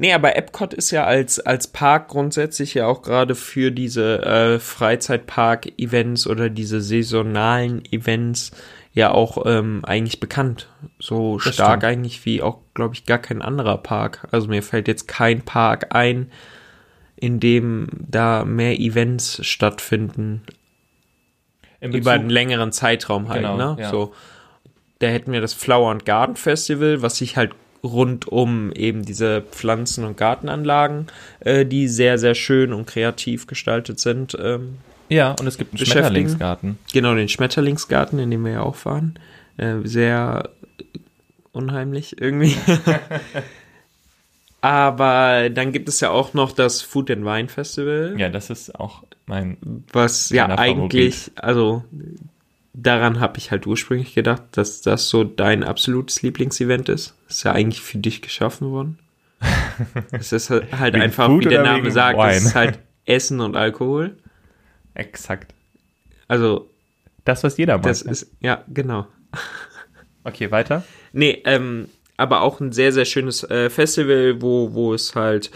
nee, 0.00 0.12
aber 0.12 0.34
Epcot 0.36 0.74
ist 0.74 0.90
ja 0.90 1.04
als, 1.04 1.38
als 1.38 1.68
Park 1.68 2.08
grundsätzlich 2.08 2.74
ja 2.74 2.86
auch 2.86 3.02
gerade 3.02 3.34
für 3.34 3.70
diese 3.70 4.22
äh, 4.22 4.58
Freizeitpark-Events 4.58 6.26
oder 6.26 6.50
diese 6.50 6.80
saisonalen 6.80 7.84
Events 7.92 8.50
ja 8.92 9.12
auch 9.12 9.44
ähm, 9.46 9.84
eigentlich 9.84 10.18
bekannt. 10.18 10.68
So 10.98 11.38
Das 11.38 11.54
stark 11.54 11.82
stimmt. 11.82 11.84
eigentlich 11.84 12.24
wie 12.24 12.42
auch, 12.42 12.58
glaube 12.74 12.94
ich, 12.94 13.04
gar 13.06 13.18
kein 13.18 13.42
anderer 13.42 13.78
Park. 13.78 14.26
Also 14.32 14.48
mir 14.48 14.62
fällt 14.62 14.88
jetzt 14.88 15.06
kein 15.06 15.42
Park 15.42 15.94
ein, 15.94 16.32
in 17.16 17.38
dem 17.38 17.86
da 17.92 18.44
mehr 18.44 18.80
Events 18.80 19.46
stattfinden 19.46 20.42
In 21.80 21.92
über 21.92 22.12
einen 22.12 22.30
längeren 22.30 22.72
Zeitraum 22.72 23.28
halt, 23.28 23.42
Genau, 23.42 23.56
ne? 23.74 23.76
ja. 23.80 23.90
So, 23.90 24.12
da 24.98 25.06
hätten 25.06 25.30
wir 25.32 25.40
das 25.40 25.54
Flower 25.54 25.90
and 25.90 26.04
Garden 26.04 26.36
Festival, 26.36 27.02
was 27.02 27.18
sich 27.18 27.36
halt 27.36 27.52
rund 27.82 28.28
um 28.28 28.72
eben 28.72 29.04
diese 29.04 29.42
Pflanzen- 29.42 30.04
und 30.04 30.16
Gartenanlagen, 30.16 31.06
äh, 31.40 31.64
die 31.64 31.88
sehr, 31.88 32.18
sehr 32.18 32.34
schön 32.34 32.72
und 32.72 32.86
kreativ 32.86 33.46
gestaltet 33.46 34.00
sind. 34.00 34.36
Ähm, 34.40 34.78
Ja, 35.08 35.34
und 35.40 35.46
es 35.46 35.56
gibt 35.58 35.74
einen. 35.74 35.86
Schmetterlingsgarten. 35.86 36.78
genau, 36.92 37.14
den 37.14 37.28
Schmetterlingsgarten, 37.28 38.18
in 38.18 38.30
dem 38.30 38.44
wir 38.44 38.52
ja 38.52 38.62
auch 38.62 38.84
waren. 38.84 39.18
Äh, 39.56 39.76
sehr 39.84 40.50
unheimlich 41.52 42.20
irgendwie. 42.20 42.56
Aber 44.60 45.48
dann 45.48 45.72
gibt 45.72 45.88
es 45.88 46.00
ja 46.00 46.10
auch 46.10 46.34
noch 46.34 46.52
das 46.52 46.82
Food 46.82 47.10
and 47.10 47.24
Wine 47.24 47.48
Festival. 47.48 48.14
Ja, 48.18 48.28
das 48.28 48.50
ist 48.50 48.78
auch 48.78 49.04
mein. 49.26 49.56
Was 49.92 50.28
ja 50.30 50.46
eigentlich, 50.58 51.30
also 51.36 51.84
daran 52.72 53.20
habe 53.20 53.38
ich 53.38 53.50
halt 53.50 53.66
ursprünglich 53.66 54.14
gedacht, 54.14 54.42
dass 54.52 54.80
das 54.82 55.08
so 55.08 55.24
dein 55.24 55.64
absolutes 55.64 56.22
Lieblingsevent 56.22 56.88
ist. 56.88 57.14
Ist 57.28 57.44
ja 57.44 57.52
eigentlich 57.52 57.80
für 57.80 57.98
dich 57.98 58.22
geschaffen 58.22 58.70
worden. 58.70 58.98
es 60.10 60.32
ist 60.32 60.50
halt 60.50 60.72
halt 60.78 60.94
einfach, 60.94 61.28
wie 61.30 61.44
der 61.44 61.62
Name 61.62 61.90
sagt, 61.90 62.18
Wine? 62.18 62.32
es 62.32 62.44
ist 62.44 62.54
halt 62.54 62.78
Essen 63.06 63.40
und 63.40 63.56
Alkohol. 63.56 64.16
Exakt. 64.94 65.54
Also 66.28 66.70
Das, 67.24 67.42
was 67.42 67.56
jeder 67.56 67.74
mag. 67.74 67.84
das 67.84 68.04
ne? 68.04 68.12
ist, 68.12 68.30
ja, 68.40 68.64
genau. 68.68 69.06
Okay, 70.22 70.50
weiter. 70.50 70.84
Nee, 71.14 71.42
ähm, 71.46 71.88
aber 72.18 72.42
auch 72.42 72.60
ein 72.60 72.72
sehr, 72.72 72.92
sehr 72.92 73.06
schönes 73.06 73.42
äh, 73.44 73.70
Festival, 73.70 74.42
wo, 74.42 74.74
wo 74.74 74.92
es 74.92 75.14
halt 75.14 75.50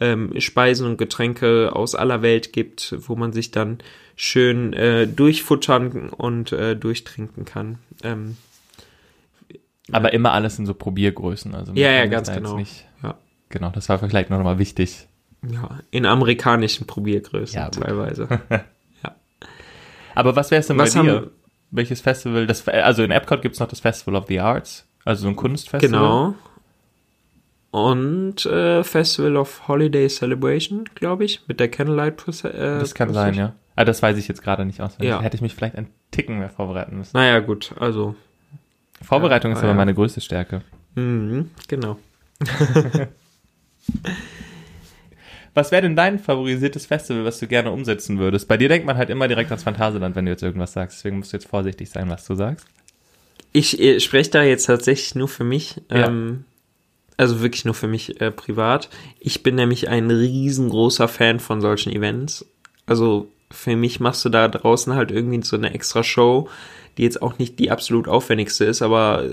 ähm, 0.00 0.32
Speisen 0.40 0.86
und 0.86 0.96
Getränke 0.98 1.74
aus 1.74 1.94
aller 1.94 2.22
Welt 2.22 2.52
gibt, 2.52 2.94
wo 2.98 3.16
man 3.16 3.32
sich 3.32 3.50
dann 3.50 3.78
schön 4.16 4.72
äh, 4.72 5.06
durchfuttern 5.06 6.08
und 6.10 6.52
äh, 6.52 6.74
durchtrinken 6.76 7.44
kann. 7.44 7.78
Ähm, 8.02 8.36
Aber 9.92 10.12
immer 10.12 10.32
alles 10.32 10.58
in 10.58 10.66
so 10.66 10.74
Probiergrößen. 10.74 11.54
Also 11.54 11.72
Ja, 11.74 11.90
ja, 11.92 12.06
ganz 12.06 12.30
genau. 12.32 12.56
Nicht, 12.56 12.84
ja, 13.02 13.14
genau, 13.48 13.70
das 13.70 13.88
war 13.88 13.98
vielleicht 13.98 14.30
noch 14.30 14.42
mal 14.42 14.58
wichtig. 14.58 15.06
ja, 15.48 15.78
in 15.90 16.04
amerikanischen 16.06 16.86
Probiergrößen 16.86 17.56
Ja, 17.58 17.70
teilweise. 17.70 18.28
Aber 20.14 20.34
was 20.34 20.50
wäre 20.50 20.60
es 20.60 20.66
denn 20.66 20.78
Was 20.78 20.94
bei 20.94 21.02
dir? 21.02 21.12
haben- 21.14 21.30
Welches 21.70 22.00
Festival? 22.00 22.46
Das, 22.46 22.66
also 22.66 23.02
in 23.02 23.10
Epcot 23.10 23.42
gibt's 23.42 23.60
noch 23.60 23.68
das 23.68 23.80
Festival 23.80 24.16
of 24.16 24.26
the 24.26 24.40
Arts, 24.40 24.86
also 25.04 25.22
so 25.22 25.28
ein 25.28 25.36
Kunstfestival. 25.36 26.00
genau. 26.00 26.34
Und 27.70 28.46
äh, 28.46 28.82
Festival 28.82 29.36
of 29.36 29.68
Holiday 29.68 30.08
Celebration, 30.08 30.84
glaube 30.94 31.24
ich, 31.24 31.42
mit 31.48 31.60
der 31.60 31.68
Candlelight 31.68 32.18
Proce- 32.20 32.48
äh, 32.48 32.78
Das 32.80 32.94
kann 32.94 33.12
sein, 33.12 33.26
Procession. 33.34 33.46
ja. 33.48 33.54
Ah, 33.76 33.84
das 33.84 34.02
weiß 34.02 34.16
ich 34.16 34.26
jetzt 34.26 34.42
gerade 34.42 34.64
nicht 34.64 34.80
auswendig. 34.80 35.10
Ja. 35.10 35.20
Hätte 35.20 35.36
ich 35.36 35.42
mich 35.42 35.54
vielleicht 35.54 35.76
einen 35.76 35.88
Ticken 36.10 36.38
mehr 36.38 36.50
vorbereiten 36.50 36.96
müssen. 36.98 37.10
Naja, 37.16 37.38
gut, 37.40 37.72
also. 37.78 38.14
Vorbereitung 39.02 39.52
ist 39.52 39.58
Ja, 39.58 39.62
aber 39.64 39.72
ja. 39.72 39.76
meine 39.76 39.94
größte 39.94 40.20
Stärke. 40.20 40.62
Mhm, 40.96 41.50
genau. 41.68 41.96
Was 45.54 45.72
wäre 45.72 45.82
denn 45.82 45.96
dein 45.96 46.18
favorisiertes 46.18 46.86
Festival, 46.86 47.24
was 47.24 47.38
du 47.40 47.46
gerne 47.48 47.72
umsetzen 47.72 48.18
würdest? 48.18 48.46
Bei 48.48 48.56
dir 48.56 48.68
denkt 48.68 48.86
man 48.86 48.96
halt 48.96 49.10
immer 49.10 49.26
direkt 49.26 49.50
ans 49.50 49.64
Phantasialand, 49.64 50.14
wenn 50.14 50.24
du 50.24 50.30
jetzt 50.30 50.42
irgendwas 50.42 50.72
sagst. 50.72 50.98
Deswegen 50.98 51.18
musst 51.18 51.32
du 51.32 51.36
jetzt 51.36 51.48
vorsichtig 51.48 51.90
sein, 51.90 52.08
was 52.08 52.24
du 52.26 52.34
sagst. 52.36 52.66
Ich 53.52 53.80
äh, 53.80 53.98
spreche 53.98 54.30
da 54.30 54.42
jetzt 54.42 54.66
tatsächlich 54.66 55.14
nur 55.16 55.26
für 55.26 55.42
mich. 55.44 55.80
Ja. 55.90 56.06
Ähm, 56.08 56.44
also 57.18 57.40
wirklich 57.42 57.66
nur 57.66 57.74
für 57.74 57.88
mich 57.88 58.20
äh, 58.22 58.30
privat. 58.30 58.88
Ich 59.20 59.42
bin 59.42 59.56
nämlich 59.56 59.88
ein 59.90 60.10
riesengroßer 60.10 61.08
Fan 61.08 61.38
von 61.40 61.60
solchen 61.60 61.92
Events. 61.92 62.46
Also 62.86 63.28
für 63.50 63.76
mich 63.76 64.00
machst 64.00 64.24
du 64.24 64.30
da 64.30 64.48
draußen 64.48 64.94
halt 64.94 65.10
irgendwie 65.10 65.42
so 65.42 65.56
eine 65.56 65.74
extra 65.74 66.02
Show, 66.02 66.48
die 66.96 67.02
jetzt 67.02 67.20
auch 67.20 67.38
nicht 67.38 67.58
die 67.58 67.70
absolut 67.70 68.08
aufwendigste 68.08 68.64
ist, 68.64 68.80
aber 68.82 69.24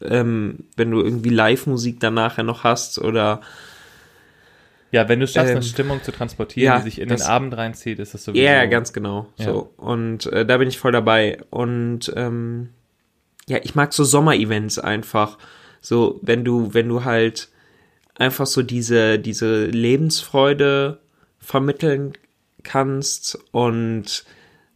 ähm, 0.00 0.60
wenn 0.76 0.90
du 0.90 1.00
irgendwie 1.00 1.30
Live-Musik 1.30 1.98
dann 2.00 2.14
nachher 2.14 2.42
noch 2.44 2.64
hast 2.64 2.98
oder 2.98 3.40
Ja, 4.90 5.08
wenn 5.08 5.20
du 5.20 5.24
es 5.24 5.32
schaffst, 5.32 5.50
Ähm, 5.50 5.56
eine 5.56 5.64
Stimmung 5.64 6.02
zu 6.02 6.12
transportieren, 6.12 6.66
ja, 6.66 6.76
die 6.78 6.84
sich 6.84 7.00
in 7.00 7.08
das- 7.08 7.22
den 7.22 7.30
Abend 7.30 7.56
reinzieht, 7.56 7.98
ist 7.98 8.12
das 8.14 8.24
sowieso. 8.24 8.42
Ja, 8.44 8.66
ganz 8.66 8.92
genau. 8.92 9.26
Ja. 9.38 9.46
So. 9.46 9.70
Und 9.78 10.26
äh, 10.26 10.44
da 10.44 10.58
bin 10.58 10.68
ich 10.68 10.78
voll 10.78 10.92
dabei. 10.92 11.38
Und 11.50 12.12
ähm, 12.14 12.68
ja, 13.48 13.58
ich 13.62 13.74
mag 13.74 13.92
so 13.92 14.04
Sommerevents 14.04 14.78
einfach. 14.78 15.38
So, 15.82 16.18
wenn 16.22 16.44
du, 16.44 16.72
wenn 16.72 16.88
du 16.88 17.04
halt 17.04 17.48
einfach 18.14 18.46
so 18.46 18.62
diese, 18.62 19.18
diese 19.18 19.66
Lebensfreude 19.66 21.00
vermitteln 21.38 22.12
kannst 22.62 23.38
und 23.50 24.24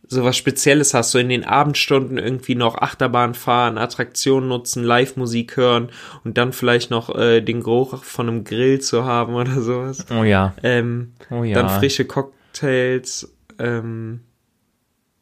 sowas 0.09 0.37
Spezielles 0.37 0.95
hast, 0.95 1.13
so 1.13 1.19
in 1.19 1.29
den 1.29 1.45
Abendstunden 1.45 2.19
irgendwie 2.19 2.55
noch 2.55 2.77
Achterbahn 2.77 3.35
fahren, 3.35 3.79
Attraktionen 3.79 4.49
nutzen, 4.49 4.85
Live-Musik 4.85 5.57
hören 5.57 5.91
und 6.25 6.39
dann 6.39 6.53
vielleicht 6.53 6.91
noch 6.91 7.15
äh, 7.15 7.41
den 7.41 7.63
Geruch 7.63 8.03
von 8.05 8.29
einem 8.29 8.45
Grill 8.45 8.81
zu 8.81 9.05
haben 9.05 9.35
oder 9.37 9.61
sowas. 9.61 10.07
Oh 10.11 10.25
ja. 10.25 10.55
Ähm, 10.63 11.13
Oh 11.31 11.45
ja. 11.45 11.55
dann 11.55 11.81
frische 11.81 12.05
Cocktails, 12.05 13.33
ähm, 13.59 14.21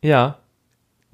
Ja, 0.03 0.39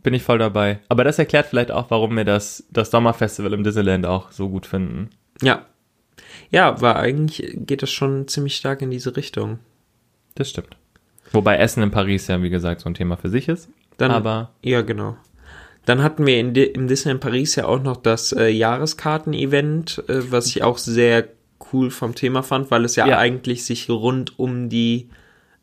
bin 0.02 0.14
ich 0.14 0.22
voll 0.22 0.38
dabei. 0.38 0.78
Aber 0.88 1.04
das 1.04 1.18
erklärt 1.18 1.46
vielleicht 1.46 1.70
auch, 1.70 1.90
warum 1.90 2.16
wir 2.16 2.24
das, 2.24 2.64
das 2.70 2.90
Sommerfestival 2.90 3.52
im 3.52 3.64
Disneyland 3.64 4.06
auch 4.06 4.30
so 4.32 4.48
gut 4.48 4.66
finden. 4.66 5.10
Ja. 5.42 5.66
Ja, 6.50 6.80
weil 6.80 6.94
eigentlich 6.94 7.56
geht 7.66 7.82
das 7.82 7.90
schon 7.90 8.28
ziemlich 8.28 8.56
stark 8.56 8.82
in 8.82 8.90
diese 8.90 9.16
Richtung. 9.16 9.58
Das 10.34 10.50
stimmt. 10.50 10.76
Wobei 11.32 11.56
Essen 11.58 11.82
in 11.82 11.90
Paris 11.90 12.26
ja, 12.26 12.42
wie 12.42 12.50
gesagt, 12.50 12.80
so 12.80 12.88
ein 12.88 12.94
Thema 12.94 13.16
für 13.16 13.28
sich 13.28 13.48
ist. 13.48 13.68
Dann, 13.98 14.10
Aber 14.10 14.50
ja, 14.62 14.82
genau. 14.82 15.16
Dann 15.86 16.02
hatten 16.02 16.26
wir 16.26 16.38
in, 16.38 16.54
im 16.54 16.88
Disneyland 16.88 17.20
Paris 17.20 17.54
ja 17.56 17.66
auch 17.66 17.82
noch 17.82 17.96
das 17.96 18.32
äh, 18.32 18.48
Jahreskarten-Event, 18.48 20.04
äh, 20.08 20.30
was 20.30 20.46
ich 20.48 20.62
auch 20.62 20.78
sehr 20.78 21.28
cool 21.72 21.90
vom 21.90 22.14
Thema 22.14 22.42
fand, 22.42 22.70
weil 22.70 22.84
es 22.84 22.96
ja, 22.96 23.06
Ja. 23.06 23.18
eigentlich 23.18 23.64
sich 23.64 23.88
rund 23.88 24.38
um 24.38 24.68
die 24.68 25.08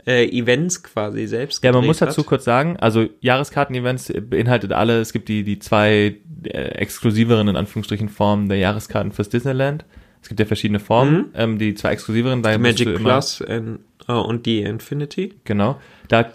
äh, 0.08 0.26
Events 0.30 0.82
quasi 0.82 1.28
selbst 1.28 1.64
Ja, 1.64 1.72
man 1.74 1.86
muss 1.86 1.98
dazu 1.98 2.22
hat. 2.22 2.28
kurz 2.28 2.46
sagen, 2.46 2.78
also 2.78 3.06
Jahreskarten-Events 3.20 4.14
beinhaltet 4.30 4.72
alle, 4.72 5.00
es 5.02 5.14
gibt 5.14 5.28
die, 5.30 5.44
die 5.44 5.60
zwei 5.60 6.16
äh, 6.44 6.50
exklusiveren, 6.50 7.48
in 7.50 7.56
Anführungsstrichen, 7.58 8.10
Formen 8.10 8.48
der 8.50 8.58
Jahreskarten 8.58 9.12
fürs 9.12 9.30
Disneyland. 9.30 9.86
Es 10.22 10.30
gibt 10.30 10.40
ja 10.40 10.46
verschiedene 10.46 10.80
Formen, 10.80 11.18
Mhm. 11.18 11.26
ähm, 11.36 11.58
die 11.60 11.76
zwei 11.76 11.92
exklusiveren, 11.92 12.42
da 12.42 12.52
Die 12.54 12.58
Magic 12.58 12.96
Plus 12.96 13.42
in, 13.42 13.80
äh, 14.08 14.14
und 14.14 14.46
die 14.46 14.62
Infinity. 14.62 15.34
Genau. 15.44 15.80
Da 16.08 16.32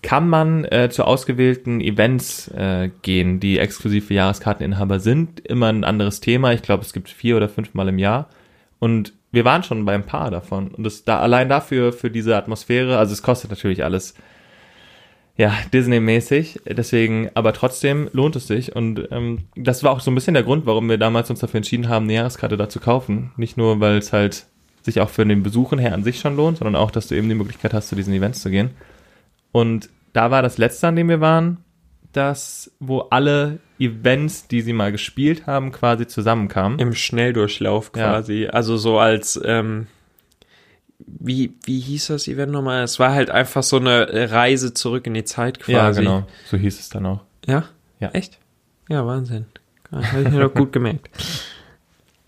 kann 0.00 0.26
man 0.28 0.64
äh, 0.64 0.88
zu 0.90 1.04
ausgewählten 1.04 1.80
Events 1.82 2.48
äh, 2.48 2.90
gehen, 3.02 3.40
die 3.40 3.58
exklusiv 3.58 4.06
für 4.06 4.14
Jahreskarteninhaber 4.14 5.00
sind. 5.00 5.40
Immer 5.40 5.66
ein 5.68 5.84
anderes 5.84 6.20
Thema. 6.20 6.52
Ich 6.54 6.62
glaube, 6.62 6.82
es 6.82 6.92
gibt 6.94 7.10
vier 7.10 7.36
oder 7.36 7.48
fünfmal 7.50 7.88
im 7.88 7.98
Jahr. 7.98 8.30
Und 8.78 9.12
wir 9.32 9.44
waren 9.44 9.62
schon 9.62 9.84
bei 9.84 9.94
ein 9.94 10.06
paar 10.06 10.30
davon. 10.30 10.68
Und 10.68 10.84
das 10.84 11.04
da 11.04 11.20
allein 11.20 11.48
dafür, 11.48 11.92
für 11.92 12.10
diese 12.10 12.36
Atmosphäre, 12.36 12.98
also 12.98 13.12
es 13.12 13.22
kostet 13.22 13.50
natürlich 13.50 13.84
alles, 13.84 14.14
ja, 15.36 15.54
Disney-mäßig. 15.72 16.60
Deswegen, 16.66 17.30
aber 17.34 17.52
trotzdem 17.52 18.10
lohnt 18.12 18.36
es 18.36 18.46
sich. 18.46 18.74
Und 18.74 19.08
ähm, 19.10 19.44
das 19.56 19.82
war 19.82 19.92
auch 19.92 20.00
so 20.00 20.10
ein 20.10 20.14
bisschen 20.14 20.34
der 20.34 20.42
Grund, 20.42 20.66
warum 20.66 20.88
wir 20.88 20.98
damals 20.98 21.30
uns 21.30 21.40
dafür 21.40 21.58
entschieden 21.58 21.88
haben, 21.88 22.04
eine 22.04 22.14
Jahreskarte 22.14 22.56
da 22.56 22.68
zu 22.68 22.80
kaufen. 22.80 23.32
Nicht 23.36 23.56
nur, 23.56 23.80
weil 23.80 23.98
es 23.98 24.12
halt 24.12 24.46
sich 24.82 25.00
auch 25.00 25.10
für 25.10 25.24
den 25.24 25.42
Besuchen 25.42 25.78
her 25.78 25.94
an 25.94 26.04
sich 26.04 26.20
schon 26.20 26.36
lohnt, 26.36 26.58
sondern 26.58 26.76
auch, 26.76 26.90
dass 26.90 27.08
du 27.08 27.14
eben 27.14 27.28
die 27.28 27.34
Möglichkeit 27.34 27.72
hast, 27.72 27.88
zu 27.88 27.96
diesen 27.96 28.14
Events 28.14 28.42
zu 28.42 28.50
gehen. 28.50 28.70
Und 29.52 29.88
da 30.12 30.30
war 30.30 30.42
das 30.42 30.58
letzte, 30.58 30.88
an 30.88 30.96
dem 30.96 31.08
wir 31.08 31.20
waren, 31.20 31.58
das, 32.12 32.70
wo 32.80 33.00
alle 33.10 33.58
Events, 33.78 34.48
die 34.48 34.60
sie 34.62 34.72
mal 34.72 34.92
gespielt 34.92 35.46
haben, 35.46 35.72
quasi 35.72 36.06
zusammenkamen. 36.06 36.78
Im 36.78 36.94
Schnelldurchlauf 36.94 37.92
Ja. 37.96 38.10
quasi. 38.10 38.46
Also 38.46 38.76
so 38.76 38.98
als, 38.98 39.40
ähm, 39.44 39.86
wie, 40.98 41.54
wie 41.64 41.80
hieß 41.80 42.08
das 42.08 42.28
Event 42.28 42.52
nochmal? 42.52 42.82
Es 42.82 42.98
war 42.98 43.12
halt 43.12 43.30
einfach 43.30 43.62
so 43.62 43.76
eine 43.76 44.30
Reise 44.30 44.74
zurück 44.74 45.06
in 45.06 45.14
die 45.14 45.24
Zeit 45.24 45.60
quasi. 45.60 46.02
Ja, 46.02 46.10
genau. 46.12 46.26
So 46.46 46.56
hieß 46.56 46.78
es 46.78 46.88
dann 46.88 47.06
auch. 47.06 47.20
Ja? 47.46 47.64
Ja. 48.00 48.10
Echt? 48.10 48.38
Ja, 48.88 49.06
Wahnsinn. 49.06 49.46
Habe 49.92 50.22
ich 50.22 50.30
mir 50.30 50.40
doch 50.40 50.54
gut 50.54 50.72
gemerkt. 50.72 51.08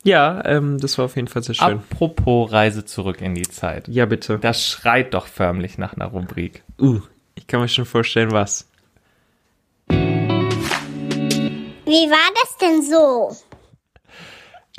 Ja, 0.05 0.45
ähm, 0.45 0.79
das 0.79 0.99
war 0.99 1.05
auf 1.05 1.15
jeden 1.17 1.29
Fall 1.29 1.43
sehr 1.43 1.55
schön. 1.55 1.79
Apropos 1.79 2.51
Reise 2.51 2.85
zurück 2.85 3.21
in 3.21 3.35
die 3.35 3.43
Zeit. 3.49 3.87
Ja, 3.89 4.05
bitte. 4.07 4.39
Das 4.39 4.67
schreit 4.67 5.15
doch 5.15 5.27
förmlich 5.27 5.79
nach 5.79 5.95
einer 5.95 6.07
Rubrik. 6.07 6.65
Uh, 6.81 7.01
ich 7.37 7.47
kann 7.47 7.61
mir 7.61 7.69
schon 7.69 7.85
vorstellen, 7.85 8.33
was. 8.33 8.69
Wie 11.85 12.09
war 12.11 12.31
das 12.43 12.57
denn 12.59 12.83
so? 12.83 13.37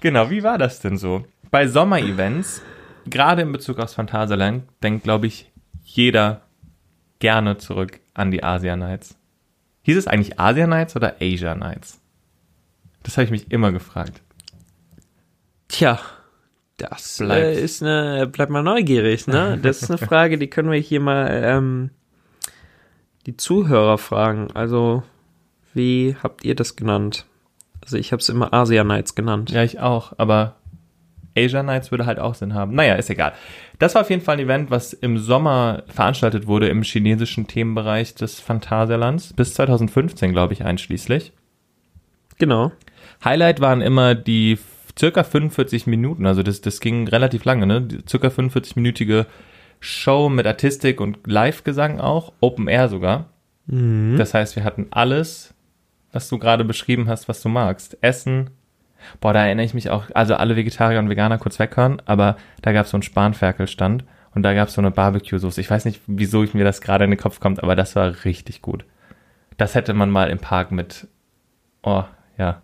Genau, 0.02 0.30
wie 0.30 0.43
war 0.43 0.58
das 0.58 0.80
denn 0.80 0.97
so? 0.97 1.26
Bei 1.52 1.67
Sommerevents, 1.67 2.62
gerade 3.06 3.43
in 3.43 3.52
Bezug 3.52 3.80
aufs 3.80 3.93
Phantasialand, 3.93 4.63
denkt, 4.82 5.04
glaube 5.04 5.28
ich, 5.28 5.52
jeder 5.84 6.41
gerne 7.19 7.58
zurück 7.58 7.99
an 8.13 8.32
die 8.32 8.43
Asia 8.43 8.76
Nights. 8.76 9.15
Hieß 9.84 9.97
es 9.97 10.08
eigentlich 10.08 10.39
Asia 10.39 10.65
Nights 10.67 10.95
oder 10.95 11.15
Asia 11.21 11.56
Nights? 11.56 12.02
Das 13.04 13.17
habe 13.17 13.26
ich 13.26 13.32
mich 13.32 13.52
immer 13.52 13.71
gefragt. 13.71 14.21
Tja, 15.67 15.99
das 16.78 17.17
Bleibt. 17.17 17.58
äh, 17.58 17.62
ist 17.62 17.84
eine, 17.84 18.28
bleib 18.28 18.49
mal 18.49 18.63
neugierig, 18.63 19.28
ne? 19.28 19.60
Das 19.62 19.84
ist 19.84 19.89
eine 19.91 19.97
Frage, 20.08 20.38
die 20.38 20.49
können 20.49 20.71
wir 20.71 20.80
hier 20.80 20.99
mal 20.99 21.30
ähm, 21.43 21.91
die 23.25 23.38
Zuhörer 23.38 23.97
fragen. 23.97 24.49
Also, 24.53 25.03
wie 25.73 26.15
habt 26.21 26.43
ihr 26.43 26.55
das 26.55 26.75
genannt? 26.75 27.25
Also 27.81 27.97
ich 27.97 28.12
habe 28.12 28.21
es 28.21 28.29
immer 28.29 28.53
Asia 28.53 28.83
Nights 28.83 29.15
genannt. 29.15 29.51
Ja, 29.51 29.63
ich 29.63 29.79
auch, 29.79 30.13
aber 30.17 30.55
Asia 31.36 31.63
Nights 31.63 31.91
würde 31.91 32.05
halt 32.05 32.19
auch 32.19 32.36
Sinn 32.36 32.53
haben. 32.53 32.75
Naja, 32.75 32.95
ist 32.95 33.09
egal. 33.09 33.33
Das 33.79 33.95
war 33.95 34.01
auf 34.01 34.09
jeden 34.09 34.21
Fall 34.21 34.38
ein 34.38 34.45
Event, 34.45 34.71
was 34.71 34.93
im 34.93 35.17
Sommer 35.17 35.83
veranstaltet 35.88 36.47
wurde 36.47 36.69
im 36.69 36.83
chinesischen 36.83 37.47
Themenbereich 37.47 38.15
des 38.15 38.39
Phantasialands, 38.39 39.33
bis 39.33 39.53
2015, 39.55 40.31
glaube 40.31 40.53
ich, 40.53 40.63
einschließlich. 40.63 41.33
Genau. 42.38 42.71
Highlight 43.23 43.62
waren 43.62 43.81
immer 43.81 44.15
die 44.15 44.59
circa 44.97 45.23
45 45.23 45.88
Minuten, 45.88 46.25
also 46.25 46.43
das, 46.43 46.62
das 46.62 46.79
ging 46.79 47.07
relativ 47.07 47.45
lange, 47.45 47.65
ne? 47.65 47.81
Die 47.81 47.99
circa 48.07 48.27
45-minütige 48.27 49.25
Show 49.79 50.29
mit 50.29 50.45
Artistik 50.47 51.01
und 51.01 51.19
Live-Gesang 51.25 51.99
auch, 51.99 52.33
Open 52.39 52.67
Air 52.67 52.89
sogar. 52.89 53.25
Das 53.65 54.33
heißt, 54.33 54.55
wir 54.57 54.63
hatten 54.65 54.88
alles, 54.91 55.53
was 56.12 56.27
du 56.27 56.38
gerade 56.38 56.65
beschrieben 56.65 57.07
hast, 57.07 57.29
was 57.29 57.41
du 57.41 57.47
magst. 57.49 57.97
Essen. 58.01 58.49
Boah, 59.21 59.33
da 59.33 59.45
erinnere 59.45 59.65
ich 59.65 59.73
mich 59.73 59.89
auch, 59.89 60.05
also 60.13 60.36
alle 60.36 60.55
Vegetarier 60.55 60.99
und 60.99 61.09
Veganer 61.09 61.38
kurz 61.38 61.59
weghören, 61.59 62.01
aber 62.05 62.38
da 62.62 62.71
gab 62.73 62.86
es 62.86 62.91
so 62.91 62.97
einen 62.97 63.03
Spanferkelstand 63.03 64.03
und 64.33 64.43
da 64.43 64.53
gab 64.53 64.67
es 64.67 64.73
so 64.73 64.81
eine 64.81 64.91
Barbecue-Soße. 64.91 65.62
Ich 65.62 65.69
weiß 65.69 65.86
nicht, 65.86 66.01
wieso 66.07 66.43
ich 66.43 66.53
mir 66.53 66.63
das 66.63 66.81
gerade 66.81 67.05
in 67.05 67.12
den 67.12 67.19
Kopf 67.19 67.39
kommt, 67.39 67.62
aber 67.63 67.75
das 67.75 67.95
war 67.95 68.25
richtig 68.25 68.62
gut. 68.62 68.86
Das 69.57 69.75
hätte 69.75 69.93
man 69.93 70.09
mal 70.09 70.29
im 70.29 70.39
Park 70.39 70.71
mit, 70.71 71.07
oh, 71.83 72.03
ja. 72.38 72.62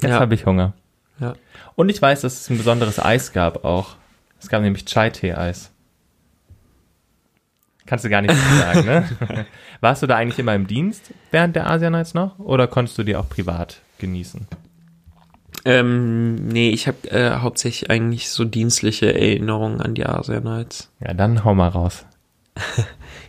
Jetzt 0.00 0.10
Ja. 0.12 0.20
habe 0.20 0.34
ich 0.34 0.46
Hunger. 0.46 0.72
Ja. 1.20 1.34
Und 1.76 1.88
ich 1.90 2.00
weiß, 2.00 2.22
dass 2.22 2.40
es 2.40 2.50
ein 2.50 2.56
besonderes 2.58 2.98
Eis 2.98 3.32
gab 3.32 3.64
auch. 3.64 3.96
Es 4.40 4.48
gab 4.48 4.62
nämlich 4.62 4.84
Chai-Tee-Eis. 4.86 5.70
Kannst 7.86 8.04
du 8.04 8.08
gar 8.08 8.22
nicht 8.22 8.34
sagen, 8.34 8.86
ne? 8.86 9.46
Warst 9.80 10.02
du 10.02 10.06
da 10.06 10.16
eigentlich 10.16 10.38
immer 10.38 10.54
im 10.54 10.66
Dienst 10.66 11.12
während 11.30 11.54
der 11.54 11.68
Asia 11.68 11.90
Nights 11.90 12.14
noch? 12.14 12.38
Oder 12.38 12.66
konntest 12.66 12.96
du 12.96 13.02
die 13.02 13.16
auch 13.16 13.28
privat 13.28 13.80
genießen? 13.98 14.46
Ähm, 15.66 16.34
nee, 16.48 16.70
ich 16.70 16.88
habe 16.88 17.10
äh, 17.10 17.38
hauptsächlich 17.38 17.90
eigentlich 17.90 18.28
so 18.28 18.44
dienstliche 18.44 19.14
Erinnerungen 19.14 19.80
an 19.80 19.94
die 19.94 20.04
Asia 20.04 20.40
Nights. 20.40 20.90
Ja, 21.00 21.14
dann 21.14 21.44
hau 21.44 21.54
mal 21.54 21.68
raus. 21.68 22.06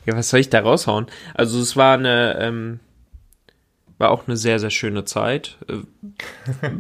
Ja, 0.06 0.16
was 0.16 0.30
soll 0.30 0.40
ich 0.40 0.52
da 0.52 0.60
raushauen? 0.60 1.08
Also 1.34 1.60
es 1.60 1.76
war 1.76 1.98
eine, 1.98 2.38
ähm, 2.40 2.80
war 3.98 4.12
auch 4.12 4.28
eine 4.28 4.38
sehr, 4.38 4.60
sehr 4.60 4.70
schöne 4.70 5.04
Zeit, 5.04 5.58
äh, 5.68 5.78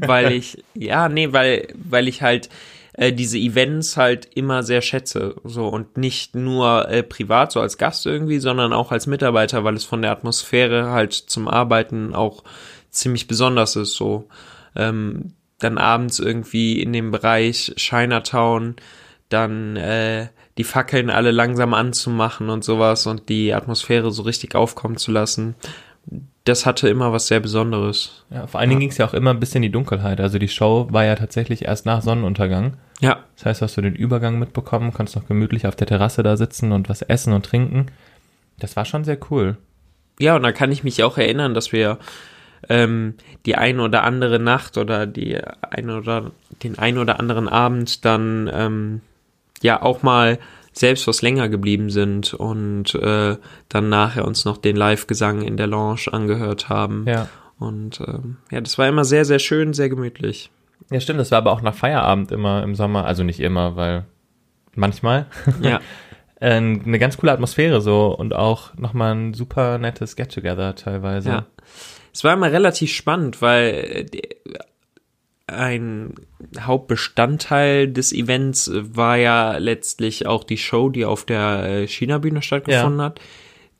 weil 0.05 0.31
ich, 0.31 0.63
ja, 0.75 1.09
nee, 1.09 1.33
weil, 1.33 1.69
weil 1.73 2.07
ich 2.07 2.21
halt 2.21 2.49
äh, 2.97 3.13
diese 3.13 3.37
Events 3.37 3.97
halt 3.97 4.27
immer 4.35 4.63
sehr 4.63 4.81
schätze. 4.81 5.35
So 5.43 5.67
und 5.67 5.97
nicht 5.97 6.35
nur 6.35 6.89
äh, 6.89 7.03
privat, 7.03 7.51
so 7.51 7.59
als 7.59 7.77
Gast 7.77 8.05
irgendwie, 8.05 8.39
sondern 8.39 8.73
auch 8.73 8.91
als 8.91 9.07
Mitarbeiter, 9.07 9.63
weil 9.63 9.75
es 9.75 9.83
von 9.83 10.01
der 10.01 10.11
Atmosphäre 10.11 10.91
halt 10.91 11.13
zum 11.13 11.47
Arbeiten 11.47 12.15
auch 12.15 12.43
ziemlich 12.89 13.27
besonders 13.27 13.75
ist. 13.75 13.95
So 13.95 14.27
ähm, 14.75 15.33
dann 15.59 15.77
abends 15.77 16.19
irgendwie 16.19 16.81
in 16.81 16.93
dem 16.93 17.11
Bereich 17.11 17.73
Chinatown 17.77 18.75
dann 19.29 19.75
äh, 19.75 20.27
die 20.57 20.63
Fackeln 20.63 21.09
alle 21.09 21.31
langsam 21.31 21.73
anzumachen 21.73 22.49
und 22.49 22.63
sowas 22.63 23.07
und 23.07 23.27
die 23.29 23.53
Atmosphäre 23.53 24.11
so 24.11 24.23
richtig 24.23 24.55
aufkommen 24.55 24.97
zu 24.97 25.11
lassen. 25.11 25.55
Das 26.45 26.65
hatte 26.67 26.87
immer 26.87 27.11
was 27.11 27.27
sehr 27.27 27.39
Besonderes. 27.39 28.23
Ja, 28.29 28.45
vor 28.45 28.59
allen 28.59 28.69
Dingen 28.69 28.79
ging 28.79 28.91
es 28.91 28.97
ja 28.97 29.07
auch 29.07 29.15
immer 29.15 29.31
ein 29.31 29.39
bisschen 29.39 29.57
in 29.57 29.71
die 29.71 29.71
Dunkelheit. 29.71 30.21
Also 30.21 30.37
die 30.37 30.47
Show 30.47 30.87
war 30.91 31.03
ja 31.03 31.15
tatsächlich 31.15 31.65
erst 31.65 31.87
nach 31.87 32.03
Sonnenuntergang. 32.03 32.77
Ja. 33.01 33.23
Das 33.35 33.45
heißt, 33.45 33.61
hast 33.63 33.77
du 33.77 33.81
den 33.81 33.95
Übergang 33.95 34.37
mitbekommen, 34.37 34.93
konntest 34.93 35.15
noch 35.15 35.27
gemütlich 35.27 35.65
auf 35.65 35.75
der 35.75 35.87
Terrasse 35.87 36.21
da 36.21 36.37
sitzen 36.37 36.71
und 36.71 36.87
was 36.87 37.01
essen 37.01 37.33
und 37.33 37.45
trinken. 37.45 37.87
Das 38.59 38.75
war 38.75 38.85
schon 38.85 39.03
sehr 39.03 39.17
cool. 39.31 39.57
Ja, 40.19 40.35
und 40.35 40.43
da 40.43 40.51
kann 40.51 40.71
ich 40.71 40.83
mich 40.83 41.03
auch 41.03 41.17
erinnern, 41.17 41.55
dass 41.55 41.71
wir 41.71 41.97
ähm, 42.69 43.15
die 43.45 43.55
ein 43.55 43.79
oder 43.79 44.03
andere 44.03 44.39
Nacht 44.39 44.77
oder 44.77 45.07
die 45.07 45.39
ein 45.61 45.89
oder 45.89 46.31
den 46.63 46.77
ein 46.77 46.97
oder 46.97 47.19
anderen 47.19 47.47
Abend 47.49 48.05
dann 48.05 48.49
ähm, 48.53 49.01
ja 49.61 49.81
auch 49.81 50.03
mal 50.03 50.39
selbst 50.77 51.07
was 51.07 51.21
länger 51.21 51.49
geblieben 51.49 51.89
sind 51.89 52.33
und 52.33 52.95
äh, 52.95 53.37
dann 53.69 53.89
nachher 53.89 54.25
uns 54.25 54.45
noch 54.45 54.57
den 54.57 54.75
Live-Gesang 54.75 55.41
in 55.41 55.57
der 55.57 55.67
Lounge 55.67 56.07
angehört 56.11 56.69
haben. 56.69 57.05
Ja. 57.07 57.29
Und 57.57 58.01
ähm, 58.01 58.37
ja, 58.51 58.59
das 58.59 58.77
war 58.77 58.87
immer 58.87 59.05
sehr, 59.05 59.23
sehr 59.23 59.39
schön, 59.39 59.73
sehr 59.73 59.89
gemütlich. 59.89 60.51
Ja, 60.91 60.99
stimmt. 60.99 61.19
Das 61.19 61.31
war 61.31 61.37
aber 61.37 61.53
auch 61.53 61.61
nach 61.61 61.73
Feierabend 61.73 62.31
immer 62.31 62.61
im 62.63 62.75
Sommer. 62.75 63.05
Also 63.05 63.23
nicht 63.23 63.39
immer, 63.39 63.75
weil 63.75 64.05
manchmal. 64.75 65.27
Ja. 65.61 65.79
eine 66.39 66.99
ganz 66.99 67.17
coole 67.17 67.31
Atmosphäre 67.31 67.79
so 67.81 68.07
und 68.07 68.35
auch 68.35 68.75
nochmal 68.75 69.15
ein 69.15 69.33
super 69.33 69.77
nettes 69.77 70.15
Get-Together 70.17 70.75
teilweise. 70.75 71.29
Ja. 71.29 71.45
Es 72.13 72.23
war 72.23 72.33
immer 72.33 72.51
relativ 72.51 72.91
spannend, 72.91 73.41
weil 73.41 74.05
ein 75.47 76.15
Hauptbestandteil 76.59 77.87
des 77.87 78.13
Events 78.13 78.71
war 78.73 79.17
ja 79.17 79.57
letztlich 79.57 80.25
auch 80.25 80.43
die 80.43 80.57
Show, 80.57 80.89
die 80.89 81.05
auf 81.05 81.25
der 81.25 81.87
China-Bühne 81.87 82.41
stattgefunden 82.41 82.99
Ja. 82.99 83.05
hat, 83.05 83.19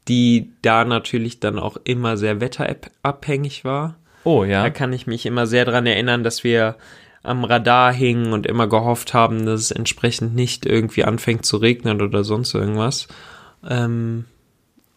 die 0.08 0.51
da 0.62 0.86
natürlich 0.86 1.39
dann 1.39 1.58
auch 1.58 1.78
immer 1.84 2.17
sehr 2.17 2.39
wetterabhängig 2.39 3.65
war. 3.65 3.95
Oh 4.23 4.43
ja. 4.43 4.63
Da 4.63 4.69
kann 4.69 4.93
ich 4.93 5.08
mich 5.08 5.25
immer 5.25 5.47
sehr 5.47 5.65
dran 5.65 5.86
erinnern, 5.86 6.23
dass 6.23 6.43
wir 6.43 6.75
am 7.23 7.43
Radar 7.43 7.91
hingen 7.91 8.34
und 8.34 8.45
immer 8.45 8.67
gehofft 8.67 9.15
haben, 9.15 9.45
dass 9.47 9.62
es 9.62 9.71
entsprechend 9.71 10.36
nicht 10.36 10.67
irgendwie 10.67 11.04
anfängt 11.04 11.45
zu 11.45 11.58
regnen 11.58 12.01
oder 12.01 12.23
sonst 12.23 12.54
irgendwas. 12.54 13.08
Ähm, 13.67 14.25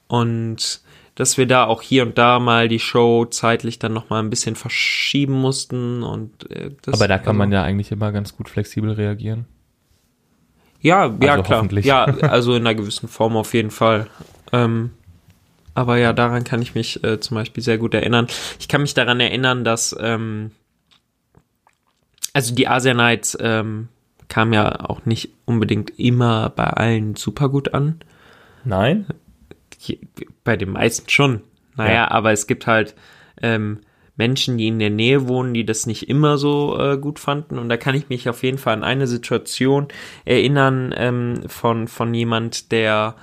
und 0.09 0.81
dass 1.19 1.37
wir 1.37 1.47
da 1.47 1.65
auch 1.65 1.83
hier 1.83 2.05
und 2.05 2.17
da 2.17 2.39
mal 2.39 2.69
die 2.69 2.79
Show 2.79 3.25
zeitlich 3.25 3.81
dann 3.81 3.93
noch 3.93 4.09
mal 4.09 4.21
ein 4.23 4.31
bisschen 4.31 4.55
verschieben 4.55 5.33
mussten 5.33 6.05
und 6.05 6.49
äh, 6.53 6.71
das, 6.83 6.95
aber 6.95 7.09
da 7.09 7.19
kann 7.19 7.31
also- 7.31 7.39
man 7.39 7.51
ja 7.51 7.65
eigentlich 7.65 7.91
immer 7.91 8.13
ganz 8.13 8.37
gut 8.37 8.49
flexibel 8.49 8.93
reagieren. 8.93 9.47
Ja, 10.81 11.13
ja, 11.21 11.33
Also 11.33 11.43
klar. 11.43 11.59
hoffentlich. 11.59 11.85
Ja, 11.87 12.05
also 12.21 12.55
in 12.55 12.65
einer 12.65 12.77
gewissen 12.77 13.09
Form 13.09 13.37
auf 13.37 13.53
jeden 13.53 13.73
Fall. 13.73 14.07
Ähm, 14.53 14.91
aber 15.75 15.97
ja, 15.97 16.13
daran 16.13 16.45
kann 16.45 16.63
ich 16.63 16.77
mich 16.77 17.03
äh, 17.03 17.19
zum 17.19 17.35
Beispiel 17.35 17.65
sehr 17.65 17.79
gut 17.79 17.95
erinnern. 17.95 18.29
Ich 18.61 18.69
kann 18.69 18.83
mich 18.83 18.95
daran 18.95 19.19
erinnern, 19.19 19.65
dass 19.65 19.97
ähm, 19.99 20.53
also 22.33 22.55
die 22.55 22.69
Asia 22.69 22.95
Nights 22.95 23.37
ähm, 23.41 23.89
kam 24.29 24.53
ja 24.53 24.89
auch 24.89 25.05
nicht 25.05 25.31
unbedingt 25.47 25.99
immer 25.99 26.51
bei 26.51 26.69
allen 26.69 27.17
super 27.17 27.49
gut 27.49 27.75
an. 27.75 27.99
Nein? 28.63 29.07
Bei 30.45 30.57
den 30.57 30.71
meisten 30.71 31.09
schon. 31.09 31.43
Naja, 31.77 31.93
Ja. 31.93 32.11
aber 32.11 32.33
es 32.33 32.47
gibt 32.47 32.67
halt 32.67 32.95
ähm, 33.43 33.79
Menschen, 34.17 34.59
die 34.59 34.67
in 34.67 34.79
der 34.81 34.91
Nähe 34.91 35.29
wohnen, 35.29 35.55
die 35.55 35.65
das 35.65 35.87
nicht 35.87 36.09
immer 36.09 36.39
so 36.39 36.77
äh, 36.79 36.99
gut 36.99 37.19
fanden. 37.21 37.57
Und 37.59 37.69
da 37.69 37.77
kann 37.77 37.95
ich 37.95 38.09
mich 38.09 38.29
auf 38.29 38.43
jeden 38.43 38.59
Fall 38.59 38.75
an 38.75 38.83
eine 38.83 39.07
Situation 39.07 39.87
erinnern 40.25 40.93
ähm, 40.97 41.43
von, 41.47 41.87
von 41.87 42.13
jemand, 42.15 42.73
der 42.73 43.15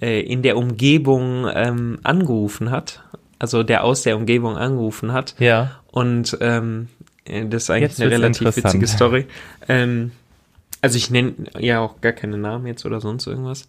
äh, 0.00 0.20
in 0.22 0.42
der 0.42 0.56
Umgebung 0.56 1.46
ähm, 1.52 1.98
angerufen 2.02 2.70
hat. 2.70 3.02
Also 3.38 3.62
der 3.62 3.84
aus 3.84 4.02
der 4.02 4.16
Umgebung 4.16 4.56
angerufen 4.56 5.12
hat. 5.12 5.34
Ja. 5.38 5.78
Und 5.92 6.38
ähm, 6.40 6.88
äh, 7.24 7.44
das 7.46 7.64
ist 7.64 7.70
eigentlich 7.70 7.90
Jetzt 7.90 8.00
eine 8.00 8.10
relativ 8.10 8.56
witzige 8.56 8.86
Story. 8.86 9.26
Ähm, 9.68 10.12
also 10.80 10.96
ich 10.96 11.10
nenne 11.10 11.34
ja 11.58 11.80
auch 11.80 12.00
gar 12.00 12.12
keine 12.12 12.38
Namen 12.38 12.66
jetzt 12.66 12.86
oder 12.86 13.00
sonst 13.00 13.26
irgendwas. 13.26 13.68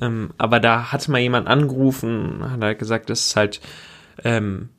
Ähm, 0.00 0.30
aber 0.38 0.60
da 0.60 0.92
hat 0.92 1.08
mal 1.08 1.18
jemand 1.18 1.48
angerufen, 1.48 2.38
hat 2.50 2.60
halt 2.60 2.78
gesagt, 2.78 3.10
das 3.10 3.26
ist 3.26 3.36
halt 3.36 3.60
ähm, 4.24 4.70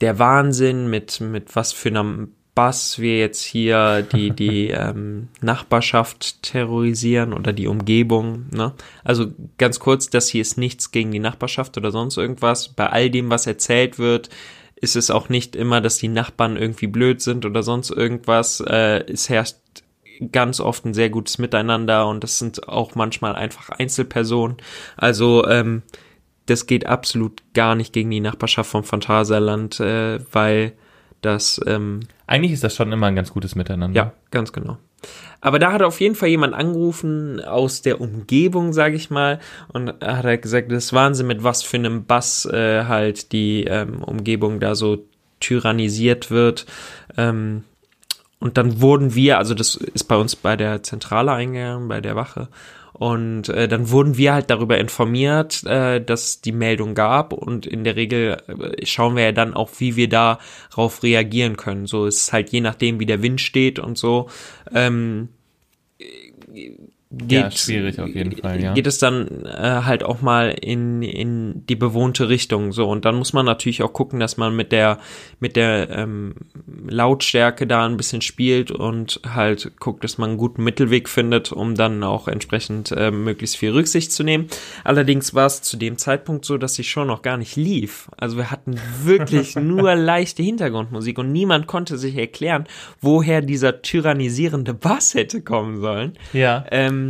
der 0.00 0.18
Wahnsinn, 0.18 0.88
mit, 0.88 1.20
mit 1.20 1.56
was 1.56 1.72
für 1.72 1.88
einem 1.88 2.32
Bass 2.54 3.00
wir 3.00 3.18
jetzt 3.18 3.42
hier 3.42 4.02
die, 4.02 4.30
die 4.36 4.68
ähm, 4.68 5.28
Nachbarschaft 5.40 6.42
terrorisieren 6.42 7.32
oder 7.32 7.52
die 7.52 7.66
Umgebung. 7.66 8.46
Ne? 8.52 8.72
Also 9.02 9.32
ganz 9.58 9.80
kurz, 9.80 10.08
das 10.10 10.28
hier 10.28 10.42
ist 10.42 10.56
nichts 10.56 10.92
gegen 10.92 11.10
die 11.10 11.18
Nachbarschaft 11.18 11.76
oder 11.76 11.90
sonst 11.90 12.16
irgendwas. 12.16 12.68
Bei 12.68 12.88
all 12.90 13.10
dem, 13.10 13.30
was 13.30 13.46
erzählt 13.46 13.98
wird, 13.98 14.30
ist 14.76 14.96
es 14.96 15.10
auch 15.10 15.28
nicht 15.28 15.56
immer, 15.56 15.80
dass 15.80 15.96
die 15.96 16.08
Nachbarn 16.08 16.56
irgendwie 16.56 16.86
blöd 16.86 17.20
sind 17.20 17.44
oder 17.44 17.62
sonst 17.62 17.90
irgendwas. 17.90 18.60
Äh, 18.60 19.04
es 19.10 19.28
herrscht 19.28 19.56
ganz 20.32 20.60
oft 20.60 20.84
ein 20.84 20.94
sehr 20.94 21.10
gutes 21.10 21.38
Miteinander 21.38 22.06
und 22.06 22.22
das 22.22 22.38
sind 22.38 22.68
auch 22.68 22.94
manchmal 22.94 23.34
einfach 23.34 23.70
Einzelpersonen. 23.70 24.56
Also 24.96 25.46
ähm, 25.46 25.82
das 26.46 26.66
geht 26.66 26.86
absolut 26.86 27.42
gar 27.54 27.74
nicht 27.74 27.92
gegen 27.92 28.10
die 28.10 28.20
Nachbarschaft 28.20 28.70
vom 28.70 28.84
Phantasialand, 28.84 29.80
äh, 29.80 30.20
weil 30.32 30.72
das 31.22 31.60
ähm, 31.66 32.00
Eigentlich 32.26 32.52
ist 32.52 32.64
das 32.64 32.76
schon 32.76 32.92
immer 32.92 33.06
ein 33.06 33.16
ganz 33.16 33.32
gutes 33.32 33.54
Miteinander. 33.54 33.96
ja, 33.96 34.12
ganz 34.30 34.52
genau. 34.52 34.78
Aber 35.40 35.58
da 35.58 35.72
hat 35.72 35.82
auf 35.82 36.00
jeden 36.00 36.14
Fall 36.14 36.30
jemand 36.30 36.54
angerufen 36.54 37.42
aus 37.44 37.82
der 37.82 38.00
Umgebung, 38.00 38.72
sage 38.72 38.96
ich 38.96 39.10
mal, 39.10 39.40
und 39.72 39.88
hat 39.88 40.24
halt 40.24 40.42
gesagt, 40.42 40.72
das 40.72 40.86
ist 40.86 40.92
Wahnsinn, 40.94 41.26
mit 41.26 41.42
was 41.42 41.62
für 41.62 41.76
einem 41.76 42.06
Bass 42.06 42.46
äh, 42.46 42.84
halt 42.84 43.32
die 43.32 43.64
ähm, 43.64 44.02
Umgebung 44.02 44.60
da 44.60 44.74
so 44.74 45.04
tyrannisiert 45.40 46.30
wird. 46.30 46.64
Ähm, 47.16 47.64
und 48.44 48.58
dann 48.58 48.82
wurden 48.82 49.14
wir, 49.14 49.38
also 49.38 49.54
das 49.54 49.74
ist 49.74 50.04
bei 50.04 50.16
uns 50.16 50.36
bei 50.36 50.54
der 50.54 50.82
Zentrale 50.82 51.32
eingegangen, 51.32 51.88
bei 51.88 52.02
der 52.02 52.14
Wache. 52.14 52.48
Und 52.92 53.48
äh, 53.48 53.68
dann 53.68 53.88
wurden 53.88 54.18
wir 54.18 54.34
halt 54.34 54.50
darüber 54.50 54.76
informiert, 54.76 55.64
äh, 55.64 56.04
dass 56.04 56.42
die 56.42 56.52
Meldung 56.52 56.94
gab. 56.94 57.32
Und 57.32 57.64
in 57.64 57.84
der 57.84 57.96
Regel 57.96 58.36
äh, 58.46 58.84
schauen 58.84 59.16
wir 59.16 59.24
ja 59.24 59.32
dann 59.32 59.54
auch, 59.54 59.70
wie 59.78 59.96
wir 59.96 60.10
darauf 60.10 61.02
reagieren 61.02 61.56
können. 61.56 61.86
So 61.86 62.04
ist 62.04 62.34
halt 62.34 62.50
je 62.50 62.60
nachdem, 62.60 63.00
wie 63.00 63.06
der 63.06 63.22
Wind 63.22 63.40
steht 63.40 63.78
und 63.78 63.96
so. 63.96 64.28
Ähm, 64.74 65.30
geht, 67.18 67.30
Ja, 67.30 67.50
schwierig 67.50 68.00
auf 68.00 68.14
jeden 68.14 68.36
Fall, 68.36 68.62
ja. 68.62 68.74
Geht 68.74 68.86
es 68.86 68.98
dann 68.98 69.44
äh, 69.44 69.82
halt 69.84 70.02
auch 70.02 70.20
mal 70.20 70.50
in, 70.50 71.02
in 71.02 71.66
die 71.66 71.76
bewohnte 71.76 72.28
Richtung. 72.28 72.72
So, 72.72 72.88
und 72.88 73.04
dann 73.04 73.16
muss 73.16 73.32
man 73.32 73.46
natürlich 73.46 73.82
auch 73.82 73.92
gucken, 73.92 74.20
dass 74.20 74.36
man 74.36 74.54
mit 74.56 74.72
der, 74.72 74.98
mit 75.40 75.56
der 75.56 75.90
ähm, 75.90 76.34
Lautstärke 76.88 77.66
da 77.66 77.86
ein 77.86 77.96
bisschen 77.96 78.20
spielt 78.20 78.70
und 78.70 79.20
halt 79.26 79.72
guckt, 79.78 80.04
dass 80.04 80.18
man 80.18 80.30
einen 80.30 80.38
guten 80.38 80.64
Mittelweg 80.64 81.08
findet, 81.08 81.52
um 81.52 81.74
dann 81.74 82.02
auch 82.02 82.28
entsprechend 82.28 82.92
äh, 82.92 83.10
möglichst 83.10 83.56
viel 83.56 83.70
Rücksicht 83.70 84.12
zu 84.12 84.22
nehmen. 84.22 84.48
Allerdings 84.82 85.34
war 85.34 85.46
es 85.46 85.62
zu 85.62 85.76
dem 85.76 85.98
Zeitpunkt 85.98 86.44
so, 86.44 86.58
dass 86.58 86.74
die 86.74 86.84
Show 86.84 87.04
noch 87.04 87.22
gar 87.22 87.36
nicht 87.36 87.56
lief. 87.56 88.08
Also 88.16 88.36
wir 88.36 88.50
hatten 88.50 88.78
wirklich 89.02 89.56
nur 89.56 89.94
leichte 89.94 90.42
Hintergrundmusik 90.42 91.18
und 91.18 91.32
niemand 91.32 91.66
konnte 91.66 91.98
sich 91.98 92.16
erklären, 92.16 92.64
woher 93.00 93.40
dieser 93.40 93.82
tyrannisierende 93.82 94.74
Bass 94.74 95.14
hätte 95.14 95.42
kommen 95.42 95.80
sollen. 95.80 96.14
Ja. 96.32 96.64
Ähm, 96.70 97.03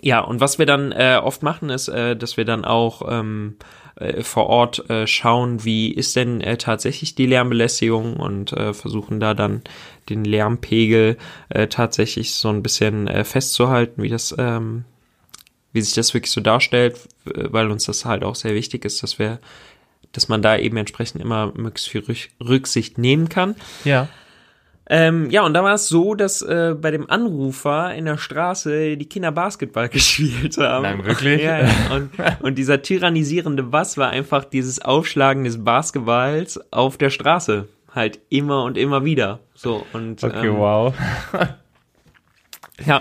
ja, 0.00 0.20
und 0.20 0.40
was 0.40 0.58
wir 0.58 0.66
dann 0.66 0.92
äh, 0.92 1.20
oft 1.22 1.42
machen, 1.42 1.70
ist, 1.70 1.88
äh, 1.88 2.16
dass 2.16 2.36
wir 2.36 2.44
dann 2.44 2.64
auch 2.64 3.02
ähm, 3.08 3.56
äh, 3.96 4.22
vor 4.22 4.46
Ort 4.48 4.90
äh, 4.90 5.06
schauen, 5.06 5.64
wie 5.64 5.90
ist 5.90 6.16
denn 6.16 6.40
äh, 6.42 6.58
tatsächlich 6.58 7.14
die 7.14 7.26
Lärmbelästigung 7.26 8.16
und 8.16 8.52
äh, 8.52 8.74
versuchen 8.74 9.20
da 9.20 9.32
dann 9.32 9.62
den 10.08 10.24
Lärmpegel 10.24 11.16
tatsächlich 11.68 12.34
so 12.34 12.48
ein 12.48 12.62
bisschen 12.62 13.08
festzuhalten, 13.24 14.04
wie 14.04 14.08
das, 14.08 14.32
ähm, 14.38 14.84
wie 15.72 15.80
sich 15.80 15.94
das 15.94 16.14
wirklich 16.14 16.30
so 16.30 16.40
darstellt, 16.40 16.96
weil 17.24 17.72
uns 17.72 17.86
das 17.86 18.04
halt 18.04 18.22
auch 18.22 18.36
sehr 18.36 18.54
wichtig 18.54 18.84
ist, 18.84 19.02
dass 19.02 19.18
wir, 19.18 19.40
dass 20.12 20.28
man 20.28 20.42
da 20.42 20.56
eben 20.56 20.76
entsprechend 20.76 21.20
immer 21.20 21.52
möglichst 21.56 21.88
viel 21.88 22.04
Rück 22.04 22.28
Rücksicht 22.40 22.98
nehmen 22.98 23.28
kann. 23.28 23.56
Ja. 23.82 24.06
Ähm, 24.88 25.30
ja, 25.30 25.42
und 25.44 25.52
da 25.54 25.64
war 25.64 25.74
es 25.74 25.88
so, 25.88 26.14
dass 26.14 26.42
äh, 26.42 26.74
bei 26.80 26.92
dem 26.92 27.10
Anrufer 27.10 27.92
in 27.94 28.04
der 28.04 28.18
Straße 28.18 28.96
die 28.96 29.08
Kinder 29.08 29.32
Basketball 29.32 29.88
gespielt 29.90 30.56
haben. 30.58 30.82
Nein, 30.82 31.04
wirklich? 31.04 31.42
Ja, 31.42 31.62
ja. 31.64 31.70
Und, 31.92 32.10
und 32.40 32.54
dieser 32.56 32.82
tyrannisierende 32.82 33.64
Bass 33.64 33.98
war 33.98 34.10
einfach 34.10 34.44
dieses 34.44 34.80
Aufschlagen 34.80 35.42
des 35.44 35.64
Basketballs 35.64 36.72
auf 36.72 36.98
der 36.98 37.10
Straße. 37.10 37.66
Halt 37.92 38.20
immer 38.28 38.62
und 38.62 38.76
immer 38.78 39.04
wieder. 39.04 39.40
So, 39.54 39.84
und 39.92 40.22
Okay, 40.22 40.46
ähm, 40.48 40.58
wow. 40.58 40.94
Ja, 42.84 43.00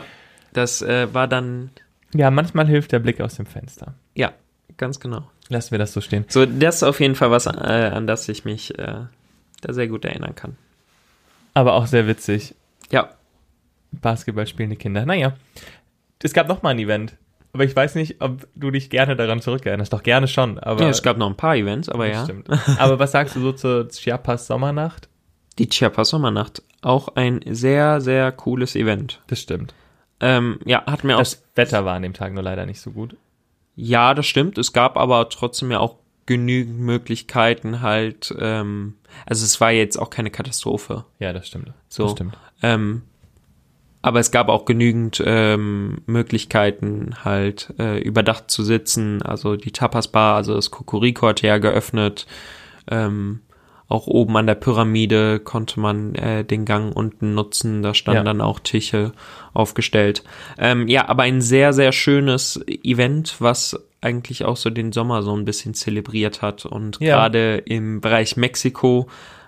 das 0.54 0.82
äh, 0.82 1.14
war 1.14 1.28
dann, 1.28 1.70
Ja, 2.14 2.32
manchmal 2.32 2.66
hilft 2.68 2.94
der 2.94 3.00
Blick 3.00 3.20
aus 3.22 3.36
dem 3.36 3.46
Fenster. 3.46 3.94
ja, 4.16 4.32
ganz 4.78 5.00
genau. 5.00 5.30
Lassen 5.50 5.72
wir 5.72 5.78
das 5.78 5.94
so 5.94 6.02
stehen. 6.02 6.26
So, 6.30 6.46
das 6.46 6.78
ist 6.78 6.84
auf 6.84 7.00
jeden 7.00 7.14
Fall 7.16 7.30
was, 7.30 7.46
äh, 7.46 7.50
an 7.50 8.08
das 8.08 8.28
ich 8.30 8.46
mich 8.46 8.78
äh, 8.80 9.02
da 9.62 9.74
sehr 9.74 9.88
gut 9.88 10.04
erinnern 10.06 10.34
kann. 10.34 10.58
Aber 11.56 11.74
auch 11.74 11.88
sehr 11.88 12.06
witzig. 12.06 12.54
Ja, 12.92 13.10
Basketball 13.92 14.46
spielende 14.46 14.76
Kinder. 14.76 15.06
Naja, 15.06 15.34
es 16.22 16.34
gab 16.34 16.48
noch 16.48 16.62
mal 16.62 16.70
ein 16.70 16.80
Event. 16.80 17.18
Aber 17.54 17.64
ich 17.64 17.74
weiß 17.74 17.96
nicht, 17.96 18.22
ob 18.22 18.48
du 18.56 18.70
dich 18.70 18.90
gerne 18.90 19.16
daran 19.16 19.40
zurückerinnerst. 19.40 19.94
Doch 19.94 20.04
gerne 20.04 20.28
schon. 20.28 20.60
Aber 20.60 20.84
ja, 20.84 20.90
es 20.90 21.02
gab 21.02 21.18
noch 21.18 21.30
ein 21.30 21.38
paar 21.38 21.56
Events, 21.56 21.88
aber 21.88 22.08
Das 22.08 22.16
ja. 22.16 22.24
Stimmt. 22.26 22.50
Aber 22.80 23.00
was 23.00 23.14
sagst 23.14 23.36
du 23.36 23.40
so 23.40 23.54
zur 23.54 23.88
Chiapas 23.88 24.48
Sommernacht? 24.48 25.08
Die 25.58 25.70
Chiapas 25.70 26.10
Sommernacht, 26.10 26.62
auch 26.82 27.16
ein 27.16 27.40
sehr, 27.50 28.02
sehr 28.02 28.34
cooles 28.34 28.76
Event. 28.76 29.22
Das 29.28 29.40
stimmt. 29.40 29.74
Ähm, 30.20 30.60
ja, 30.66 30.86
hat 30.86 31.06
mir 31.06 31.16
auch 31.16 31.20
Das 31.20 31.44
Wetter 31.56 31.86
war 31.86 31.96
an 31.96 32.02
dem 32.02 32.14
Tag 32.14 32.34
nur 32.34 32.44
leider 32.44 32.66
nicht 32.66 32.82
so 32.82 32.92
gut. 32.92 33.16
Ja, 33.78 34.14
das 34.14 34.26
stimmt. 34.26 34.58
Es 34.58 34.74
gab 34.74 34.98
aber 34.98 35.30
trotzdem 35.30 35.72
ja 35.72 35.80
auch 35.80 35.96
genügend 36.26 36.80
Möglichkeiten 36.80 37.82
halt, 37.82 38.34
ähm, 38.40 38.96
also 39.26 39.46
es 39.46 39.62
war 39.62 39.72
jetzt 39.72 39.98
auch 39.98 40.10
keine 40.10 40.32
Katastrophe. 40.32 41.06
Ja, 41.20 41.34
das 41.34 41.48
stimmt. 41.48 41.72
So. 41.88 42.04
Das 42.04 42.12
stimmt. 42.14 42.38
Ähm, 42.64 43.04
aber 44.02 44.20
es 44.20 44.30
gab 44.30 44.50
auch 44.50 44.66
genügend 44.66 45.22
ähm, 45.26 46.02
Möglichkeiten 46.06 47.16
halt 47.24 47.74
äh, 47.80 48.00
überdacht 48.00 48.52
zu 48.52 48.64
sitzen. 48.64 49.24
Also 49.24 49.56
die 49.56 49.72
Tapas 49.72 50.08
Bar, 50.10 50.36
also 50.36 50.54
das 50.54 50.70
Kokoriko 50.70 51.28
hatte 51.28 51.48
ja 51.48 51.58
geöffnet. 51.58 52.28
Ähm, 52.88 53.42
auch 53.88 54.06
oben 54.08 54.36
an 54.38 54.48
der 54.48 54.56
Pyramide 54.56 55.40
konnte 55.40 55.80
man 55.80 56.16
äh, 56.16 56.44
den 56.44 56.66
Gang 56.66 56.96
unten 56.96 57.34
nutzen. 57.34 57.82
Da 57.82 57.94
standen 57.96 58.18
Ja. 58.18 58.24
dann 58.24 58.42
auch 58.42 58.60
Tische 58.60 59.12
aufgestellt. 59.54 60.24
Ähm, 60.58 60.88
ja, 60.88 61.08
aber 61.08 61.24
ein 61.24 61.42
sehr, 61.42 61.74
sehr 61.74 61.92
schönes 61.92 62.60
Event, 62.68 63.36
was 63.40 63.80
eigentlich 64.06 64.46
auch 64.46 64.56
so 64.58 64.70
den 64.70 64.92
Sommer 64.94 65.22
so 65.24 65.36
ein 65.36 65.44
bisschen 65.44 65.74
zelebriert 65.74 66.42
hat. 66.42 66.66
Und 66.66 67.00
Ja. 67.02 67.16
gerade 67.18 67.58
im 67.58 68.00
Bereich 68.00 68.38
Mexiko 68.38 69.08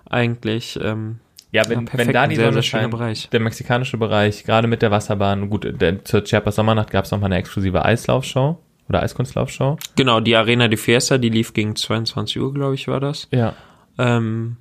eigentlich 0.09 0.77
ähm, 0.81 1.19
Ja, 1.51 1.63
wenn, 1.69 1.79
Ja, 1.79 1.85
perfekt, 1.85 2.07
wenn 2.07 2.13
da 2.13 2.27
die 2.27 2.35
sehr, 2.35 2.45
Sonne 2.45 2.53
sehr 2.55 2.63
scheint, 2.63 2.91
Bereich. 2.91 3.29
der 3.29 3.39
mexikanische 3.39 3.97
Bereich, 3.97 4.43
gerade 4.43 4.67
mit 4.67 4.81
der 4.81 4.91
Wasserbahn, 4.91 5.49
gut, 5.49 5.65
der, 5.79 6.03
zur 6.03 6.23
Chiapas 6.25 6.55
Sommernacht 6.55 6.89
gab 6.91 7.05
es 7.05 7.11
noch 7.11 7.19
mal 7.19 7.27
eine 7.27 7.37
exklusive 7.37 7.85
Eislaufshow 7.85 8.57
oder 8.89 9.01
Eiskunstlaufshow. 9.01 9.77
Genau, 9.95 10.19
die 10.19 10.35
Arena 10.35 10.67
de 10.67 10.77
Fiesta, 10.77 11.17
die 11.17 11.29
lief 11.29 11.53
gegen 11.53 11.75
22 11.75 12.39
Uhr, 12.41 12.53
glaube 12.53 12.75
ich, 12.75 12.87
war 12.89 12.99
das. 12.99 13.27
Ja. 13.31 13.53
Ähm, 13.97 14.57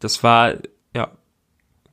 das 0.00 0.22
war, 0.24 0.54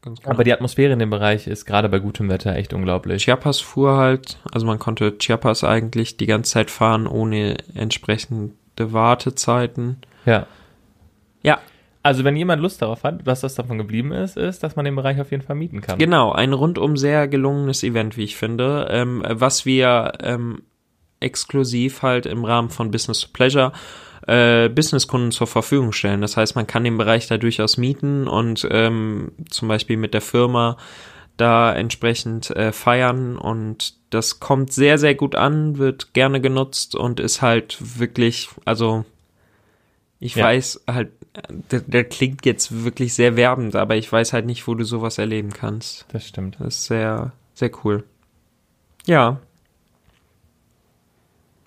ganz 0.04 0.20
genau. 0.20 0.32
Aber 0.32 0.44
die 0.44 0.54
Atmosphäre 0.54 0.94
in 0.94 1.00
dem 1.00 1.10
Bereich 1.10 1.48
ist 1.48 1.66
gerade 1.66 1.90
bei 1.90 1.98
gutem 1.98 2.30
Wetter 2.30 2.56
echt 2.56 2.74
unglaublich. 2.74 3.24
Chiapas 3.24 3.60
fuhr 3.60 3.98
halt, 3.98 4.38
also 4.52 4.68
man 4.68 4.78
konnte 4.78 5.18
Chiapas 5.18 5.64
eigentlich 5.64 6.18
die 6.18 6.28
ganze 6.28 6.52
Zeit 6.52 6.70
fahren 6.70 7.08
ohne 7.08 7.58
entsprechende 7.74 8.54
Wartezeiten. 8.78 9.98
Ja. 10.26 10.46
Ja, 11.42 11.60
Also 12.04 12.24
wenn 12.26 12.36
jemand 12.36 12.62
Lust 12.62 12.82
darauf 12.82 13.04
hat, 13.04 13.26
was 13.26 13.42
das 13.42 13.56
davon 13.56 13.78
geblieben 13.78 14.12
ist, 14.12 14.36
ist, 14.38 14.62
dass 14.62 14.76
man 14.76 14.84
den 14.86 14.96
Bereich 14.96 15.20
auf 15.22 15.32
jeden 15.32 15.44
Fall 15.44 15.56
mieten 15.56 15.80
kann. 15.82 15.98
genau, 15.98 16.34
ein 16.34 16.52
rundum 16.54 16.98
sehr 16.98 17.28
gelungenes 17.30 17.82
Event, 17.84 18.18
wie 18.18 18.26
ich 18.26 18.36
finde, 18.36 18.88
ähm, 18.92 19.24
was 19.26 19.66
wir 19.66 20.12
ähm, 20.22 20.64
exklusiv 21.22 22.02
halt 22.02 22.26
im 22.26 22.44
Rahmen 22.44 22.70
von 22.70 22.92
Business 22.92 23.22
to 23.22 23.30
Pleasure 23.32 23.72
äh, 24.28 24.70
Businesskunden 24.70 25.32
zur 25.32 25.48
Verfügung 25.48 25.92
stellen. 25.92 26.22
Das 26.22 26.38
heißt, 26.38 26.56
man 26.56 26.68
kann 26.68 26.84
den 26.84 26.98
Bereich 26.98 27.28
da 27.28 27.38
durchaus 27.38 27.78
mieten 27.78 28.28
und 28.28 28.68
ähm, 28.72 29.32
zum 29.50 29.68
Beispiel 29.68 29.98
mit 29.98 30.14
der 30.14 30.22
Firma 30.22 30.78
da 31.38 31.74
entsprechend 31.74 32.52
äh, 32.52 32.72
feiern 32.72 33.38
und 33.38 33.96
das 34.12 34.40
kommt 34.40 34.72
sehr, 34.72 34.98
sehr 35.00 35.16
gut 35.16 35.36
an, 35.36 35.78
wird 35.80 36.14
gerne 36.14 36.40
genutzt 36.40 36.96
und 36.96 37.20
ist 37.20 37.42
halt 37.42 37.78
wirklich, 38.00 38.50
also 38.66 39.04
ich 40.20 40.36
Ja. 40.36 40.46
weiß 40.46 40.84
halt, 40.88 41.12
der, 41.72 41.80
der 41.80 42.04
klingt 42.04 42.46
jetzt 42.46 42.84
wirklich 42.84 43.16
sehr 43.16 43.36
werbend, 43.36 43.76
aber 43.76 43.96
ich 43.96 44.12
weiß 44.12 44.34
halt 44.34 44.46
nicht, 44.46 44.68
wo 44.68 44.76
du 44.76 44.84
sowas 44.84 45.18
erleben 45.18 45.50
kannst. 45.52 46.06
Das 46.14 46.28
stimmt. 46.28 46.58
Das 46.60 46.76
ist 46.76 46.86
sehr, 46.86 47.32
sehr 47.56 47.72
cool. 47.84 48.04
Ja, 49.08 49.40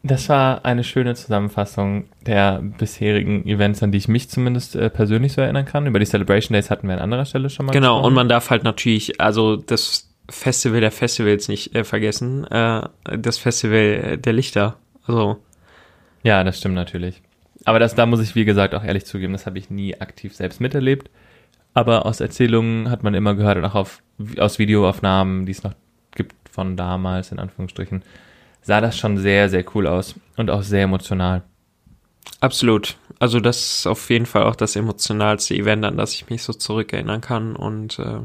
Das 0.06 0.28
war 0.28 0.64
eine 0.64 0.84
schöne 0.84 1.16
Zusammenfassung 1.16 2.04
der 2.26 2.60
bisherigen 2.62 3.44
Events, 3.46 3.82
an 3.82 3.90
die 3.90 3.98
ich 3.98 4.06
mich 4.06 4.28
zumindest 4.30 4.76
äh, 4.76 4.88
persönlich 4.88 5.32
so 5.32 5.40
erinnern 5.40 5.64
kann. 5.64 5.86
Über 5.86 5.98
die 5.98 6.06
Celebration 6.06 6.52
Days 6.52 6.70
hatten 6.70 6.86
wir 6.86 6.94
an 6.94 7.00
anderer 7.00 7.24
Stelle 7.24 7.50
schon 7.50 7.66
mal 7.66 7.72
genau. 7.72 7.94
gesprochen. 7.96 8.06
Und 8.06 8.14
man 8.14 8.28
darf 8.28 8.50
halt 8.50 8.62
natürlich, 8.62 9.20
also 9.20 9.56
das 9.56 10.08
Festival 10.28 10.80
der 10.80 10.92
Festivals 10.92 11.48
nicht 11.48 11.74
äh, 11.74 11.82
vergessen, 11.82 12.46
äh, 12.46 12.82
das 13.18 13.38
Festival 13.38 14.18
der 14.18 14.32
Lichter. 14.32 14.76
Also, 15.06 15.38
Ja, 16.22 16.44
das 16.44 16.58
stimmt 16.58 16.76
natürlich. 16.76 17.20
Aber 17.64 17.80
das, 17.80 17.96
da 17.96 18.06
muss 18.06 18.20
ich, 18.20 18.36
wie 18.36 18.44
gesagt, 18.44 18.76
auch 18.76 18.84
ehrlich 18.84 19.06
zugeben, 19.06 19.32
das 19.32 19.46
habe 19.46 19.58
ich 19.58 19.70
nie 19.70 20.00
aktiv 20.00 20.36
selbst 20.36 20.60
miterlebt. 20.60 21.10
Aber 21.74 22.06
aus 22.06 22.20
Erzählungen 22.20 22.90
hat 22.90 23.02
man 23.02 23.14
immer 23.14 23.34
gehört 23.34 23.58
und 23.58 23.64
auch 23.64 23.74
auf, 23.74 24.02
aus 24.38 24.60
Videoaufnahmen, 24.60 25.46
die 25.46 25.52
es 25.52 25.64
noch 25.64 25.74
gibt 26.14 26.34
von 26.48 26.76
damals, 26.76 27.32
in 27.32 27.40
Anführungsstrichen, 27.40 28.02
sah 28.66 28.80
das 28.80 28.98
schon 28.98 29.16
sehr, 29.16 29.48
sehr 29.48 29.64
cool 29.74 29.86
aus 29.86 30.16
und 30.36 30.50
auch 30.50 30.62
sehr 30.62 30.82
emotional. 30.82 31.42
Absolut. 32.40 32.96
Also 33.20 33.38
das 33.40 33.78
ist 33.78 33.86
auf 33.86 34.10
jeden 34.10 34.26
Fall 34.26 34.42
auch 34.42 34.56
das 34.56 34.74
emotionalste 34.76 35.54
Event, 35.54 35.84
an 35.84 35.96
das 35.96 36.12
ich 36.14 36.28
mich 36.28 36.42
so 36.42 36.52
zurückerinnern 36.52 37.20
kann. 37.20 37.54
Und 37.54 37.98
äh, 38.00 38.18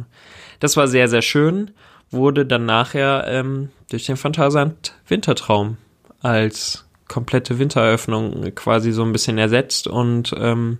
das 0.60 0.76
war 0.78 0.88
sehr, 0.88 1.08
sehr 1.08 1.22
schön. 1.22 1.72
Wurde 2.10 2.46
dann 2.46 2.66
nachher 2.66 3.26
ähm, 3.28 3.70
durch 3.90 4.06
den 4.08 4.18
Phantasand 4.18 4.96
Wintertraum 5.08 5.78
als 6.22 6.86
komplette 7.08 7.60
Wintereröffnung 7.60 8.54
quasi 8.56 8.92
so 8.92 9.04
ein 9.04 9.14
bisschen 9.14 9.38
ersetzt 9.38 9.88
und 9.88 10.34
ähm, 10.38 10.80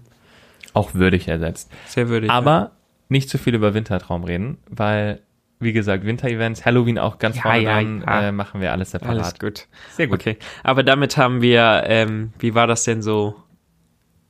Auch 0.74 0.94
würdig 0.96 1.28
ersetzt. 1.28 1.70
sehr 1.88 2.10
würdig. 2.10 2.30
ja. 2.30 2.36
Aber 2.36 2.72
nicht 3.10 3.30
zu 3.30 3.38
viel 3.38 3.54
über 3.54 3.74
Wintertraum 3.74 4.24
reden, 4.24 4.58
weil, 4.70 5.22
wie 5.62 5.74
gesagt, 5.74 6.04
Winter-Events, 6.06 6.66
Halloween 6.66 6.98
auch 7.00 7.20
ganz 7.20 7.38
Ja, 7.38 7.42
vorne 7.44 7.60
ja, 7.62 7.74
dran, 7.76 8.04
ja. 8.06 8.28
Äh, 8.28 8.32
machen 8.32 8.62
wir 8.62 8.72
alles 8.72 8.92
separat. 8.92 9.16
alles 9.18 9.40
gut. 9.40 9.68
Sehr 9.92 10.08
gut. 10.08 10.20
Okay. 10.20 10.38
Aber 10.64 10.84
damit 10.84 11.18
haben 11.18 11.42
wir, 11.42 11.84
ähm, 11.86 12.34
wie 12.40 12.56
war 12.56 12.68
das 12.68 12.84
denn 12.84 13.02
so? 13.02 13.36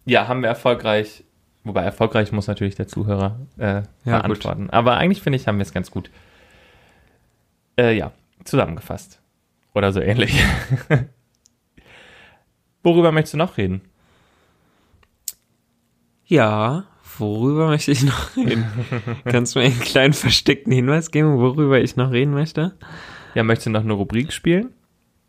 Ja, 0.06 0.28
haben 0.28 0.42
wir 0.42 0.50
erfolgreich, 0.50 1.24
wobei 1.64 1.82
erfolgreich 1.84 2.32
muss 2.32 2.48
natürlich 2.48 2.76
der 2.76 2.88
Zuhörer 2.88 3.40
äh, 3.58 3.84
beantworten. 4.04 4.70
Aber 4.70 4.98
eigentlich 4.98 5.22
finde 5.22 5.38
ich, 5.38 5.48
haben 5.48 5.58
wir 5.58 5.64
es 5.64 5.74
ganz 5.74 5.92
gut, 5.92 6.10
äh, 7.80 7.96
ja, 7.96 8.12
zusammengefasst. 8.44 9.20
Oder 9.74 9.94
so 9.94 10.02
ähnlich. 10.02 10.44
Worüber 12.84 13.12
möchtest 13.12 13.36
du 13.36 13.38
noch 13.38 13.58
reden? 13.58 13.82
Ja, 16.26 16.86
worüber 17.20 17.68
möchte 17.68 17.92
ich 17.92 18.04
noch 18.04 18.36
reden? 18.38 18.66
Kannst 19.26 19.56
du 19.56 19.60
mir 19.60 19.66
einen 19.66 19.80
kleinen 19.80 20.14
versteckten 20.14 20.72
Hinweis 20.72 21.12
geben, 21.12 21.38
worüber 21.38 21.80
ich 21.82 21.96
noch 21.96 22.12
reden 22.12 22.34
möchte? 22.34 22.74
Ja, 23.36 23.44
möchtest 23.44 23.68
du 23.68 23.72
noch 23.72 23.82
eine 23.82 23.94
Rubrik 23.94 24.34
spielen? 24.34 24.74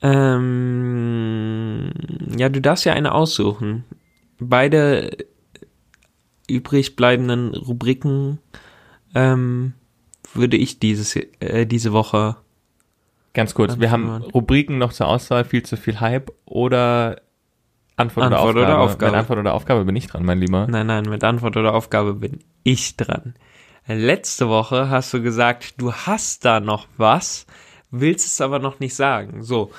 Ähm, 0.03 1.92
ja, 2.37 2.49
du 2.49 2.61
darfst 2.61 2.85
ja 2.85 2.92
eine 2.92 3.12
aussuchen. 3.12 3.85
Beide 4.40 5.16
übrig 6.49 6.97
bleibenden 6.97 7.55
Rubriken 7.55 8.38
ähm, 9.14 9.75
würde 10.35 10.57
ich 10.57 10.81
dieses 10.81 11.16
äh, 11.16 11.66
diese 11.66 11.92
Woche. 11.92 12.37
Ganz 13.33 13.55
kurz, 13.55 13.79
wir 13.79 13.90
haben. 13.90 14.11
Rubriken 14.11 14.79
noch 14.79 14.92
zur 14.92 15.07
Auswahl, 15.07 15.45
viel 15.45 15.62
zu 15.62 15.77
viel 15.77 16.01
Hype 16.01 16.33
oder 16.45 17.23
Antwort, 18.03 18.27
Antwort 18.27 18.43
oder, 18.57 18.62
oder 18.62 18.79
Aufgabe. 18.79 18.83
Aufgabe. 18.93 19.11
Mit 19.12 19.19
Antwort 19.21 19.38
oder 19.38 19.55
Aufgabe 19.55 19.85
bin 19.85 19.97
ich 19.97 20.07
dran, 20.07 20.25
mein 20.25 20.38
Lieber. 20.38 20.67
Nein, 20.69 20.87
nein, 20.87 21.05
mit 21.09 21.25
Antwort 21.25 21.57
oder 21.57 21.75
Aufgabe 21.75 22.15
bin 22.15 22.41
ich 22.62 22.97
dran. 22.97 23.35
Letzte 23.88 24.49
Woche 24.49 24.91
hast 24.91 25.12
du 25.12 25.23
gesagt, 25.23 25.75
du 25.81 25.93
hast 25.93 26.45
da 26.45 26.61
noch 26.61 26.87
was, 26.97 27.47
willst 27.91 28.27
es 28.27 28.41
aber 28.41 28.59
noch 28.61 28.79
nicht 28.79 28.95
sagen. 28.95 29.43
So, 29.43 29.73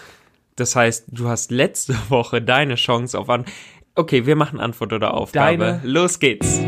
das 0.58 0.76
heißt, 0.76 1.06
du 1.08 1.30
hast 1.30 1.52
letzte 1.52 1.96
Woche 2.10 2.42
deine 2.42 2.76
Chance 2.76 3.18
auf 3.18 3.30
an. 3.30 3.46
Okay, 3.96 4.26
wir 4.26 4.36
machen 4.36 4.60
Antwort 4.60 4.92
oder 4.92 5.14
Aufgabe. 5.14 5.58
Deine- 5.58 5.82
Los 5.84 6.20
geht's. 6.20 6.60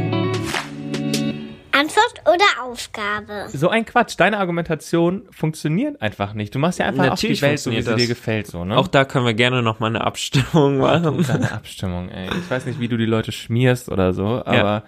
Antwort 1.85 2.21
oder 2.35 2.63
Aufgabe? 2.63 3.47
So 3.49 3.69
ein 3.69 3.85
Quatsch. 3.85 4.15
Deine 4.17 4.37
Argumentation 4.39 5.23
funktioniert 5.31 6.01
einfach 6.01 6.33
nicht. 6.33 6.53
Du 6.55 6.59
machst 6.59 6.79
ja 6.79 6.85
einfach 6.87 7.05
Natürlich 7.05 7.37
auf 7.37 7.39
die 7.39 7.41
Welt 7.43 7.59
so, 7.59 7.71
wie 7.71 7.81
sie 7.81 7.95
dir 7.95 8.07
gefällt, 8.07 8.47
so, 8.47 8.65
ne? 8.65 8.77
Auch 8.77 8.87
da 8.87 9.05
können 9.05 9.25
wir 9.25 9.33
gerne 9.33 9.61
noch 9.61 9.79
mal 9.79 9.87
eine 9.87 10.01
Abstimmung 10.01 10.77
machen. 10.79 11.23
Deine 11.27 11.51
Abstimmung, 11.51 12.09
ey. 12.09 12.29
Ich 12.37 12.49
weiß 12.49 12.65
nicht, 12.65 12.79
wie 12.79 12.87
du 12.87 12.97
die 12.97 13.05
Leute 13.05 13.31
schmierst 13.31 13.89
oder 13.89 14.13
so, 14.13 14.25
aber. 14.45 14.55
Ja. 14.55 14.83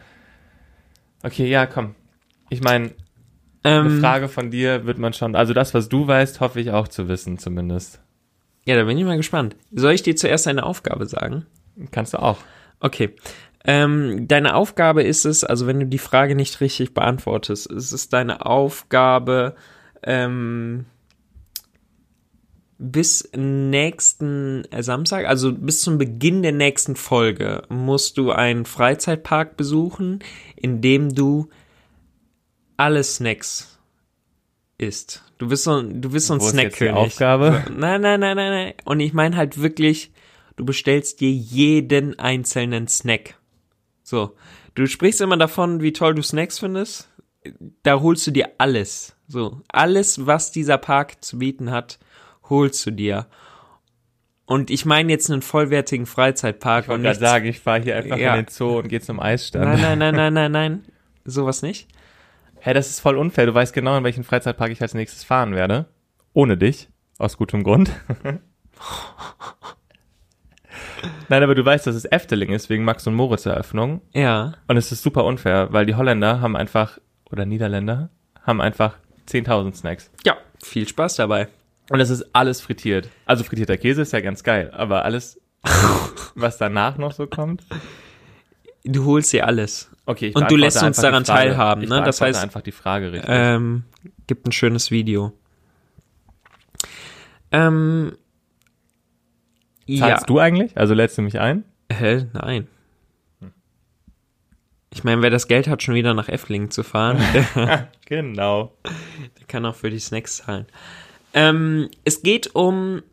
Okay, 1.23 1.47
ja, 1.47 1.65
komm. 1.65 1.95
Ich 2.49 2.61
meine, 2.61 2.91
eine 3.63 3.89
Ähm, 3.89 3.99
Frage 3.99 4.29
von 4.29 4.51
dir 4.51 4.85
wird 4.85 4.97
man 4.97 5.13
schon. 5.13 5.35
Also 5.35 5.53
das, 5.53 5.73
was 5.73 5.89
du 5.89 6.07
weißt, 6.07 6.39
hoffe 6.39 6.59
ich 6.61 6.71
auch 6.71 6.87
zu 6.87 7.07
wissen, 7.07 7.37
zumindest. 7.37 7.99
ja, 8.65 8.75
da 8.75 8.83
bin 8.83 8.97
ich 8.97 9.03
mal 9.05 9.17
gespannt. 9.17 9.55
Soll 9.71 9.93
ich 9.93 10.03
dir 10.03 10.15
zuerst 10.15 10.47
eine 10.47 10.63
Aufgabe 10.63 11.05
sagen? 11.05 11.45
Kannst 11.91 12.13
du 12.13 12.19
auch. 12.21 12.37
Okay. 12.79 13.15
Ähm, 13.69 14.27
deine 14.29 14.55
Aufgabe 14.55 15.03
ist 15.03 15.25
es, 15.25 15.43
also 15.43 15.67
wenn 15.67 15.79
du 15.81 15.85
die 15.85 15.97
Frage 15.97 16.35
nicht 16.35 16.61
richtig 16.61 16.93
beantwortest, 16.93 17.67
ist 17.67 17.91
es 17.91 18.07
deine 18.09 18.45
Aufgabe, 18.45 19.55
ähm, 20.03 20.85
bis 22.79 23.27
nächsten 23.35 24.63
Samstag, 24.79 25.25
also 25.25 25.51
bis 25.51 25.81
zum 25.81 25.97
Beginn 25.97 26.43
der 26.43 26.51
nächsten 26.51 26.95
Folge, 26.95 27.63
musst 27.69 28.17
du 28.17 28.31
einen 28.31 28.65
Freizeitpark 28.65 29.57
besuchen, 29.57 30.19
in 30.55 30.81
dem 30.81 31.13
du 31.13 31.49
alle 32.77 33.03
Snacks 33.03 33.79
isst. 34.77 35.23
Du 35.39 35.47
bist 35.49 35.63
so, 35.63 35.77
ein- 35.77 36.01
du 36.01 36.11
bist 36.11 36.27
so 36.27 36.35
ein 36.35 36.39
Snackkönig. 36.41 36.93
Aufgabe? 36.95 37.63
Nein, 37.75 38.01
nein, 38.01 38.19
nein, 38.19 38.35
nein, 38.37 38.51
nein. 38.51 38.73
Und 38.85 38.99
ich 38.99 39.11
meine 39.13 39.35
halt 39.35 39.59
wirklich, 39.59 40.11
du 40.55 40.63
bestellst 40.63 41.19
dir 41.19 41.31
jeden 41.31 42.19
einzelnen 42.19 42.87
Snack. 42.87 43.35
So. 44.07 44.37
Du 44.73 44.87
sprichst 44.87 45.19
immer 45.19 45.35
davon, 45.35 45.81
wie 45.81 45.91
toll 45.91 46.15
du 46.15 46.21
Snacks 46.21 46.59
findest. 46.59 47.09
Da 47.83 47.99
holst 47.99 48.25
du 48.25 48.31
dir 48.31 48.51
alles. 48.57 49.17
So. 49.27 49.61
Alles, 49.67 50.25
was 50.25 50.51
dieser 50.53 50.77
Park 50.77 51.21
zu 51.25 51.39
bieten 51.39 51.71
hat, 51.71 51.99
holst 52.49 52.85
du 52.85 52.91
dir. 52.91 53.27
Und 54.45 54.71
ich 54.71 54.85
meine 54.85 55.11
jetzt 55.11 55.29
einen 55.29 55.41
vollwertigen 55.41 56.05
Freizeitpark 56.05 56.85
Ich 56.85 56.89
und 56.89 57.03
wollte 57.03 57.03
gerade 57.03 57.19
sagen, 57.19 57.45
ich 57.47 57.59
fahre 57.59 57.81
hier 57.81 57.97
einfach 57.97 58.15
Ja. 58.17 58.35
in 58.35 58.45
den 58.45 58.49
Zoo 58.49 58.77
und 58.79 58.87
gehe 58.87 59.01
zum 59.01 59.19
Eisstand. 59.19 59.65
Nein, 59.65 59.81
nein, 59.81 59.99
nein, 59.99 60.15
nein, 60.15 60.33
nein, 60.33 60.51
nein. 60.53 60.85
Sowas 61.25 61.61
nicht. 61.61 61.89
Hä, 62.61 62.73
das 62.73 62.89
ist 62.89 63.01
voll 63.01 63.17
unfair. 63.17 63.45
Du 63.45 63.53
weißt 63.53 63.73
genau, 63.73 63.97
in 63.97 64.05
welchen 64.05 64.23
Freizeitpark 64.23 64.71
ich 64.71 64.81
als 64.81 64.93
nächstes 64.93 65.25
fahren 65.25 65.53
werde. 65.53 65.85
Ohne 66.31 66.55
dich. 66.55 66.87
Aus 67.17 67.35
gutem 67.35 67.63
Grund. 67.63 67.91
Nein, 71.29 71.43
aber 71.43 71.55
du 71.55 71.63
weißt, 71.63 71.85
dass 71.87 71.95
es 71.95 72.05
Efteling 72.05 72.51
ist, 72.51 72.69
wegen 72.69 72.83
Max 72.83 73.05
und 73.07 73.13
Moritz 73.15 73.45
Eröffnung. 73.45 74.01
Ja. 74.13 74.53
Und 74.67 74.77
es 74.77 74.91
ist 74.91 75.03
super 75.03 75.25
unfair, 75.25 75.67
weil 75.71 75.85
die 75.85 75.95
Holländer 75.95 76.41
haben 76.41 76.55
einfach, 76.55 76.97
oder 77.29 77.45
Niederländer, 77.45 78.09
haben 78.43 78.61
einfach 78.61 78.95
10.000 79.29 79.75
Snacks. 79.75 80.09
Ja. 80.25 80.37
Viel 80.63 80.87
Spaß 80.87 81.15
dabei. 81.15 81.47
Und 81.89 81.99
es 81.99 82.09
ist 82.09 82.25
alles 82.33 82.61
frittiert. 82.61 83.09
Also 83.25 83.43
frittierter 83.43 83.77
Käse 83.77 84.01
ist 84.01 84.13
ja 84.13 84.19
ganz 84.21 84.43
geil, 84.43 84.71
aber 84.73 85.05
alles, 85.05 85.39
was 86.35 86.57
danach 86.57 86.97
noch 86.97 87.11
so 87.13 87.27
kommt. 87.27 87.63
Du 88.83 89.05
holst 89.05 89.33
dir 89.33 89.45
alles. 89.45 89.89
Okay, 90.05 90.27
ich 90.27 90.35
Und 90.35 90.49
du 90.49 90.55
lässt 90.55 90.81
uns 90.81 90.97
daran 90.97 91.23
teilhaben, 91.25 91.83
ne? 91.87 92.01
Das 92.03 92.21
heißt- 92.21 92.41
einfach 92.41 92.61
die 92.61 92.71
Frage 92.71 93.11
richtig. 93.11 93.29
Ähm, 93.31 93.83
gibt 94.27 94.47
ein 94.47 94.51
schönes 94.53 94.91
Video. 94.91 95.33
Ähm, 97.51 98.17
Zahlst 99.87 100.21
ja. 100.21 100.25
du 100.27 100.39
eigentlich? 100.39 100.77
Also 100.77 100.93
lädst 100.93 101.17
du 101.17 101.21
mich 101.21 101.39
ein? 101.39 101.63
Hä? 101.91 102.25
Nein. 102.33 102.67
Ich 104.93 105.03
meine, 105.03 105.21
wer 105.21 105.29
das 105.29 105.47
Geld 105.47 105.67
hat, 105.67 105.83
schon 105.83 105.95
wieder 105.95 106.13
nach 106.13 106.29
Effelingen 106.29 106.71
zu 106.71 106.83
fahren, 106.83 107.17
der, 107.55 107.89
Genau. 108.05 108.73
der 109.39 109.45
kann 109.47 109.65
auch 109.65 109.75
für 109.75 109.89
die 109.89 109.99
Snacks 109.99 110.37
zahlen. 110.37 110.65
Ähm, 111.33 111.89
es 112.03 112.21
geht 112.23 112.55
um 112.55 113.03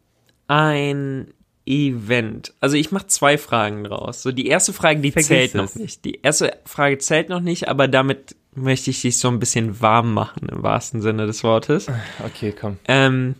ein 0.47 1.29
Event. 1.67 2.53
Also 2.61 2.77
ich 2.77 2.93
mache 2.93 3.07
zwei 3.09 3.39
Fragen 3.39 3.85
draus. 3.85 4.23
So 4.23 4.33
die 4.33 4.47
erste 4.47 4.73
Frage, 4.73 5.01
die 5.01 5.13
Vergiss 5.13 5.29
zählt 5.29 5.55
es. 5.55 5.55
noch 5.55 5.75
nicht. 5.75 6.05
Die 6.05 6.21
erste 6.23 6.57
Frage 6.65 6.99
zählt 6.99 7.29
noch 7.29 7.41
nicht, 7.41 7.69
aber 7.69 7.89
damit 7.89 8.37
möchte 8.55 8.91
ich 8.91 9.03
dich 9.03 9.19
so 9.19 9.29
ein 9.29 9.39
bisschen 9.41 9.81
warm 9.81 10.15
machen 10.15 10.49
im 10.49 10.63
wahrsten 10.63 11.03
Sinne 11.03 11.27
des 11.27 11.43
Wortes. 11.43 11.89
Okay, 12.25 12.55
komm. 12.59 12.79
Ähm, 12.87 13.35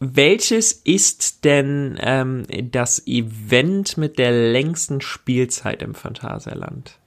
welches 0.00 0.72
ist 0.72 1.44
denn 1.44 1.98
ähm, 2.00 2.44
das 2.70 3.06
Event 3.06 3.96
mit 3.98 4.18
der 4.18 4.32
längsten 4.32 5.00
Spielzeit 5.02 5.82
im 5.82 5.94
Phantasialand? 5.94 6.98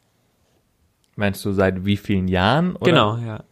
Meinst 1.15 1.43
du 1.43 1.51
seit 1.51 1.85
wie 1.85 1.97
vielen 1.97 2.27
Jahren? 2.27 2.75
Oder? 2.75 2.91
Genau, 2.91 3.17
ja. 3.17 3.43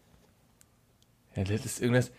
Ja, 1.35 1.43
das 1.43 1.65
ist 1.65 1.81
irgendwas. 1.81 2.11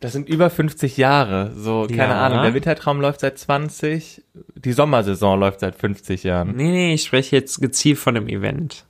Das 0.00 0.12
sind 0.12 0.28
über 0.28 0.48
50 0.48 0.96
Jahre. 0.96 1.52
So, 1.54 1.86
keine 1.86 2.12
Ja. 2.12 2.26
Ahnung. 2.26 2.42
Der 2.42 2.54
Wintertraum 2.54 3.00
läuft 3.00 3.20
seit 3.20 3.38
20. 3.38 4.22
Die 4.54 4.72
Sommersaison 4.72 5.38
läuft 5.38 5.60
seit 5.60 5.74
50 5.76 6.24
Jahren. 6.24 6.56
Nee, 6.56 6.70
nee, 6.70 6.94
ich 6.94 7.04
spreche 7.04 7.36
jetzt 7.36 7.60
gezielt 7.60 7.98
von 7.98 8.14
dem 8.14 8.26
Event. 8.28 8.86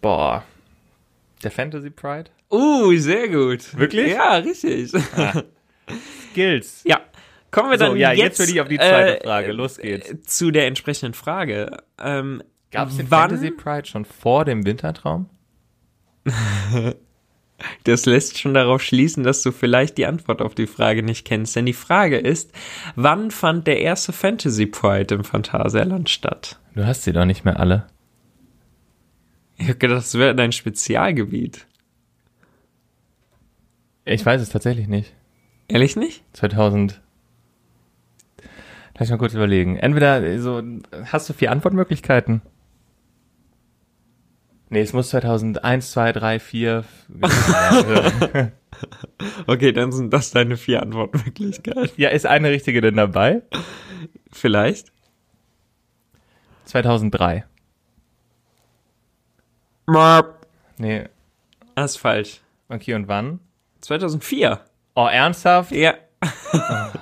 Boah. 0.00 0.44
Der 1.42 1.50
Fantasy 1.50 1.90
Pride? 1.90 2.30
Uh, 2.50 2.96
sehr 2.96 3.28
gut. 3.28 3.76
Wirklich? 3.78 4.12
Ja, 4.12 4.36
richtig. 4.36 4.92
Skills. 6.32 6.82
ja. 6.84 7.00
Kommen 7.52 7.70
wir 7.70 7.78
dann 7.78 7.92
So, 7.92 7.96
ja, 7.96 8.10
jetzt, 8.12 8.38
jetzt 8.38 8.38
will 8.40 8.54
ich 8.54 8.60
auf 8.60 8.68
die 8.68 8.76
zweite 8.76 9.20
äh, 9.20 9.24
Frage. 9.24 9.52
Los 9.52 9.78
geht's. 9.78 10.10
äh, 10.10 10.20
Zu 10.22 10.50
der 10.50 10.66
entsprechenden 10.66 11.14
Frage. 11.14 11.78
Ähm, 11.98 12.42
Gab 12.70 12.88
es 12.90 12.96
den 12.98 13.10
wann- 13.10 13.30
Fantasy 13.30 13.50
Pride 13.52 13.86
schon 13.86 14.04
vor 14.04 14.44
dem 14.44 14.64
Wintertraum? 14.66 15.30
Das 17.84 18.04
lässt 18.04 18.36
schon 18.38 18.52
darauf 18.52 18.82
schließen, 18.82 19.22
dass 19.24 19.40
du 19.40 19.50
vielleicht 19.50 19.96
die 19.96 20.04
Antwort 20.04 20.42
auf 20.42 20.54
die 20.54 20.66
Frage 20.66 21.02
nicht 21.02 21.24
kennst. 21.24 21.56
Denn 21.56 21.64
die 21.64 21.72
Frage 21.72 22.18
ist, 22.18 22.52
wann 22.96 23.30
fand 23.30 23.66
der 23.66 23.80
erste 23.80 24.12
Fantasy 24.12 24.66
Pride 24.66 25.14
im 25.14 25.24
Phantasialand 25.24 26.10
statt? 26.10 26.58
Du 26.74 26.84
hast 26.86 27.04
sie 27.04 27.14
doch 27.14 27.24
nicht 27.24 27.46
mehr 27.46 27.58
alle. 27.58 27.86
Ich 29.56 29.70
hab 29.70 29.80
gedacht, 29.80 30.00
das 30.00 30.18
wäre 30.18 30.34
dein 30.34 30.52
Spezialgebiet. 30.52 31.66
Ich 34.04 34.26
weiß 34.26 34.42
es 34.42 34.50
tatsächlich 34.50 34.86
nicht. 34.86 35.14
Ehrlich 35.68 35.96
nicht? 35.96 36.24
2000. 36.34 37.00
Lass 38.94 39.00
mich 39.00 39.10
mal 39.10 39.18
kurz 39.18 39.34
überlegen. 39.34 39.76
Entweder 39.76 40.38
so, 40.40 40.62
hast 41.06 41.28
du 41.28 41.32
vier 41.34 41.50
Antwortmöglichkeiten? 41.52 42.40
Nee, 44.68 44.80
es 44.80 44.92
muss 44.92 45.10
2001, 45.10 45.92
2, 45.92 46.12
3, 46.12 46.38
4. 46.40 46.84
Okay, 49.46 49.72
dann 49.72 49.92
sind 49.92 50.12
das 50.12 50.30
deine 50.32 50.56
vier 50.56 50.82
Antwortmöglichkeiten. 50.82 51.90
ja, 51.96 52.08
ist 52.10 52.26
eine 52.26 52.50
richtige 52.50 52.80
denn 52.80 52.96
dabei? 52.96 53.42
Vielleicht? 54.32 54.92
2003. 56.64 57.44
Marp. 59.86 60.46
Nee, 60.78 61.08
Das 61.74 61.92
ist 61.92 61.96
falsch. 61.98 62.40
okay, 62.68 62.94
und 62.94 63.08
wann? 63.08 63.40
2004. 63.82 64.60
Oh, 64.96 65.06
ernsthaft? 65.06 65.72
Ja. 65.72 65.94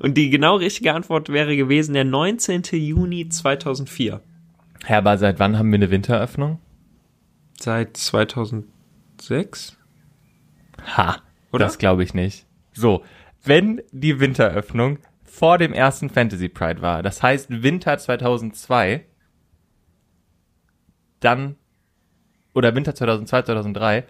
Und 0.00 0.18
die 0.18 0.28
genau 0.28 0.56
richtige 0.56 0.92
Antwort 0.92 1.30
wäre 1.30 1.56
gewesen 1.56 1.94
der 1.94 2.04
19. 2.04 2.62
Juni 2.72 3.26
2004. 3.26 4.20
Herr, 4.84 4.98
aber 4.98 5.16
seit 5.16 5.38
wann 5.38 5.58
haben 5.58 5.70
wir 5.70 5.76
eine 5.78 5.90
Winteröffnung? 5.90 6.60
Seit 7.58 7.96
2006? 7.96 9.78
Ha, 10.94 11.22
Oder? 11.52 11.64
das 11.64 11.78
glaube 11.78 12.04
ich 12.04 12.12
nicht. 12.12 12.44
So, 12.74 13.02
wenn 13.42 13.80
die 13.90 14.20
Winteröffnung 14.20 14.98
vor 15.22 15.56
dem 15.56 15.72
ersten 15.72 16.10
Fantasy 16.10 16.50
Pride 16.50 16.82
war, 16.82 17.02
das 17.02 17.22
heißt 17.22 17.62
Winter 17.62 17.96
2002, 17.96 19.06
dann, 21.20 21.56
oder 22.52 22.74
Winter 22.74 22.94
2002, 22.94 23.42
2003, 23.42 24.04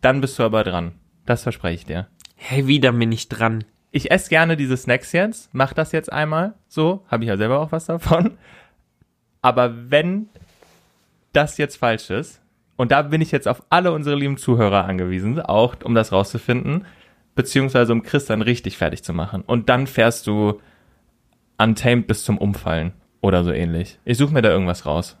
dann 0.00 0.20
bist 0.20 0.36
du 0.40 0.42
aber 0.42 0.64
dran. 0.64 0.98
Das 1.26 1.42
verspreche 1.42 1.74
ich 1.74 1.86
dir. 1.86 2.08
Hey, 2.36 2.66
wieder 2.66 2.92
bin 2.92 3.12
ich 3.12 3.28
dran. 3.28 3.64
Ich 3.90 4.10
esse 4.10 4.28
gerne 4.28 4.56
diese 4.56 4.76
Snacks 4.76 5.12
jetzt, 5.12 5.50
mach 5.52 5.72
das 5.72 5.92
jetzt 5.92 6.12
einmal, 6.12 6.54
so, 6.68 7.04
habe 7.08 7.24
ich 7.24 7.28
ja 7.28 7.36
selber 7.36 7.60
auch 7.60 7.72
was 7.72 7.86
davon. 7.86 8.36
Aber 9.40 9.90
wenn 9.90 10.28
das 11.32 11.58
jetzt 11.58 11.76
falsch 11.76 12.10
ist, 12.10 12.40
und 12.76 12.90
da 12.90 13.02
bin 13.02 13.20
ich 13.20 13.30
jetzt 13.30 13.46
auf 13.46 13.62
alle 13.70 13.92
unsere 13.92 14.16
lieben 14.16 14.36
Zuhörer 14.36 14.84
angewiesen, 14.84 15.40
auch 15.40 15.76
um 15.84 15.94
das 15.94 16.10
rauszufinden, 16.10 16.86
beziehungsweise 17.36 17.92
um 17.92 18.02
Chris 18.02 18.24
dann 18.26 18.42
richtig 18.42 18.76
fertig 18.76 19.04
zu 19.04 19.12
machen. 19.12 19.42
Und 19.42 19.68
dann 19.68 19.86
fährst 19.86 20.26
du 20.26 20.60
untamed 21.56 22.08
bis 22.08 22.24
zum 22.24 22.36
Umfallen 22.36 22.92
oder 23.20 23.44
so 23.44 23.52
ähnlich. 23.52 24.00
Ich 24.04 24.18
suche 24.18 24.34
mir 24.34 24.42
da 24.42 24.50
irgendwas 24.50 24.86
raus. 24.86 25.16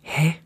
Hä? 0.00 0.36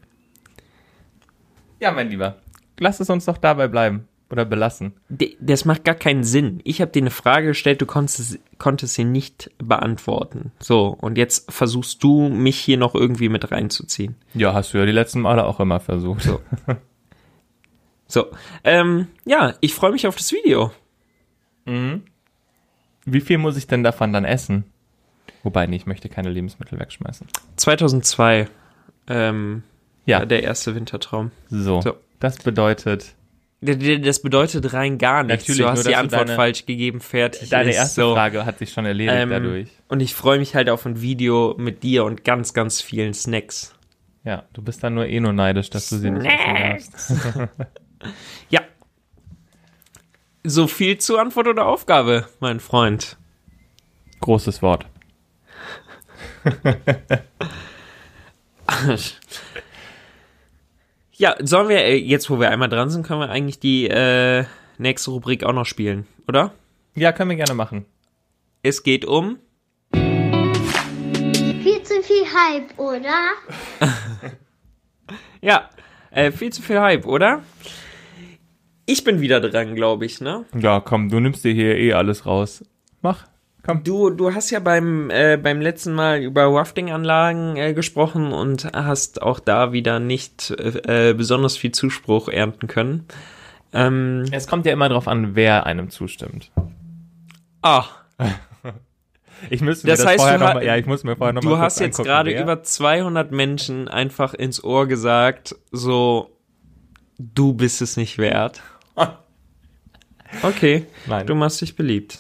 Ja, 1.81 1.93
mein 1.93 2.11
Lieber, 2.11 2.39
lass 2.81 2.99
es 2.99 3.09
uns 3.09 3.25
doch 3.25 3.39
dabei 3.39 3.69
bleiben 3.69 4.09
oder 4.31 4.45
belassen. 4.45 4.93
Das 5.41 5.65
macht 5.65 5.85
gar 5.85 5.95
keinen 5.95 6.23
Sinn. 6.25 6.61
Ich 6.65 6.81
habe 6.81 6.91
dir 6.91 7.01
eine 7.03 7.11
Frage 7.11 7.49
gestellt, 7.49 7.81
du 7.81 7.87
konntest, 7.87 8.39
konntest 8.59 8.95
sie 8.95 9.05
nicht 9.05 9.51
beantworten. 9.59 10.53
So, 10.61 10.89
und 11.01 11.17
jetzt 11.17 11.51
versuchst 11.51 12.03
du, 12.03 12.29
mich 12.29 12.59
hier 12.59 12.77
noch 12.77 12.95
irgendwie 12.95 13.29
mit 13.31 13.51
reinzuziehen. 13.51 14.17
Ja, 14.35 14.53
hast 14.53 14.75
du 14.75 14.79
ja 14.79 14.87
die 14.87 14.93
letzten 14.93 15.21
Male 15.23 15.45
auch 15.47 15.61
immer 15.61 15.81
versucht. 15.81 16.23
So. 16.23 16.41
So, 18.11 18.29
ähm, 18.65 19.09
ja, 19.27 19.53
ich 19.61 19.75
freue 19.75 19.93
mich 19.93 20.07
auf 20.07 20.17
das 20.17 20.33
Video. 20.33 20.73
Wie 23.05 23.21
viel 23.21 23.37
muss 23.37 23.59
ich 23.59 23.67
denn 23.67 23.83
davon 23.83 24.15
dann 24.15 24.25
essen? 24.25 24.65
Wobei, 25.43 25.67
nee, 25.67 25.77
ich 25.77 25.85
möchte 25.85 26.09
keine 26.09 26.31
Lebensmittel 26.31 26.79
wegschmeißen. 26.79 27.27
2002, 27.57 28.49
ähm, 29.09 29.63
Ja. 30.07 30.25
der 30.25 30.43
erste 30.43 30.75
Wintertraum. 30.75 31.31
So, 31.51 31.83
So. 31.83 31.97
das 32.19 32.39
bedeutet, 32.39 33.15
Das 33.61 34.23
bedeutet 34.23 34.73
rein 34.73 34.99
gar 34.99 35.25
nichts. 35.25 35.43
Natürlich, 35.49 35.59
du 35.59 35.63
nur, 35.65 35.73
hast 35.73 35.81
die 35.87 35.91
dass 35.91 35.93
du 35.95 35.99
Antwort 36.05 36.29
deine- 36.29 36.37
falsch 36.37 36.65
gegeben, 36.67 37.01
fertig. 37.01 37.49
deine 37.49 37.71
ist 37.71 37.77
erste 37.77 38.03
so. 38.03 38.15
Frage 38.15 38.47
hat 38.47 38.59
sich 38.59 38.71
schon 38.73 38.87
erledigt 38.87 39.17
Ähm, 39.17 39.31
dadurch. 39.31 39.69
Und 39.89 39.99
ich 40.01 40.15
freue 40.15 40.39
mich 40.39 40.55
halt 40.55 40.71
auf 40.71 40.87
ein 40.87 41.01
Video 41.01 41.57
mit 41.59 41.83
dir 41.83 42.05
und 42.05 42.23
ganz, 42.25 42.55
ganz 42.55 42.81
vielen 42.81 43.15
Snacks. 43.15 43.75
Ja, 44.25 44.45
du 44.53 44.63
bist 44.63 44.85
dann 44.85 44.95
nur 44.95 45.07
eh 45.07 45.19
nur 45.21 45.33
neidisch, 45.33 45.71
dass 45.71 45.89
du 45.89 45.97
sie 45.97 46.11
nicht 46.11 46.27
essen 46.27 47.21
darfst. 47.27 47.51
Ja. 48.51 48.61
So 50.45 50.69
viel 50.69 50.99
zu 50.99 51.19
Antwort 51.19 51.49
oder 51.49 51.67
Aufgabe, 51.67 52.29
mein 52.39 52.61
Freund. 52.61 53.17
Großes 54.21 54.63
Wort. 54.63 54.87
Ja, 61.21 61.35
sollen 61.41 61.69
wir, 61.69 61.79
äh, 61.79 61.97
jetzt 61.97 62.31
wo 62.31 62.39
wir 62.39 62.49
einmal 62.49 62.69
dran 62.69 62.91
sind, 62.91 63.05
können 63.05 63.19
wir 63.19 63.29
eigentlich 63.29 63.59
die 63.59 63.89
äh, 63.89 64.45
nächste 64.79 65.11
Rubrik 65.11 65.43
auch 65.43 65.53
noch 65.53 65.67
spielen, 65.67 66.07
oder? 66.29 66.53
Ja, 66.95 67.11
können 67.11 67.31
wir 67.31 67.37
gerne 67.37 67.55
machen. 67.55 67.87
Es 68.63 68.85
geht 68.85 69.05
um. 69.05 69.41
Viel 69.93 71.83
zu 71.83 72.03
viel 72.05 72.25
Hype, 72.25 72.79
oder? 72.79 73.33
Ja, 75.41 75.71
äh, 76.11 76.31
viel 76.31 76.53
zu 76.53 76.63
viel 76.63 76.81
Hype, 76.81 77.07
oder? 77.07 77.43
Ich 78.87 79.03
bin 79.03 79.21
wieder 79.21 79.41
dran, 79.41 79.75
glaube 79.75 80.05
ich, 80.05 80.21
ne? 80.21 80.45
Ja, 80.55 80.81
komm, 80.81 81.09
du 81.09 81.19
nimmst 81.21 81.45
dir 81.45 81.53
hier 81.53 81.77
eh 81.77 81.95
alles 81.95 82.27
raus. 82.27 82.65
Mach. 83.03 83.27
Komm. 83.69 83.85
Du, 83.85 84.09
du 84.09 84.35
hast 84.35 84.51
ja 84.51 84.61
beim, 84.61 85.11
äh, 85.11 85.37
beim 85.37 85.61
letzten 85.61 85.93
Mal 85.93 86.21
über 86.23 86.45
Rafting-Anlagen 86.47 87.57
äh, 87.57 87.75
gesprochen 87.75 88.33
und 88.33 88.65
hast 88.73 89.21
auch 89.21 89.41
da 89.41 89.73
wieder 89.73 90.01
nicht 90.01 90.51
äh, 90.53 91.13
besonders 91.15 91.59
viel 91.59 91.73
Zuspruch 91.73 92.29
ernten 92.31 92.67
können. 92.67 93.05
Ähm, 93.75 94.25
Es 94.33 94.47
kommt 94.47 94.65
ja 94.65 94.73
immer 94.73 94.89
drauf 94.89 95.07
an, 95.07 95.35
wer 95.37 95.67
einem 95.67 95.91
zustimmt. 95.91 96.51
ah, 97.63 97.85
Ich 99.51 99.61
müsste 99.61 99.87
Das 99.87 99.99
mir 99.99 100.05
das 100.05 100.13
heißt, 100.13 100.21
vorher 100.21 100.39
du 100.39 100.45
noch 100.45 100.51
ha- 100.51 100.55
mal, 100.55 100.65
ja, 100.65 100.77
ich 100.77 100.87
muss 100.87 101.05
mir 101.05 101.15
vorher 101.15 101.35
noch 101.35 101.43
mal 101.43 101.51
du 101.51 101.55
kurz 101.57 101.63
hast 101.75 101.81
jetzt 101.81 101.99
gerade 102.03 102.31
über 102.43 102.63
200 102.63 103.31
Menschen 103.33 103.87
einfach 103.87 104.33
ins 104.35 104.65
Ohr 104.65 104.89
gesagt, 104.89 105.55
so, 105.71 106.31
du 107.19 107.53
bist 107.53 107.83
es 107.83 107.97
nicht 107.99 108.17
wert. 108.17 108.63
Okay, 110.43 110.85
Nein. 111.07 111.27
du 111.27 111.35
machst 111.35 111.61
dich 111.63 111.75
beliebt. 111.75 112.19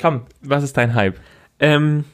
Komm, 0.00 0.22
was 0.40 0.62
ist 0.64 0.76
dein 0.76 0.94
Hype? 0.94 1.18
Ähm, 1.60 2.04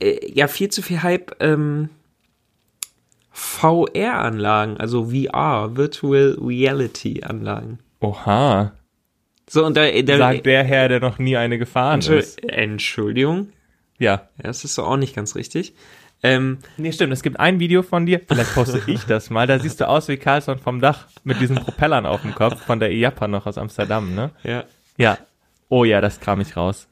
äh, 0.00 0.18
ja, 0.32 0.46
viel 0.48 0.68
zu 0.70 0.82
viel 0.82 1.02
Hype. 1.02 1.34
Ähm, 1.40 1.88
VR-Anlagen, 3.32 4.76
also 4.78 5.06
VR, 5.10 5.76
Virtual 5.76 6.36
Reality-Anlagen. 6.40 7.78
Oha. 8.00 8.72
So, 9.48 9.64
und 9.64 9.76
da, 9.76 9.90
da 10.02 10.16
Sagt 10.18 10.46
der 10.46 10.62
Herr, 10.64 10.88
der 10.88 11.00
noch 11.00 11.18
nie 11.18 11.36
eine 11.36 11.58
gefahren 11.58 11.94
Entschuld- 12.00 12.20
ist. 12.20 12.44
Entschuldigung, 12.44 13.48
Ja. 13.98 14.28
das 14.38 14.64
ist 14.64 14.78
doch 14.78 14.86
auch 14.86 14.96
nicht 14.96 15.14
ganz 15.16 15.34
richtig. 15.34 15.74
Ähm, 16.22 16.58
Nee, 16.76 16.92
stimmt. 16.92 17.12
Es 17.14 17.22
gibt 17.22 17.40
ein 17.40 17.58
Video 17.60 17.82
von 17.82 18.04
dir. 18.06 18.20
Vielleicht 18.26 18.54
poste 18.54 18.82
ich 18.86 19.04
das 19.04 19.30
mal. 19.30 19.46
Da 19.46 19.58
siehst 19.58 19.80
du 19.80 19.88
aus 19.88 20.06
wie 20.08 20.18
Carlson 20.18 20.58
vom 20.58 20.80
Dach 20.80 21.06
mit 21.24 21.40
diesen 21.40 21.56
Propellern 21.56 22.04
auf 22.06 22.22
dem 22.22 22.34
Kopf 22.34 22.62
von 22.64 22.78
der 22.78 22.92
IAPA 22.92 23.26
noch 23.26 23.46
aus 23.46 23.56
Amsterdam, 23.58 24.14
ne? 24.14 24.30
ja. 24.44 24.64
Ja. 24.98 25.18
Oh 25.70 25.84
ja, 25.84 26.02
das 26.02 26.20
kam 26.20 26.42
ich 26.42 26.56
raus. 26.56 26.86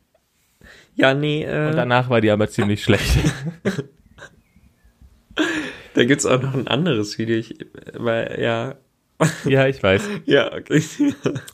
Ja, 0.95 1.12
nee, 1.12 1.45
äh, 1.45 1.68
Und 1.68 1.76
danach 1.76 2.09
war 2.09 2.22
die 2.22 2.31
aber 2.31 2.49
ziemlich 2.49 2.83
schlecht. 2.83 3.18
da 5.95 6.05
gibt's 6.05 6.24
auch 6.24 6.41
noch 6.41 6.55
ein 6.55 6.66
anderes 6.66 7.18
Video, 7.18 7.37
ich, 7.37 7.59
weil, 7.93 8.41
ja, 8.41 8.76
ja, 9.45 9.66
ich 9.66 9.83
weiß. 9.83 10.09
ja, 10.26 10.53
okay. 10.53 10.83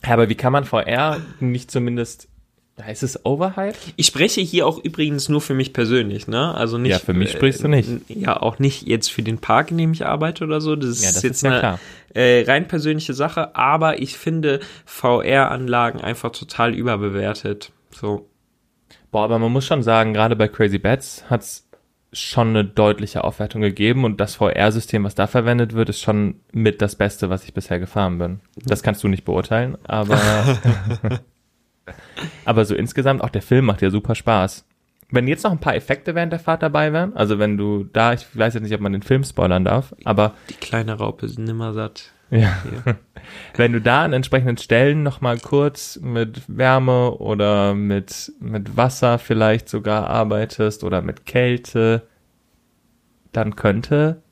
Aber 0.03 0.29
wie 0.29 0.35
kann 0.35 0.53
man 0.53 0.65
VR 0.65 1.21
nicht 1.41 1.71
zumindest, 1.71 2.29
ist 2.91 3.03
es 3.05 3.25
Overhype? 3.25 3.77
Ich 3.97 4.07
spreche 4.07 4.41
hier 4.41 4.67
auch 4.67 4.79
übrigens 4.79 5.29
nur 5.29 5.41
für 5.41 5.55
mich 5.55 5.73
persönlich, 5.73 6.27
ne? 6.27 6.55
Also 6.55 6.77
nicht. 6.77 6.91
Ja, 6.93 6.99
für 6.99 7.13
mich 7.15 7.31
sprichst 7.31 7.63
du 7.63 7.69
nicht. 7.69 7.89
äh, 7.89 8.19
Ja, 8.21 8.37
auch 8.41 8.59
nicht 8.59 8.83
jetzt 8.89 9.11
für 9.13 9.23
den 9.23 9.39
Park, 9.39 9.71
in 9.71 9.79
dem 9.79 9.93
ich 9.93 10.05
arbeite 10.05 10.45
oder 10.45 10.61
so. 10.61 10.75
Das 10.75 10.91
ist 10.91 11.05
Ja, 11.05 11.13
das 11.13 11.23
jetzt 11.23 11.37
ist 11.37 11.43
ja 11.43 11.51
eine 11.51 11.59
klar. 11.61 11.79
Äh, 12.15 12.45
rein 12.47 12.67
persönliche 12.69 13.15
Sache, 13.15 13.55
aber 13.57 14.01
ich 14.03 14.17
finde 14.19 14.61
VR-Anlagen 14.87 16.01
einfach 16.01 16.31
total 16.33 16.75
überbewertet. 16.75 17.73
So. 17.91 18.29
Boah, 19.11 19.25
aber 19.25 19.39
man 19.39 19.53
muss 19.53 19.67
schon 19.67 19.83
sagen, 19.83 20.13
gerade 20.15 20.35
bei 20.35 20.49
Crazy 20.49 20.79
Bats 20.79 21.25
hat's 21.31 21.69
schon 22.13 22.49
eine 22.51 22.65
deutliche 22.65 23.25
Aufwertung 23.25 23.61
gegeben 23.61 24.05
und 24.05 24.21
das 24.21 24.37
VR-System, 24.37 25.03
was 25.05 25.15
da 25.17 25.27
verwendet 25.27 25.73
wird, 25.73 25.89
ist 25.89 26.01
schon 26.01 26.41
mit 26.53 26.81
das 26.81 26.95
Beste, 26.97 27.29
was 27.31 27.45
ich 27.45 27.55
bisher 27.55 27.81
gefahren 27.81 28.19
bin. 28.19 28.41
Das 28.65 28.83
kannst 28.85 29.03
du 29.03 29.09
nicht 29.09 29.25
beurteilen, 29.25 29.77
aber 29.85 30.19
aber 32.45 32.65
so 32.65 32.75
insgesamt 32.75 33.23
auch 33.23 33.31
der 33.31 33.43
Film 33.43 33.67
macht 33.67 33.83
ja 33.83 33.91
super 33.91 34.15
Spaß. 34.15 34.65
Wenn 35.11 35.29
jetzt 35.29 35.45
noch 35.45 35.53
ein 35.53 35.61
paar 35.61 35.77
Effekte 35.77 36.15
während 36.15 36.33
der 36.33 36.41
Fahrt 36.41 36.63
dabei 36.63 36.93
wären, 36.93 37.15
also 37.15 37.39
wenn 37.39 37.57
du 37.57 37.85
da, 37.85 38.15
ich 38.15 38.27
weiß 38.37 38.55
jetzt 38.55 38.63
nicht, 38.63 38.75
ob 38.75 38.81
man 38.81 38.93
den 38.93 39.03
Film 39.03 39.23
spoilern 39.23 39.65
darf, 39.65 39.95
aber 40.05 40.35
Die 40.49 40.55
kleine 40.55 40.95
Raupe 40.95 41.27
ist 41.27 41.39
nimmersatt. 41.39 42.11
ja. 42.31 42.57
Wenn 43.57 43.73
du 43.73 43.81
da 43.81 44.03
an 44.05 44.13
entsprechenden 44.13 44.57
Stellen 44.59 45.03
nochmal 45.03 45.39
kurz 45.39 45.99
mit 46.03 46.43
Wärme 46.49 47.13
oder 47.13 47.75
mit, 47.75 48.33
mit 48.41 48.77
Wasser 48.77 49.19
vielleicht 49.19 49.69
sogar 49.69 50.09
arbeitest 50.09 50.85
oder 50.85 51.01
mit 51.01 51.25
Kälte, 51.27 52.03
dann 53.33 53.57
könnte 53.57 54.23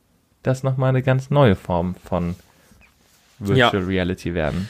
das 0.43 0.63
nochmal 0.63 0.91
eine 0.91 1.03
ganz 1.03 1.31
neue 1.31 1.55
Form 1.55 1.95
von 1.95 2.35
Virtual 3.39 3.85
Reality 3.85 4.35
werden. 4.35 4.69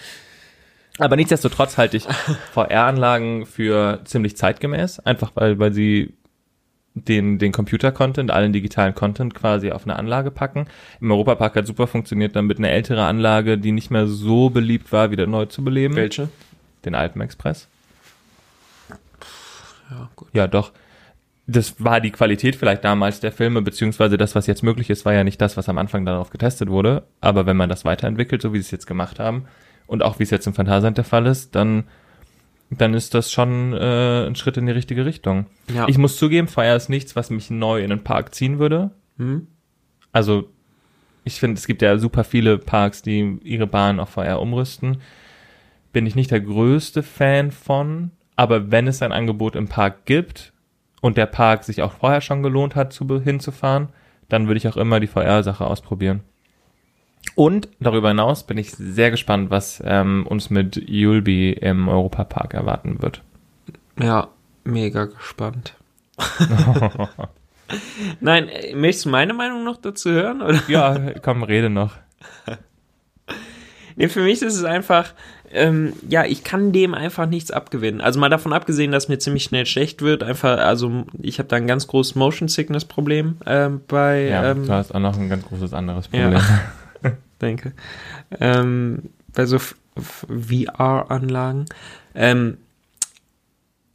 Aber 1.02 1.16
nichtsdestotrotz 1.16 1.78
halte 1.78 1.96
ich 1.96 2.04
VR-Anlagen 2.52 3.46
für 3.46 4.00
ziemlich 4.04 4.36
zeitgemäß, 4.36 5.00
einfach 5.00 5.32
weil, 5.34 5.58
weil 5.58 5.72
sie 5.72 6.14
den, 6.94 7.38
den 7.38 7.52
Computer-Content, 7.52 8.30
allen 8.30 8.52
digitalen 8.52 8.94
Content 8.94 9.34
quasi 9.34 9.72
auf 9.72 9.84
eine 9.84 9.96
Anlage 9.96 10.30
packen. 10.30 10.66
Im 11.00 11.10
Europapark 11.10 11.56
hat 11.56 11.66
super 11.66 11.86
funktioniert, 11.86 12.36
damit 12.36 12.58
eine 12.58 12.70
ältere 12.70 13.04
Anlage, 13.04 13.58
die 13.58 13.72
nicht 13.72 13.90
mehr 13.90 14.06
so 14.06 14.50
beliebt 14.50 14.92
war, 14.92 15.10
wieder 15.10 15.26
neu 15.26 15.46
zu 15.46 15.64
beleben. 15.64 15.96
Welche? 15.96 16.28
Den 16.84 16.94
Alpenexpress. 16.94 17.68
Ja, 19.90 20.08
gut. 20.14 20.28
Ja, 20.32 20.46
doch. 20.46 20.72
Das 21.48 21.82
war 21.82 22.00
die 22.00 22.12
Qualität 22.12 22.54
vielleicht 22.54 22.84
damals 22.84 23.18
der 23.18 23.32
Filme, 23.32 23.62
beziehungsweise 23.62 24.16
das, 24.16 24.36
was 24.36 24.46
jetzt 24.46 24.62
möglich 24.62 24.88
ist, 24.90 25.04
war 25.04 25.12
ja 25.12 25.24
nicht 25.24 25.40
das, 25.40 25.56
was 25.56 25.68
am 25.68 25.78
Anfang 25.78 26.06
darauf 26.06 26.30
getestet 26.30 26.68
wurde. 26.68 27.02
Aber 27.20 27.46
wenn 27.46 27.56
man 27.56 27.68
das 27.68 27.84
weiterentwickelt, 27.84 28.42
so 28.42 28.52
wie 28.52 28.58
sie 28.58 28.66
es 28.66 28.70
jetzt 28.70 28.86
gemacht 28.86 29.18
haben, 29.18 29.46
und 29.86 30.02
auch 30.02 30.18
wie 30.18 30.22
es 30.24 30.30
jetzt 30.30 30.46
im 30.46 30.54
Phantasialand 30.54 30.96
der 30.96 31.04
Fall 31.04 31.26
ist, 31.26 31.54
dann, 31.54 31.84
dann 32.70 32.94
ist 32.94 33.14
das 33.14 33.30
schon 33.30 33.72
äh, 33.72 34.26
ein 34.26 34.34
Schritt 34.34 34.56
in 34.56 34.66
die 34.66 34.72
richtige 34.72 35.04
Richtung. 35.04 35.46
Ja. 35.72 35.86
Ich 35.88 35.98
muss 35.98 36.16
zugeben, 36.16 36.48
Fire 36.48 36.76
ist 36.76 36.88
nichts, 36.88 37.16
was 37.16 37.30
mich 37.30 37.50
neu 37.50 37.82
in 37.82 37.90
den 37.90 38.04
Park 38.04 38.34
ziehen 38.34 38.58
würde. 38.58 38.90
Hm? 39.18 39.46
Also, 40.12 40.48
ich 41.24 41.38
finde, 41.38 41.58
es 41.58 41.66
gibt 41.66 41.82
ja 41.82 41.98
super 41.98 42.24
viele 42.24 42.58
Parks, 42.58 43.02
die 43.02 43.38
ihre 43.44 43.66
Bahn 43.66 44.00
auf 44.00 44.10
VR 44.10 44.40
umrüsten. 44.40 44.98
Bin 45.92 46.06
ich 46.06 46.14
nicht 46.14 46.30
der 46.30 46.40
größte 46.40 47.02
Fan 47.02 47.50
von, 47.50 48.10
aber 48.36 48.70
wenn 48.70 48.88
es 48.88 49.02
ein 49.02 49.12
Angebot 49.12 49.56
im 49.56 49.68
Park 49.68 50.04
gibt 50.06 50.52
und 51.00 51.16
der 51.16 51.26
Park 51.26 51.64
sich 51.64 51.82
auch 51.82 51.92
vorher 51.92 52.20
schon 52.20 52.42
gelohnt 52.42 52.74
hat, 52.74 52.92
zu, 52.92 53.20
hinzufahren, 53.20 53.90
dann 54.28 54.46
würde 54.46 54.58
ich 54.58 54.68
auch 54.68 54.76
immer 54.76 55.00
die 55.00 55.06
VR-Sache 55.06 55.66
ausprobieren. 55.66 56.20
Und 57.34 57.68
darüber 57.80 58.08
hinaus 58.08 58.44
bin 58.46 58.58
ich 58.58 58.72
sehr 58.72 59.10
gespannt, 59.10 59.50
was 59.50 59.82
ähm, 59.84 60.26
uns 60.28 60.50
mit 60.50 60.76
Yulby 60.88 61.52
im 61.52 61.88
Europapark 61.88 62.54
erwarten 62.54 63.00
wird. 63.00 63.22
Ja, 63.98 64.28
mega 64.64 65.06
gespannt. 65.06 65.74
Nein, 68.20 68.48
äh, 68.48 68.74
möchtest 68.74 69.06
du 69.06 69.10
meine 69.10 69.34
Meinung 69.34 69.64
noch 69.64 69.78
dazu 69.78 70.10
hören? 70.10 70.42
Oder? 70.42 70.60
Ja, 70.68 70.98
komm, 71.22 71.42
rede 71.42 71.70
noch. 71.70 71.92
Nee, 73.96 74.08
für 74.08 74.22
mich 74.22 74.40
ist 74.42 74.56
es 74.56 74.64
einfach, 74.64 75.12
ähm, 75.50 75.92
ja, 76.08 76.24
ich 76.24 76.44
kann 76.44 76.72
dem 76.72 76.94
einfach 76.94 77.26
nichts 77.26 77.50
abgewinnen. 77.50 78.00
Also 78.00 78.18
mal 78.18 78.30
davon 78.30 78.52
abgesehen, 78.52 78.90
dass 78.92 79.08
mir 79.08 79.18
ziemlich 79.18 79.44
schnell 79.44 79.66
schlecht 79.66 80.00
wird. 80.00 80.22
Einfach, 80.22 80.58
also 80.58 81.04
ich 81.20 81.38
habe 81.38 81.48
da 81.48 81.56
ein 81.56 81.66
ganz 81.66 81.86
großes 81.86 82.14
Motion 82.14 82.48
Sickness 82.48 82.84
Problem 82.84 83.36
ähm, 83.46 83.80
bei, 83.86 84.28
Ja, 84.28 84.50
ähm, 84.50 84.66
du 84.66 84.72
hast 84.72 84.94
auch 84.94 85.00
noch 85.00 85.18
ein 85.18 85.28
ganz 85.28 85.44
großes 85.44 85.72
anderes 85.74 86.08
Ja. 86.12 86.40
Denke, 87.42 87.72
ähm, 88.40 89.10
bei 89.34 89.46
so 89.46 89.58
VR-Anlagen. 89.96 91.66
Ähm, 92.14 92.58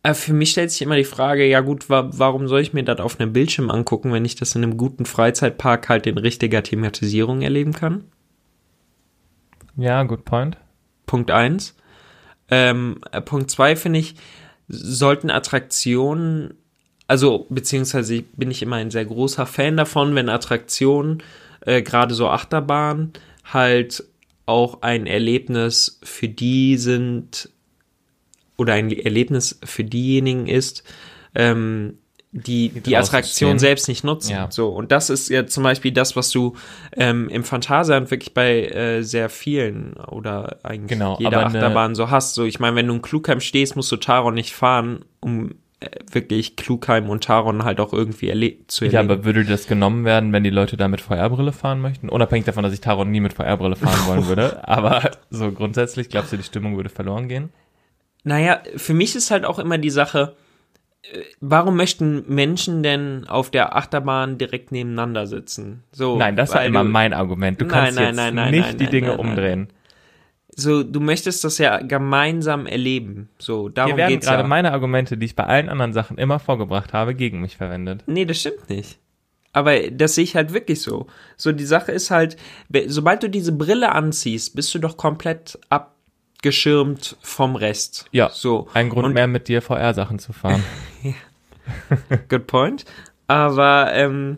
äh, 0.04 0.14
für 0.14 0.34
mich 0.34 0.52
stellt 0.52 0.72
sich 0.72 0.82
immer 0.82 0.96
die 0.96 1.04
Frage, 1.04 1.46
ja 1.46 1.62
gut, 1.62 1.90
wa 1.90 2.10
warum 2.14 2.48
soll 2.48 2.62
ich 2.62 2.74
mir 2.74 2.84
das 2.84 3.00
auf 3.00 3.20
einem 3.20 3.34
Bildschirm 3.34 3.70
angucken, 3.70 4.14
wenn 4.14 4.26
ich 4.26 4.36
das 4.36 4.56
in 4.56 4.64
einem 4.64 4.78
guten 4.78 5.06
Freizeitpark 5.06 5.90
halt 5.90 6.08
in 6.08 6.18
richtiger 6.18 6.64
Thematisierung 6.64 7.42
erleben 7.42 7.74
kann? 7.74 8.04
Ja, 9.76 10.04
good 10.04 10.26
point. 10.26 10.58
Punkt 11.06 11.32
eins. 11.32 11.76
Ähm, 12.50 13.02
äh, 13.12 13.22
Punkt 13.22 13.52
zwei 13.52 13.76
finde 13.76 14.00
ich, 14.00 14.16
sollten 14.68 15.30
Attraktionen, 15.30 16.54
also 17.08 17.46
beziehungsweise 17.50 18.24
bin 18.36 18.52
ich 18.52 18.62
immer 18.62 18.78
ein 18.78 18.92
sehr 18.92 19.06
großer 19.06 19.46
Fan 19.46 19.78
davon, 19.78 20.16
wenn 20.16 20.30
Attraktionen, 20.30 21.24
äh, 21.62 21.82
gerade 21.82 22.14
so 22.14 22.30
Achterbahn, 22.30 23.14
halt 23.54 24.04
auch 24.46 24.82
ein 24.82 25.08
Erlebnis 25.08 26.00
für 26.04 26.30
die 26.30 26.78
sind 26.78 27.50
oder 28.58 28.74
ein 28.74 28.92
Erlebnis 28.92 29.60
für 29.64 29.84
diejenigen 29.84 30.48
ist, 30.48 30.84
ähm, 31.36 32.00
die, 32.32 32.70
die 32.70 32.82
draußen 32.82 33.16
Attraktion 33.16 33.58
selbst 33.58 33.88
nicht 33.88 34.04
nutzen. 34.04 34.32
Ja. 34.32 34.48
So, 34.52 34.70
und 34.70 34.92
das 34.92 35.10
ist 35.10 35.30
ja 35.30 35.48
zum 35.48 35.64
Beispiel 35.64 35.92
das, 35.92 36.16
was 36.16 36.30
du 36.30 36.56
ähm, 36.96 37.30
im 37.30 37.44
Phantasialand 37.44 38.12
wirklich 38.12 38.34
bei 38.34 38.66
äh, 38.68 39.02
sehr 39.02 39.30
vielen 39.30 39.94
oder 39.94 40.58
eigentlich 40.64 40.98
Genau, 40.98 41.18
jeder 41.20 41.46
Achterbahn 41.46 41.96
so 41.96 42.10
hast. 42.10 42.36
So, 42.36 42.44
ich 42.44 42.60
meine, 42.60 42.76
wenn 42.76 42.88
du 42.88 42.96
in 42.96 43.02
Klugheim 43.02 43.40
stehst, 43.40 43.76
musst 43.76 43.92
du 43.92 43.98
Taron 43.98 44.34
nicht 44.34 44.54
fahren, 44.54 45.06
um 45.20 45.56
wirklich 46.12 46.56
Klugheim 46.56 47.10
und 47.10 47.24
Taron 47.24 47.64
halt 47.64 47.80
auch 47.80 47.94
irgendwie 47.94 48.30
erle 48.30 48.56
zu 48.68 48.86
Ja, 48.86 48.94
erleben. 48.94 49.14
aber 49.14 49.26
würde 49.26 49.46
das 49.46 49.68
genommen 49.68 50.06
werden, 50.06 50.34
wenn 50.34 50.44
die 50.44 50.50
Leute 50.50 50.76
da 50.76 50.88
mit 50.88 51.02
VR-Brille 51.02 51.52
fahren 51.52 51.82
möchten? 51.82 52.10
Unabhängig 52.10 52.46
davon, 52.46 52.64
dass 52.64 52.74
ich 52.74 52.82
Taron 52.82 53.12
nie 53.12 53.20
mit 53.20 53.34
VR-Brille 53.34 53.76
fahren 53.76 54.08
wollen 54.08 54.28
würde. 54.28 54.68
Aber 54.68 55.12
so 55.30 55.52
grundsätzlich, 55.52 56.10
glaubst 56.10 56.34
du, 56.34 56.38
die 56.38 56.44
Stimmung 56.44 56.76
würde 56.78 56.90
verloren 56.90 57.28
gehen? 57.28 57.50
Naja, 58.24 58.62
für 58.76 58.94
mich 58.94 59.16
ist 59.16 59.30
halt 59.30 59.46
auch 59.46 59.60
immer 59.60 59.78
die 59.78 59.92
Sache, 59.92 60.36
äh, 61.04 61.20
warum 61.42 61.78
möchten 61.78 62.24
Menschen 62.28 62.82
denn 62.82 63.26
auf 63.28 63.52
der 63.52 63.76
Achterbahn 63.76 64.40
direkt 64.40 64.72
nebeneinander 64.72 65.28
sitzen? 65.28 65.84
So, 65.92 66.18
Nein, 66.18 66.36
das 66.36 66.54
war 66.56 66.66
immer 66.66 66.84
mein 66.84 67.14
Argument. 67.14 67.62
Du 67.62 67.68
kannst 67.68 67.96
nein, 68.00 68.16
jetzt 68.16 68.34
nein, 68.34 68.52
nicht 68.52 68.80
die 68.80 68.88
Dinge 68.88 69.18
umdrehen. 69.18 69.68
So, 70.60 70.82
du 70.82 71.00
möchtest 71.00 71.44
das 71.44 71.60
ja 71.60 71.78
gemeinsam 71.78 72.66
erleben. 72.66 73.30
So, 73.38 73.70
darum 73.70 73.92
Hier 73.92 73.98
werden 73.98 74.20
gerade 74.20 74.42
ja. 74.42 74.48
meine 74.48 74.72
Argumente, 74.74 75.16
die 75.16 75.28
ich 75.28 75.36
bei 75.36 75.44
allen 75.44 75.70
anderen 75.70 75.94
Sachen 75.94 76.18
immer 76.18 76.40
vorgebracht 76.40 76.94
habe, 76.94 77.14
gegen 77.14 77.42
mich 77.42 77.58
verwendet. 77.58 78.04
Nee, 78.08 78.26
das 78.26 78.40
stimmt 78.40 78.68
nicht. 78.68 78.98
Aber 79.54 79.80
das 79.92 80.16
sehe 80.16 80.24
ich 80.24 80.36
halt 80.36 80.54
wirklich 80.54 80.82
so. 80.82 81.06
So, 81.36 81.52
die 81.52 81.64
Sache 81.66 81.92
ist 81.92 82.10
halt, 82.10 82.38
sobald 82.88 83.22
du 83.22 83.30
diese 83.30 83.52
Brille 83.52 83.92
anziehst, 83.92 84.56
bist 84.56 84.74
du 84.74 84.80
doch 84.80 84.98
komplett 84.98 85.60
abgeschirmt 85.70 87.18
vom 87.22 87.56
Rest. 87.56 88.06
Ja, 88.12 88.30
So. 88.32 88.68
Ein 88.74 88.90
Grund 88.90 89.06
Und- 89.06 89.14
mehr, 89.14 89.28
mit 89.28 89.48
dir 89.48 89.62
VR-Sachen 89.62 90.18
zu 90.18 90.34
fahren. 90.34 90.64
Good 92.30 92.48
point. 92.48 92.86
Aber 93.28 93.92
ähm, 93.94 94.38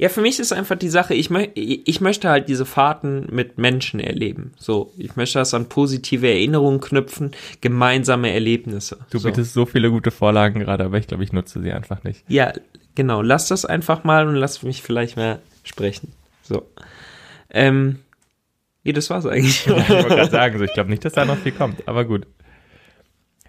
ja, 0.00 0.08
für 0.08 0.20
mich 0.20 0.38
ist 0.38 0.52
einfach 0.52 0.76
die 0.76 0.88
Sache, 0.88 1.12
ich, 1.14 1.28
mö 1.28 1.48
ich 1.54 2.00
möchte 2.00 2.28
halt 2.28 2.48
diese 2.48 2.64
Fahrten 2.64 3.26
mit 3.32 3.58
Menschen 3.58 3.98
erleben. 3.98 4.52
So, 4.56 4.92
ich 4.96 5.16
möchte 5.16 5.40
das 5.40 5.52
an 5.54 5.68
positive 5.68 6.28
Erinnerungen 6.28 6.80
knüpfen, 6.80 7.32
gemeinsame 7.60 8.32
Erlebnisse. 8.32 8.98
Du 9.10 9.18
so. 9.18 9.28
bietest 9.28 9.54
so 9.54 9.66
viele 9.66 9.90
gute 9.90 10.12
Vorlagen 10.12 10.60
gerade, 10.60 10.84
aber 10.84 10.98
ich 10.98 11.08
glaube, 11.08 11.24
ich 11.24 11.32
nutze 11.32 11.60
sie 11.60 11.72
einfach 11.72 12.04
nicht. 12.04 12.22
Ja, 12.28 12.52
genau. 12.94 13.22
Lass 13.22 13.48
das 13.48 13.64
einfach 13.64 14.04
mal 14.04 14.28
und 14.28 14.36
lass 14.36 14.62
mich 14.62 14.82
vielleicht 14.82 15.16
mehr 15.16 15.40
sprechen. 15.64 16.12
So. 16.42 16.64
Ähm, 17.50 17.98
ja, 18.84 18.92
das 18.92 19.10
war's 19.10 19.26
eigentlich. 19.26 19.66
Ich 19.66 19.72
wollte 19.72 20.08
gerade 20.08 20.30
sagen, 20.30 20.58
so, 20.58 20.64
ich 20.64 20.74
glaube 20.74 20.90
nicht, 20.90 21.04
dass 21.04 21.14
da 21.14 21.24
noch 21.24 21.38
viel 21.38 21.52
kommt, 21.52 21.88
aber 21.88 22.04
gut. 22.04 22.24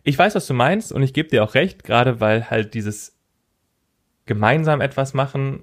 Ich 0.03 0.17
weiß, 0.17 0.33
was 0.33 0.47
du 0.47 0.55
meinst 0.55 0.91
und 0.91 1.03
ich 1.03 1.13
gebe 1.13 1.29
dir 1.29 1.43
auch 1.43 1.53
recht, 1.53 1.83
gerade 1.83 2.19
weil 2.19 2.49
halt 2.49 2.73
dieses 2.73 3.15
gemeinsam 4.25 4.81
etwas 4.81 5.13
machen 5.13 5.61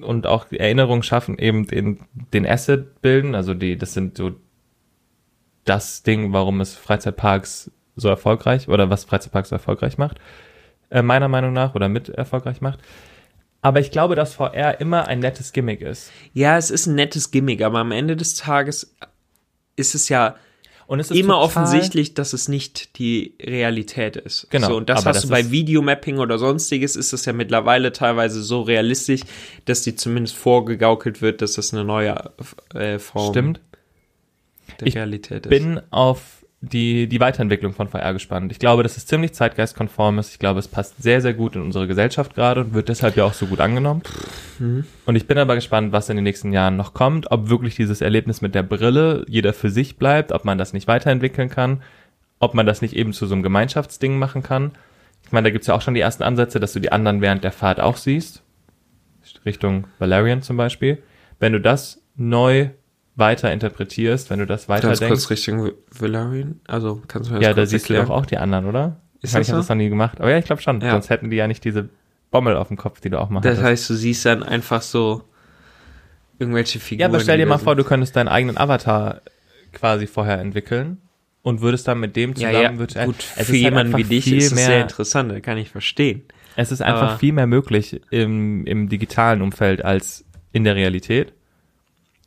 und 0.00 0.26
auch 0.26 0.50
Erinnerungen 0.50 1.02
schaffen, 1.02 1.38
eben 1.38 1.66
den, 1.66 2.00
den 2.32 2.46
Asset 2.46 3.00
bilden, 3.02 3.34
also 3.34 3.54
die, 3.54 3.76
das 3.76 3.94
sind 3.94 4.16
so 4.16 4.32
das 5.64 6.02
Ding, 6.02 6.32
warum 6.32 6.60
es 6.60 6.74
Freizeitparks 6.74 7.70
so 7.96 8.08
erfolgreich 8.08 8.68
oder 8.68 8.90
was 8.90 9.04
Freizeitparks 9.04 9.50
so 9.50 9.56
erfolgreich 9.56 9.98
macht, 9.98 10.18
äh, 10.90 11.02
meiner 11.02 11.28
Meinung 11.28 11.52
nach 11.52 11.74
oder 11.74 11.88
mit 11.88 12.08
erfolgreich 12.08 12.60
macht. 12.60 12.80
Aber 13.62 13.80
ich 13.80 13.90
glaube, 13.90 14.14
dass 14.14 14.34
VR 14.34 14.80
immer 14.80 15.06
ein 15.06 15.18
nettes 15.18 15.52
Gimmick 15.52 15.82
ist. 15.82 16.10
ja, 16.32 16.56
es 16.56 16.70
ist 16.70 16.86
ein 16.86 16.94
nettes 16.94 17.30
Gimmick, 17.30 17.62
aber 17.62 17.78
am 17.78 17.92
Ende 17.92 18.16
des 18.16 18.34
Tages 18.34 18.96
ist 19.76 19.94
es 19.94 20.08
ja 20.08 20.36
Und 20.90 20.98
es 20.98 21.12
ist 21.12 21.16
immer 21.16 21.38
offensichtlich, 21.38 22.14
dass 22.14 22.32
es 22.32 22.48
nicht 22.48 22.98
die 22.98 23.36
Realität 23.40 24.16
ist. 24.16 24.48
Genau, 24.50 24.70
So, 24.70 24.76
und 24.76 24.88
das 24.88 25.06
hast 25.06 25.18
das 25.18 25.22
du 25.22 25.28
bei 25.28 25.48
Videomapping 25.52 26.18
oder 26.18 26.36
sonstiges, 26.36 26.96
ist 26.96 27.12
es 27.12 27.26
ja 27.26 27.32
mittlerweile 27.32 27.92
teilweise 27.92 28.42
so 28.42 28.62
realistisch, 28.62 29.20
dass 29.66 29.82
die 29.82 29.94
zumindest 29.94 30.34
vorgegaukelt 30.34 31.22
wird, 31.22 31.42
dass 31.42 31.52
das 31.52 31.72
eine 31.72 31.84
neue 31.84 32.32
äh, 32.74 32.98
Form 32.98 33.32
Stimmt. 33.32 33.60
der 34.80 34.88
Ich 34.88 34.96
Realität 34.96 35.46
ist. 35.46 35.50
bin 35.50 35.80
auf 35.90 36.39
die, 36.62 37.08
die 37.08 37.20
Weiterentwicklung 37.20 37.72
von 37.72 37.88
VR 37.88 38.12
gespannt. 38.12 38.52
Ich 38.52 38.58
glaube, 38.58 38.82
dass 38.82 38.98
es 38.98 39.06
ziemlich 39.06 39.32
zeitgeistkonform 39.32 40.18
ist. 40.18 40.32
Ich 40.32 40.38
glaube, 40.38 40.58
es 40.58 40.68
passt 40.68 41.02
sehr, 41.02 41.22
sehr 41.22 41.32
gut 41.32 41.56
in 41.56 41.62
unsere 41.62 41.86
Gesellschaft 41.86 42.34
gerade 42.34 42.60
und 42.60 42.74
wird 42.74 42.90
deshalb 42.90 43.16
ja 43.16 43.24
auch 43.24 43.32
so 43.32 43.46
gut 43.46 43.60
angenommen. 43.60 44.02
Und 45.06 45.16
ich 45.16 45.26
bin 45.26 45.38
aber 45.38 45.54
gespannt, 45.54 45.92
was 45.92 46.10
in 46.10 46.16
den 46.16 46.24
nächsten 46.24 46.52
Jahren 46.52 46.76
noch 46.76 46.92
kommt, 46.92 47.30
ob 47.30 47.48
wirklich 47.48 47.76
dieses 47.76 48.02
Erlebnis 48.02 48.42
mit 48.42 48.54
der 48.54 48.62
Brille 48.62 49.24
jeder 49.26 49.54
für 49.54 49.70
sich 49.70 49.96
bleibt, 49.96 50.32
ob 50.32 50.44
man 50.44 50.58
das 50.58 50.74
nicht 50.74 50.86
weiterentwickeln 50.86 51.48
kann, 51.48 51.82
ob 52.40 52.52
man 52.52 52.66
das 52.66 52.82
nicht 52.82 52.94
eben 52.94 53.14
zu 53.14 53.26
so 53.26 53.34
einem 53.34 53.42
Gemeinschaftsding 53.42 54.18
machen 54.18 54.42
kann. 54.42 54.72
Ich 55.24 55.32
meine, 55.32 55.48
da 55.48 55.50
gibt's 55.50 55.66
ja 55.66 55.74
auch 55.74 55.82
schon 55.82 55.94
die 55.94 56.00
ersten 56.00 56.22
Ansätze, 56.24 56.60
dass 56.60 56.74
du 56.74 56.80
die 56.80 56.92
anderen 56.92 57.22
während 57.22 57.42
der 57.42 57.52
Fahrt 57.52 57.80
auch 57.80 57.96
siehst. 57.96 58.42
Richtung 59.46 59.86
Valerian 59.98 60.42
zum 60.42 60.58
Beispiel. 60.58 61.02
Wenn 61.38 61.52
du 61.52 61.60
das 61.60 62.02
neu 62.16 62.68
weiter 63.20 63.52
interpretierst, 63.52 64.30
wenn 64.30 64.40
du 64.40 64.46
das 64.46 64.68
weiter 64.68 64.88
denkst. 64.88 65.06
kurz 65.06 65.30
Richtung 65.30 65.70
Valerian. 65.96 66.60
Also 66.66 67.00
kannst 67.06 67.30
du 67.30 67.34
das 67.34 67.42
Ja, 67.44 67.54
da 67.54 67.64
siehst 67.66 67.88
du 67.88 67.94
erklären? 67.94 68.08
doch 68.08 68.16
auch 68.22 68.26
die 68.26 68.38
anderen, 68.38 68.66
oder? 68.66 69.00
Ist 69.22 69.30
ich 69.30 69.32
meine, 69.34 69.40
das 69.42 69.46
ich 69.48 69.52
habe 69.52 69.56
so? 69.58 69.62
das 69.62 69.68
noch 69.68 69.76
nie 69.76 69.88
gemacht. 69.90 70.20
Aber 70.20 70.30
ja, 70.30 70.38
ich 70.38 70.44
glaube 70.46 70.62
schon. 70.62 70.80
Ja. 70.80 70.90
Sonst 70.92 71.10
hätten 71.10 71.30
die 71.30 71.36
ja 71.36 71.46
nicht 71.46 71.64
diese 71.64 71.88
Bommel 72.32 72.56
auf 72.56 72.68
dem 72.68 72.76
Kopf, 72.76 73.00
die 73.00 73.10
du 73.10 73.20
auch 73.20 73.28
machst. 73.30 73.44
Das 73.44 73.60
heißt, 73.62 73.88
du 73.90 73.94
siehst 73.94 74.24
dann 74.26 74.42
einfach 74.42 74.82
so 74.82 75.22
irgendwelche 76.38 76.80
Figuren. 76.80 77.00
ja, 77.00 77.06
aber 77.06 77.20
stell 77.20 77.38
dir 77.38 77.46
mal 77.46 77.58
sind. 77.58 77.64
vor, 77.64 77.76
du 77.76 77.84
könntest 77.84 78.16
deinen 78.16 78.28
eigenen 78.28 78.56
Avatar 78.56 79.20
quasi 79.72 80.06
vorher 80.06 80.38
entwickeln 80.40 80.98
und 81.42 81.60
würdest 81.60 81.86
dann 81.86 82.00
mit 82.00 82.16
dem 82.16 82.30
ja, 82.30 82.48
zusammen 82.48 82.54
ja, 82.74 82.78
virtuell. 82.78 83.06
gut, 83.06 83.16
Es 83.36 83.46
für 83.46 83.52
halt 83.52 83.62
jemanden 83.62 83.96
wie 83.96 84.04
dich 84.04 84.32
ist 84.32 84.46
es 84.46 84.54
mehr, 84.54 84.66
sehr 84.66 84.82
interessant, 84.82 85.30
das 85.32 85.42
kann 85.42 85.58
ich 85.58 85.68
verstehen. 85.70 86.22
Es 86.56 86.72
ist 86.72 86.82
einfach 86.82 87.10
aber- 87.10 87.18
viel 87.18 87.32
mehr 87.32 87.46
möglich 87.46 88.00
im, 88.10 88.66
im 88.66 88.88
digitalen 88.88 89.42
Umfeld 89.42 89.84
als 89.84 90.24
in 90.52 90.64
der 90.64 90.74
Realität. 90.76 91.32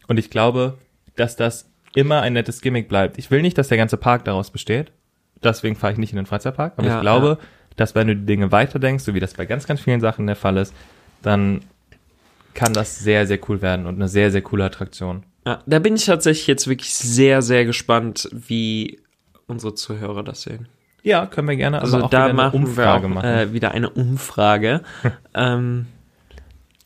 Und 0.07 0.17
ich 0.17 0.29
glaube, 0.29 0.77
dass 1.16 1.36
das 1.36 1.70
immer 1.95 2.22
ein 2.22 2.34
nettes 2.34 2.61
Gimmick 2.61 2.89
bleibt. 2.89 3.18
Ich 3.18 3.30
will 3.32 3.41
nicht, 3.41 3.57
dass 3.57 3.68
der 3.68 3.78
ganze 3.78 3.97
Park 3.97 4.26
daraus 4.26 4.51
besteht. 4.51 4.91
Deswegen 5.43 5.76
fahre 5.76 5.93
ich 5.93 5.99
nicht 5.99 6.11
in 6.11 6.18
den 6.18 6.26
Freizeitpark. 6.26 6.74
Aber 6.78 6.88
Ja, 6.88 6.95
ich 6.95 7.01
glaube, 7.01 7.38
dass 7.76 7.95
wenn 7.95 8.07
du 8.07 8.16
die 8.16 8.26
Dinge 8.26 8.51
weiterdenkst, 8.51 9.03
so 9.03 9.14
wie 9.14 9.20
das 9.20 9.34
bei 9.34 9.45
ganz, 9.45 9.68
ganz 9.68 9.82
vielen 9.82 10.01
Sachen 10.01 10.26
der 10.28 10.36
Fall 10.36 10.57
ist, 10.57 10.74
dann 11.22 11.61
kann 12.53 12.74
das 12.74 12.99
sehr, 12.99 13.28
sehr 13.28 13.39
cool 13.49 13.61
werden 13.61 13.86
und 13.86 13.95
eine 13.95 14.07
sehr, 14.07 14.32
sehr 14.32 14.41
coole 14.41 14.66
Attraktion. 14.66 15.24
Ja, 15.45 15.61
da 15.66 15.80
bin 15.80 15.95
ich 15.95 16.05
tatsächlich 16.05 16.47
jetzt 16.47 16.68
wirklich 16.68 16.93
sehr, 16.93 17.41
sehr 17.41 17.66
gespannt, 17.66 18.30
wie 18.32 18.99
unsere 19.47 19.76
Zuhörer 19.76 20.24
das 20.24 20.43
sehen. 20.43 20.68
Ja, 21.01 21.26
können 21.26 21.49
wir 21.49 21.57
gerne 21.57 21.82
Also 21.82 21.99
da 21.99 22.07
wieder 22.07 22.24
eine 22.26 22.34
machen 22.34 22.64
Umfrage 22.64 23.03
wir 23.03 23.09
auch, 23.09 23.14
machen. 23.16 23.30
Äh, 23.30 23.53
wieder 23.53 23.72
eine 23.72 23.89
Umfrage. 23.89 24.82
ähm, 25.34 25.88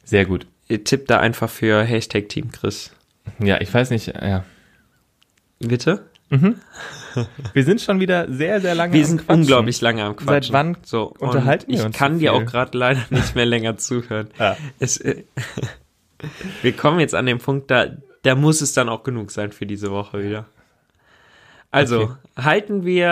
sehr 0.03 0.25
gut. 0.25 0.47
ihr 0.67 0.83
tippt 0.83 1.09
da 1.11 1.19
einfach 1.19 1.49
für 1.49 1.83
Hashtag 1.83 2.29
Team 2.29 2.51
Chris. 2.51 2.91
Ja, 3.39 3.59
ich 3.61 3.73
weiß 3.73 3.89
nicht, 3.91 4.07
ja. 4.07 4.43
Bitte? 5.59 6.05
Wir 6.29 7.63
sind 7.63 7.81
schon 7.81 7.99
wieder 7.99 8.31
sehr, 8.31 8.59
sehr 8.59 8.75
lange 8.75 8.93
Wir 8.93 9.01
am 9.01 9.07
sind 9.07 9.17
Quatschen. 9.25 9.41
unglaublich 9.41 9.79
lange 9.81 10.03
am 10.03 10.15
Quatschen. 10.17 10.51
Seit 10.51 10.53
wann 10.53 10.77
so, 10.83 11.13
unterhalten 11.19 11.71
wir 11.71 11.79
ich 11.79 11.85
uns 11.85 11.95
kann 11.95 12.15
so 12.15 12.19
dir 12.19 12.33
auch 12.33 12.45
gerade 12.45 12.77
leider 12.77 13.01
nicht 13.09 13.35
mehr 13.35 13.45
länger 13.45 13.77
zuhören. 13.77 14.29
Ja. 14.37 14.57
Es, 14.79 14.97
äh, 14.97 15.23
wir 16.61 16.73
kommen 16.73 16.99
jetzt 16.99 17.15
an 17.15 17.25
den 17.25 17.37
Punkt, 17.39 17.71
da, 17.71 17.87
da 18.23 18.35
muss 18.35 18.61
es 18.61 18.73
dann 18.73 18.89
auch 18.89 19.03
genug 19.03 19.31
sein 19.31 19.51
für 19.51 19.65
diese 19.65 19.89
Woche 19.91 20.21
wieder. 20.23 20.45
Also, 21.71 22.01
Okay. 22.01 22.13
halten 22.43 22.85
wir 22.85 23.07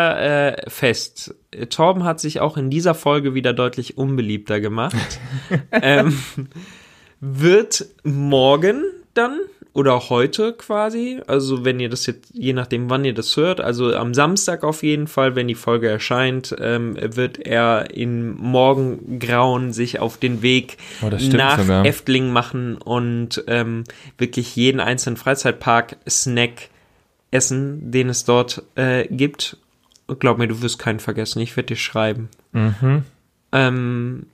äh, 0.65 0.69
fest. 0.69 1.35
Torben 1.69 2.03
hat 2.03 2.19
sich 2.19 2.39
auch 2.39 2.57
in 2.57 2.69
dieser 2.69 2.95
Folge 2.95 3.33
wieder 3.33 3.53
deutlich 3.53 3.97
unbeliebter 3.97 4.59
gemacht. 4.59 4.95
ähm, 5.71 6.17
wird 7.19 7.85
morgen 8.03 8.83
dann 9.13 9.39
oder 9.75 10.09
heute 10.09 10.53
quasi, 10.53 11.19
also 11.27 11.65
wenn 11.65 11.81
ihr 11.81 11.89
das 11.89 12.05
jetzt, 12.05 12.29
je 12.33 12.53
nachdem 12.53 12.89
wann 12.89 13.03
ihr 13.03 13.13
das 13.13 13.35
hört, 13.35 13.59
also 13.59 13.93
am 13.93 14.13
Samstag 14.13 14.63
auf 14.63 14.83
jeden 14.83 15.05
Fall, 15.05 15.35
wenn 15.35 15.49
die 15.49 15.53
Folge 15.53 15.89
erscheint, 15.89 16.55
ähm, 16.59 16.95
wird 16.97 17.45
er 17.45 17.91
in 17.93 18.35
Morgengrauen 18.37 19.73
sich 19.73 19.99
auf 19.99 20.17
den 20.17 20.41
Weg 20.41 20.77
Oh, 21.01 21.09
nach 21.09 21.59
sogar. 21.59 21.85
Efteling 21.85 22.31
machen 22.31 22.77
und 22.77 23.43
ähm, 23.47 23.83
wirklich 24.17 24.55
jeden 24.55 24.79
einzelnen 24.79 25.17
Freizeitpark-Snack 25.17 26.69
essen, 27.31 27.91
den 27.91 28.07
es 28.07 28.23
dort 28.23 28.63
äh, 28.75 29.05
gibt. 29.09 29.57
Und 30.07 30.21
glaub 30.21 30.37
mir, 30.37 30.47
du 30.47 30.61
wirst 30.61 30.79
keinen 30.79 31.01
vergessen. 31.01 31.41
Ich 31.41 31.57
werde 31.57 31.67
dir 31.67 31.75
schreiben. 31.75 32.29
Mhm. 32.53 33.03
Ähm, 33.51 34.25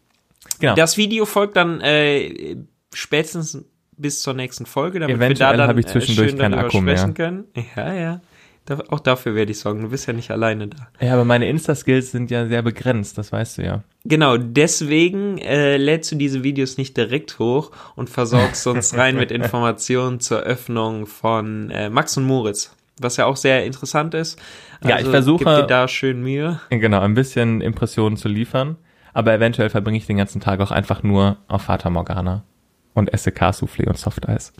Genau. 0.59 0.75
das 0.75 0.97
Video 0.97 1.25
folgt 1.25 1.55
dann 1.55 1.81
äh, 1.81 2.57
spätestens 2.93 3.63
bis 4.01 4.21
zur 4.21 4.33
nächsten 4.33 4.65
Folge, 4.65 4.99
damit 4.99 5.17
wir 5.19 5.25
Eventuell 5.25 5.51
da 5.51 5.57
dann 5.57 5.67
habe 5.69 5.79
ich 5.79 5.87
zwischendurch 5.87 6.27
äh, 6.27 6.31
schön 6.31 6.39
keinen 6.39 6.51
darüber 6.51 6.67
Akku 6.67 6.81
mehr. 6.81 6.97
sprechen 6.97 7.13
können. 7.13 7.43
Ja, 7.75 7.93
ja. 7.93 8.21
Da, 8.65 8.77
auch 8.89 8.99
dafür 8.99 9.33
werde 9.33 9.51
ich 9.51 9.59
sorgen. 9.59 9.81
Du 9.81 9.89
bist 9.89 10.05
ja 10.07 10.13
nicht 10.13 10.29
alleine 10.29 10.67
da. 10.67 10.87
Ja, 10.99 11.13
aber 11.13 11.25
meine 11.25 11.49
Insta-Skills 11.49 12.11
sind 12.11 12.29
ja 12.29 12.45
sehr 12.47 12.61
begrenzt, 12.61 13.17
das 13.17 13.31
weißt 13.31 13.57
du 13.57 13.63
ja. 13.63 13.83
Genau, 14.05 14.37
deswegen 14.37 15.39
äh, 15.39 15.77
lädst 15.77 16.11
du 16.11 16.15
diese 16.15 16.43
Videos 16.43 16.77
nicht 16.77 16.95
direkt 16.95 17.39
hoch 17.39 17.71
und 17.95 18.11
versorgst 18.11 18.67
uns 18.67 18.93
rein 18.97 19.15
mit 19.15 19.31
Informationen 19.31 20.19
zur 20.19 20.41
Öffnung 20.41 21.07
von 21.07 21.71
äh, 21.71 21.89
Max 21.89 22.15
und 22.17 22.25
Moritz, 22.25 22.75
was 22.99 23.17
ja 23.17 23.25
auch 23.25 23.35
sehr 23.35 23.65
interessant 23.65 24.13
ist. 24.13 24.39
Ja, 24.83 24.99
ich 24.99 25.07
versuche- 25.07 25.43
Gib 25.43 25.47
dir 25.55 25.63
da 25.63 25.87
schön 25.87 26.21
Mühe. 26.21 26.59
Genau, 26.69 26.99
ein 26.99 27.15
bisschen 27.15 27.61
Impressionen 27.61 28.15
zu 28.15 28.27
liefern. 28.27 28.77
Aber 29.13 29.33
eventuell 29.33 29.69
verbringe 29.71 29.97
ich 29.97 30.05
den 30.05 30.17
ganzen 30.17 30.39
Tag 30.39 30.59
auch 30.61 30.71
einfach 30.71 31.01
nur 31.03 31.37
auf 31.47 31.63
Fata 31.63 31.89
Morgana 31.89 32.43
und 32.93 33.13
esse 33.13 33.31
K-Soufflé 33.31 33.87
und 33.87 33.97
Softeis. 33.97 34.53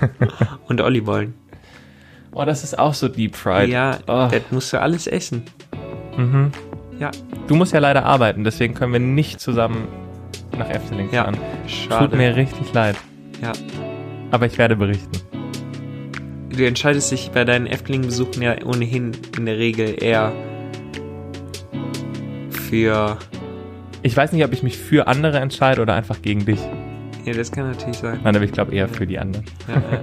Und 0.68 0.80
Ollibollen. 0.82 1.34
Oh, 2.32 2.44
das 2.44 2.62
ist 2.64 2.78
auch 2.78 2.92
so 2.94 3.08
Deep 3.08 3.34
Fried. 3.34 3.70
Ja, 3.70 3.98
oh. 4.06 4.28
das 4.30 4.42
musst 4.50 4.72
du 4.72 4.80
alles 4.80 5.06
essen. 5.06 5.42
Mhm. 6.16 6.52
Ja, 6.98 7.10
Du 7.48 7.54
musst 7.56 7.72
ja 7.72 7.80
leider 7.80 8.04
arbeiten, 8.04 8.44
deswegen 8.44 8.74
können 8.74 8.92
wir 8.92 9.00
nicht 9.00 9.40
zusammen 9.40 9.88
nach 10.56 10.68
Efteling 10.68 11.08
Ja, 11.12 11.24
fahren. 11.24 11.38
schade. 11.66 12.08
Tut 12.10 12.16
mir 12.18 12.36
richtig 12.36 12.72
leid. 12.72 12.96
Ja. 13.42 13.52
Aber 14.30 14.46
ich 14.46 14.58
werde 14.58 14.76
berichten. 14.76 15.10
Du 16.50 16.66
entscheidest 16.66 17.10
dich 17.10 17.30
bei 17.30 17.44
deinen 17.44 17.66
Efteling-Besuchen 17.66 18.42
ja 18.42 18.54
ohnehin 18.64 19.12
in 19.36 19.46
der 19.46 19.56
Regel 19.56 20.00
eher 20.02 20.32
für. 22.50 23.16
Ich 24.02 24.16
weiß 24.16 24.32
nicht, 24.32 24.44
ob 24.44 24.52
ich 24.52 24.62
mich 24.62 24.76
für 24.78 25.06
andere 25.06 25.38
entscheide 25.40 25.80
oder 25.82 25.94
einfach 25.94 26.20
gegen 26.22 26.44
dich. 26.44 26.60
Ja, 27.30 27.36
das 27.38 27.50
kann 27.52 27.70
natürlich 27.70 27.98
sein. 27.98 28.20
Nein, 28.24 28.34
aber 28.36 28.44
ich 28.44 28.52
glaube 28.52 28.74
eher 28.74 28.88
für 28.88 29.06
die 29.06 29.18
anderen. 29.18 29.44
Ja, 29.68 29.74
ja. 29.74 30.00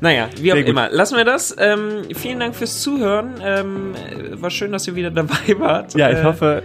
Naja, 0.00 0.28
wie 0.36 0.52
auch 0.52 0.56
gut. 0.56 0.66
immer. 0.68 0.88
Lassen 0.90 1.16
wir 1.16 1.24
das. 1.24 1.54
Ähm, 1.58 2.02
vielen 2.14 2.40
Dank 2.40 2.54
fürs 2.56 2.80
Zuhören. 2.82 3.34
Ähm, 3.42 3.94
äh, 3.94 4.40
war 4.40 4.50
schön, 4.50 4.72
dass 4.72 4.86
ihr 4.88 4.94
wieder 4.94 5.10
dabei 5.10 5.36
wart. 5.58 5.94
Ja, 5.94 6.10
ich 6.10 6.18
Äh, 6.18 6.24
hoffe, 6.24 6.62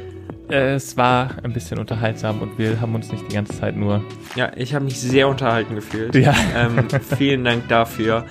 äh, 0.50 0.74
es 0.76 0.98
war 0.98 1.32
ein 1.44 1.54
bisschen 1.54 1.78
unterhaltsam 1.78 2.42
und 2.42 2.58
wir 2.58 2.80
haben 2.82 2.96
uns 2.96 3.12
nicht 3.12 3.30
die 3.30 3.36
ganze 3.36 3.60
Zeit 3.60 3.76
nur. 3.76 4.04
Ja, 4.36 4.52
ich 4.56 4.74
habe 4.74 4.86
mich 4.86 5.00
sehr 5.00 5.28
unterhalten 5.28 5.76
gefühlt. 5.76 6.16
Ja. 6.16 6.34
Ähm, 6.56 6.88
vielen 7.18 7.44
Dank 7.44 7.68
dafür. 7.68 8.26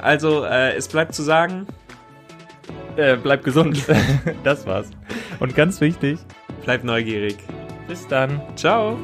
Also, 0.00 0.44
äh, 0.44 0.74
es 0.76 0.88
bleibt 0.88 1.14
zu 1.14 1.22
sagen, 1.22 1.66
Äh, 2.96 3.16
bleib 3.22 3.44
gesund. 3.44 3.82
das 4.44 4.66
war's. 4.66 4.88
Und 5.38 5.54
ganz 5.54 5.80
wichtig, 5.82 6.18
bleibt 6.64 6.82
neugierig. 6.84 7.36
bis 7.88 8.08
dann. 8.08 8.40
Ciao. 8.56 8.96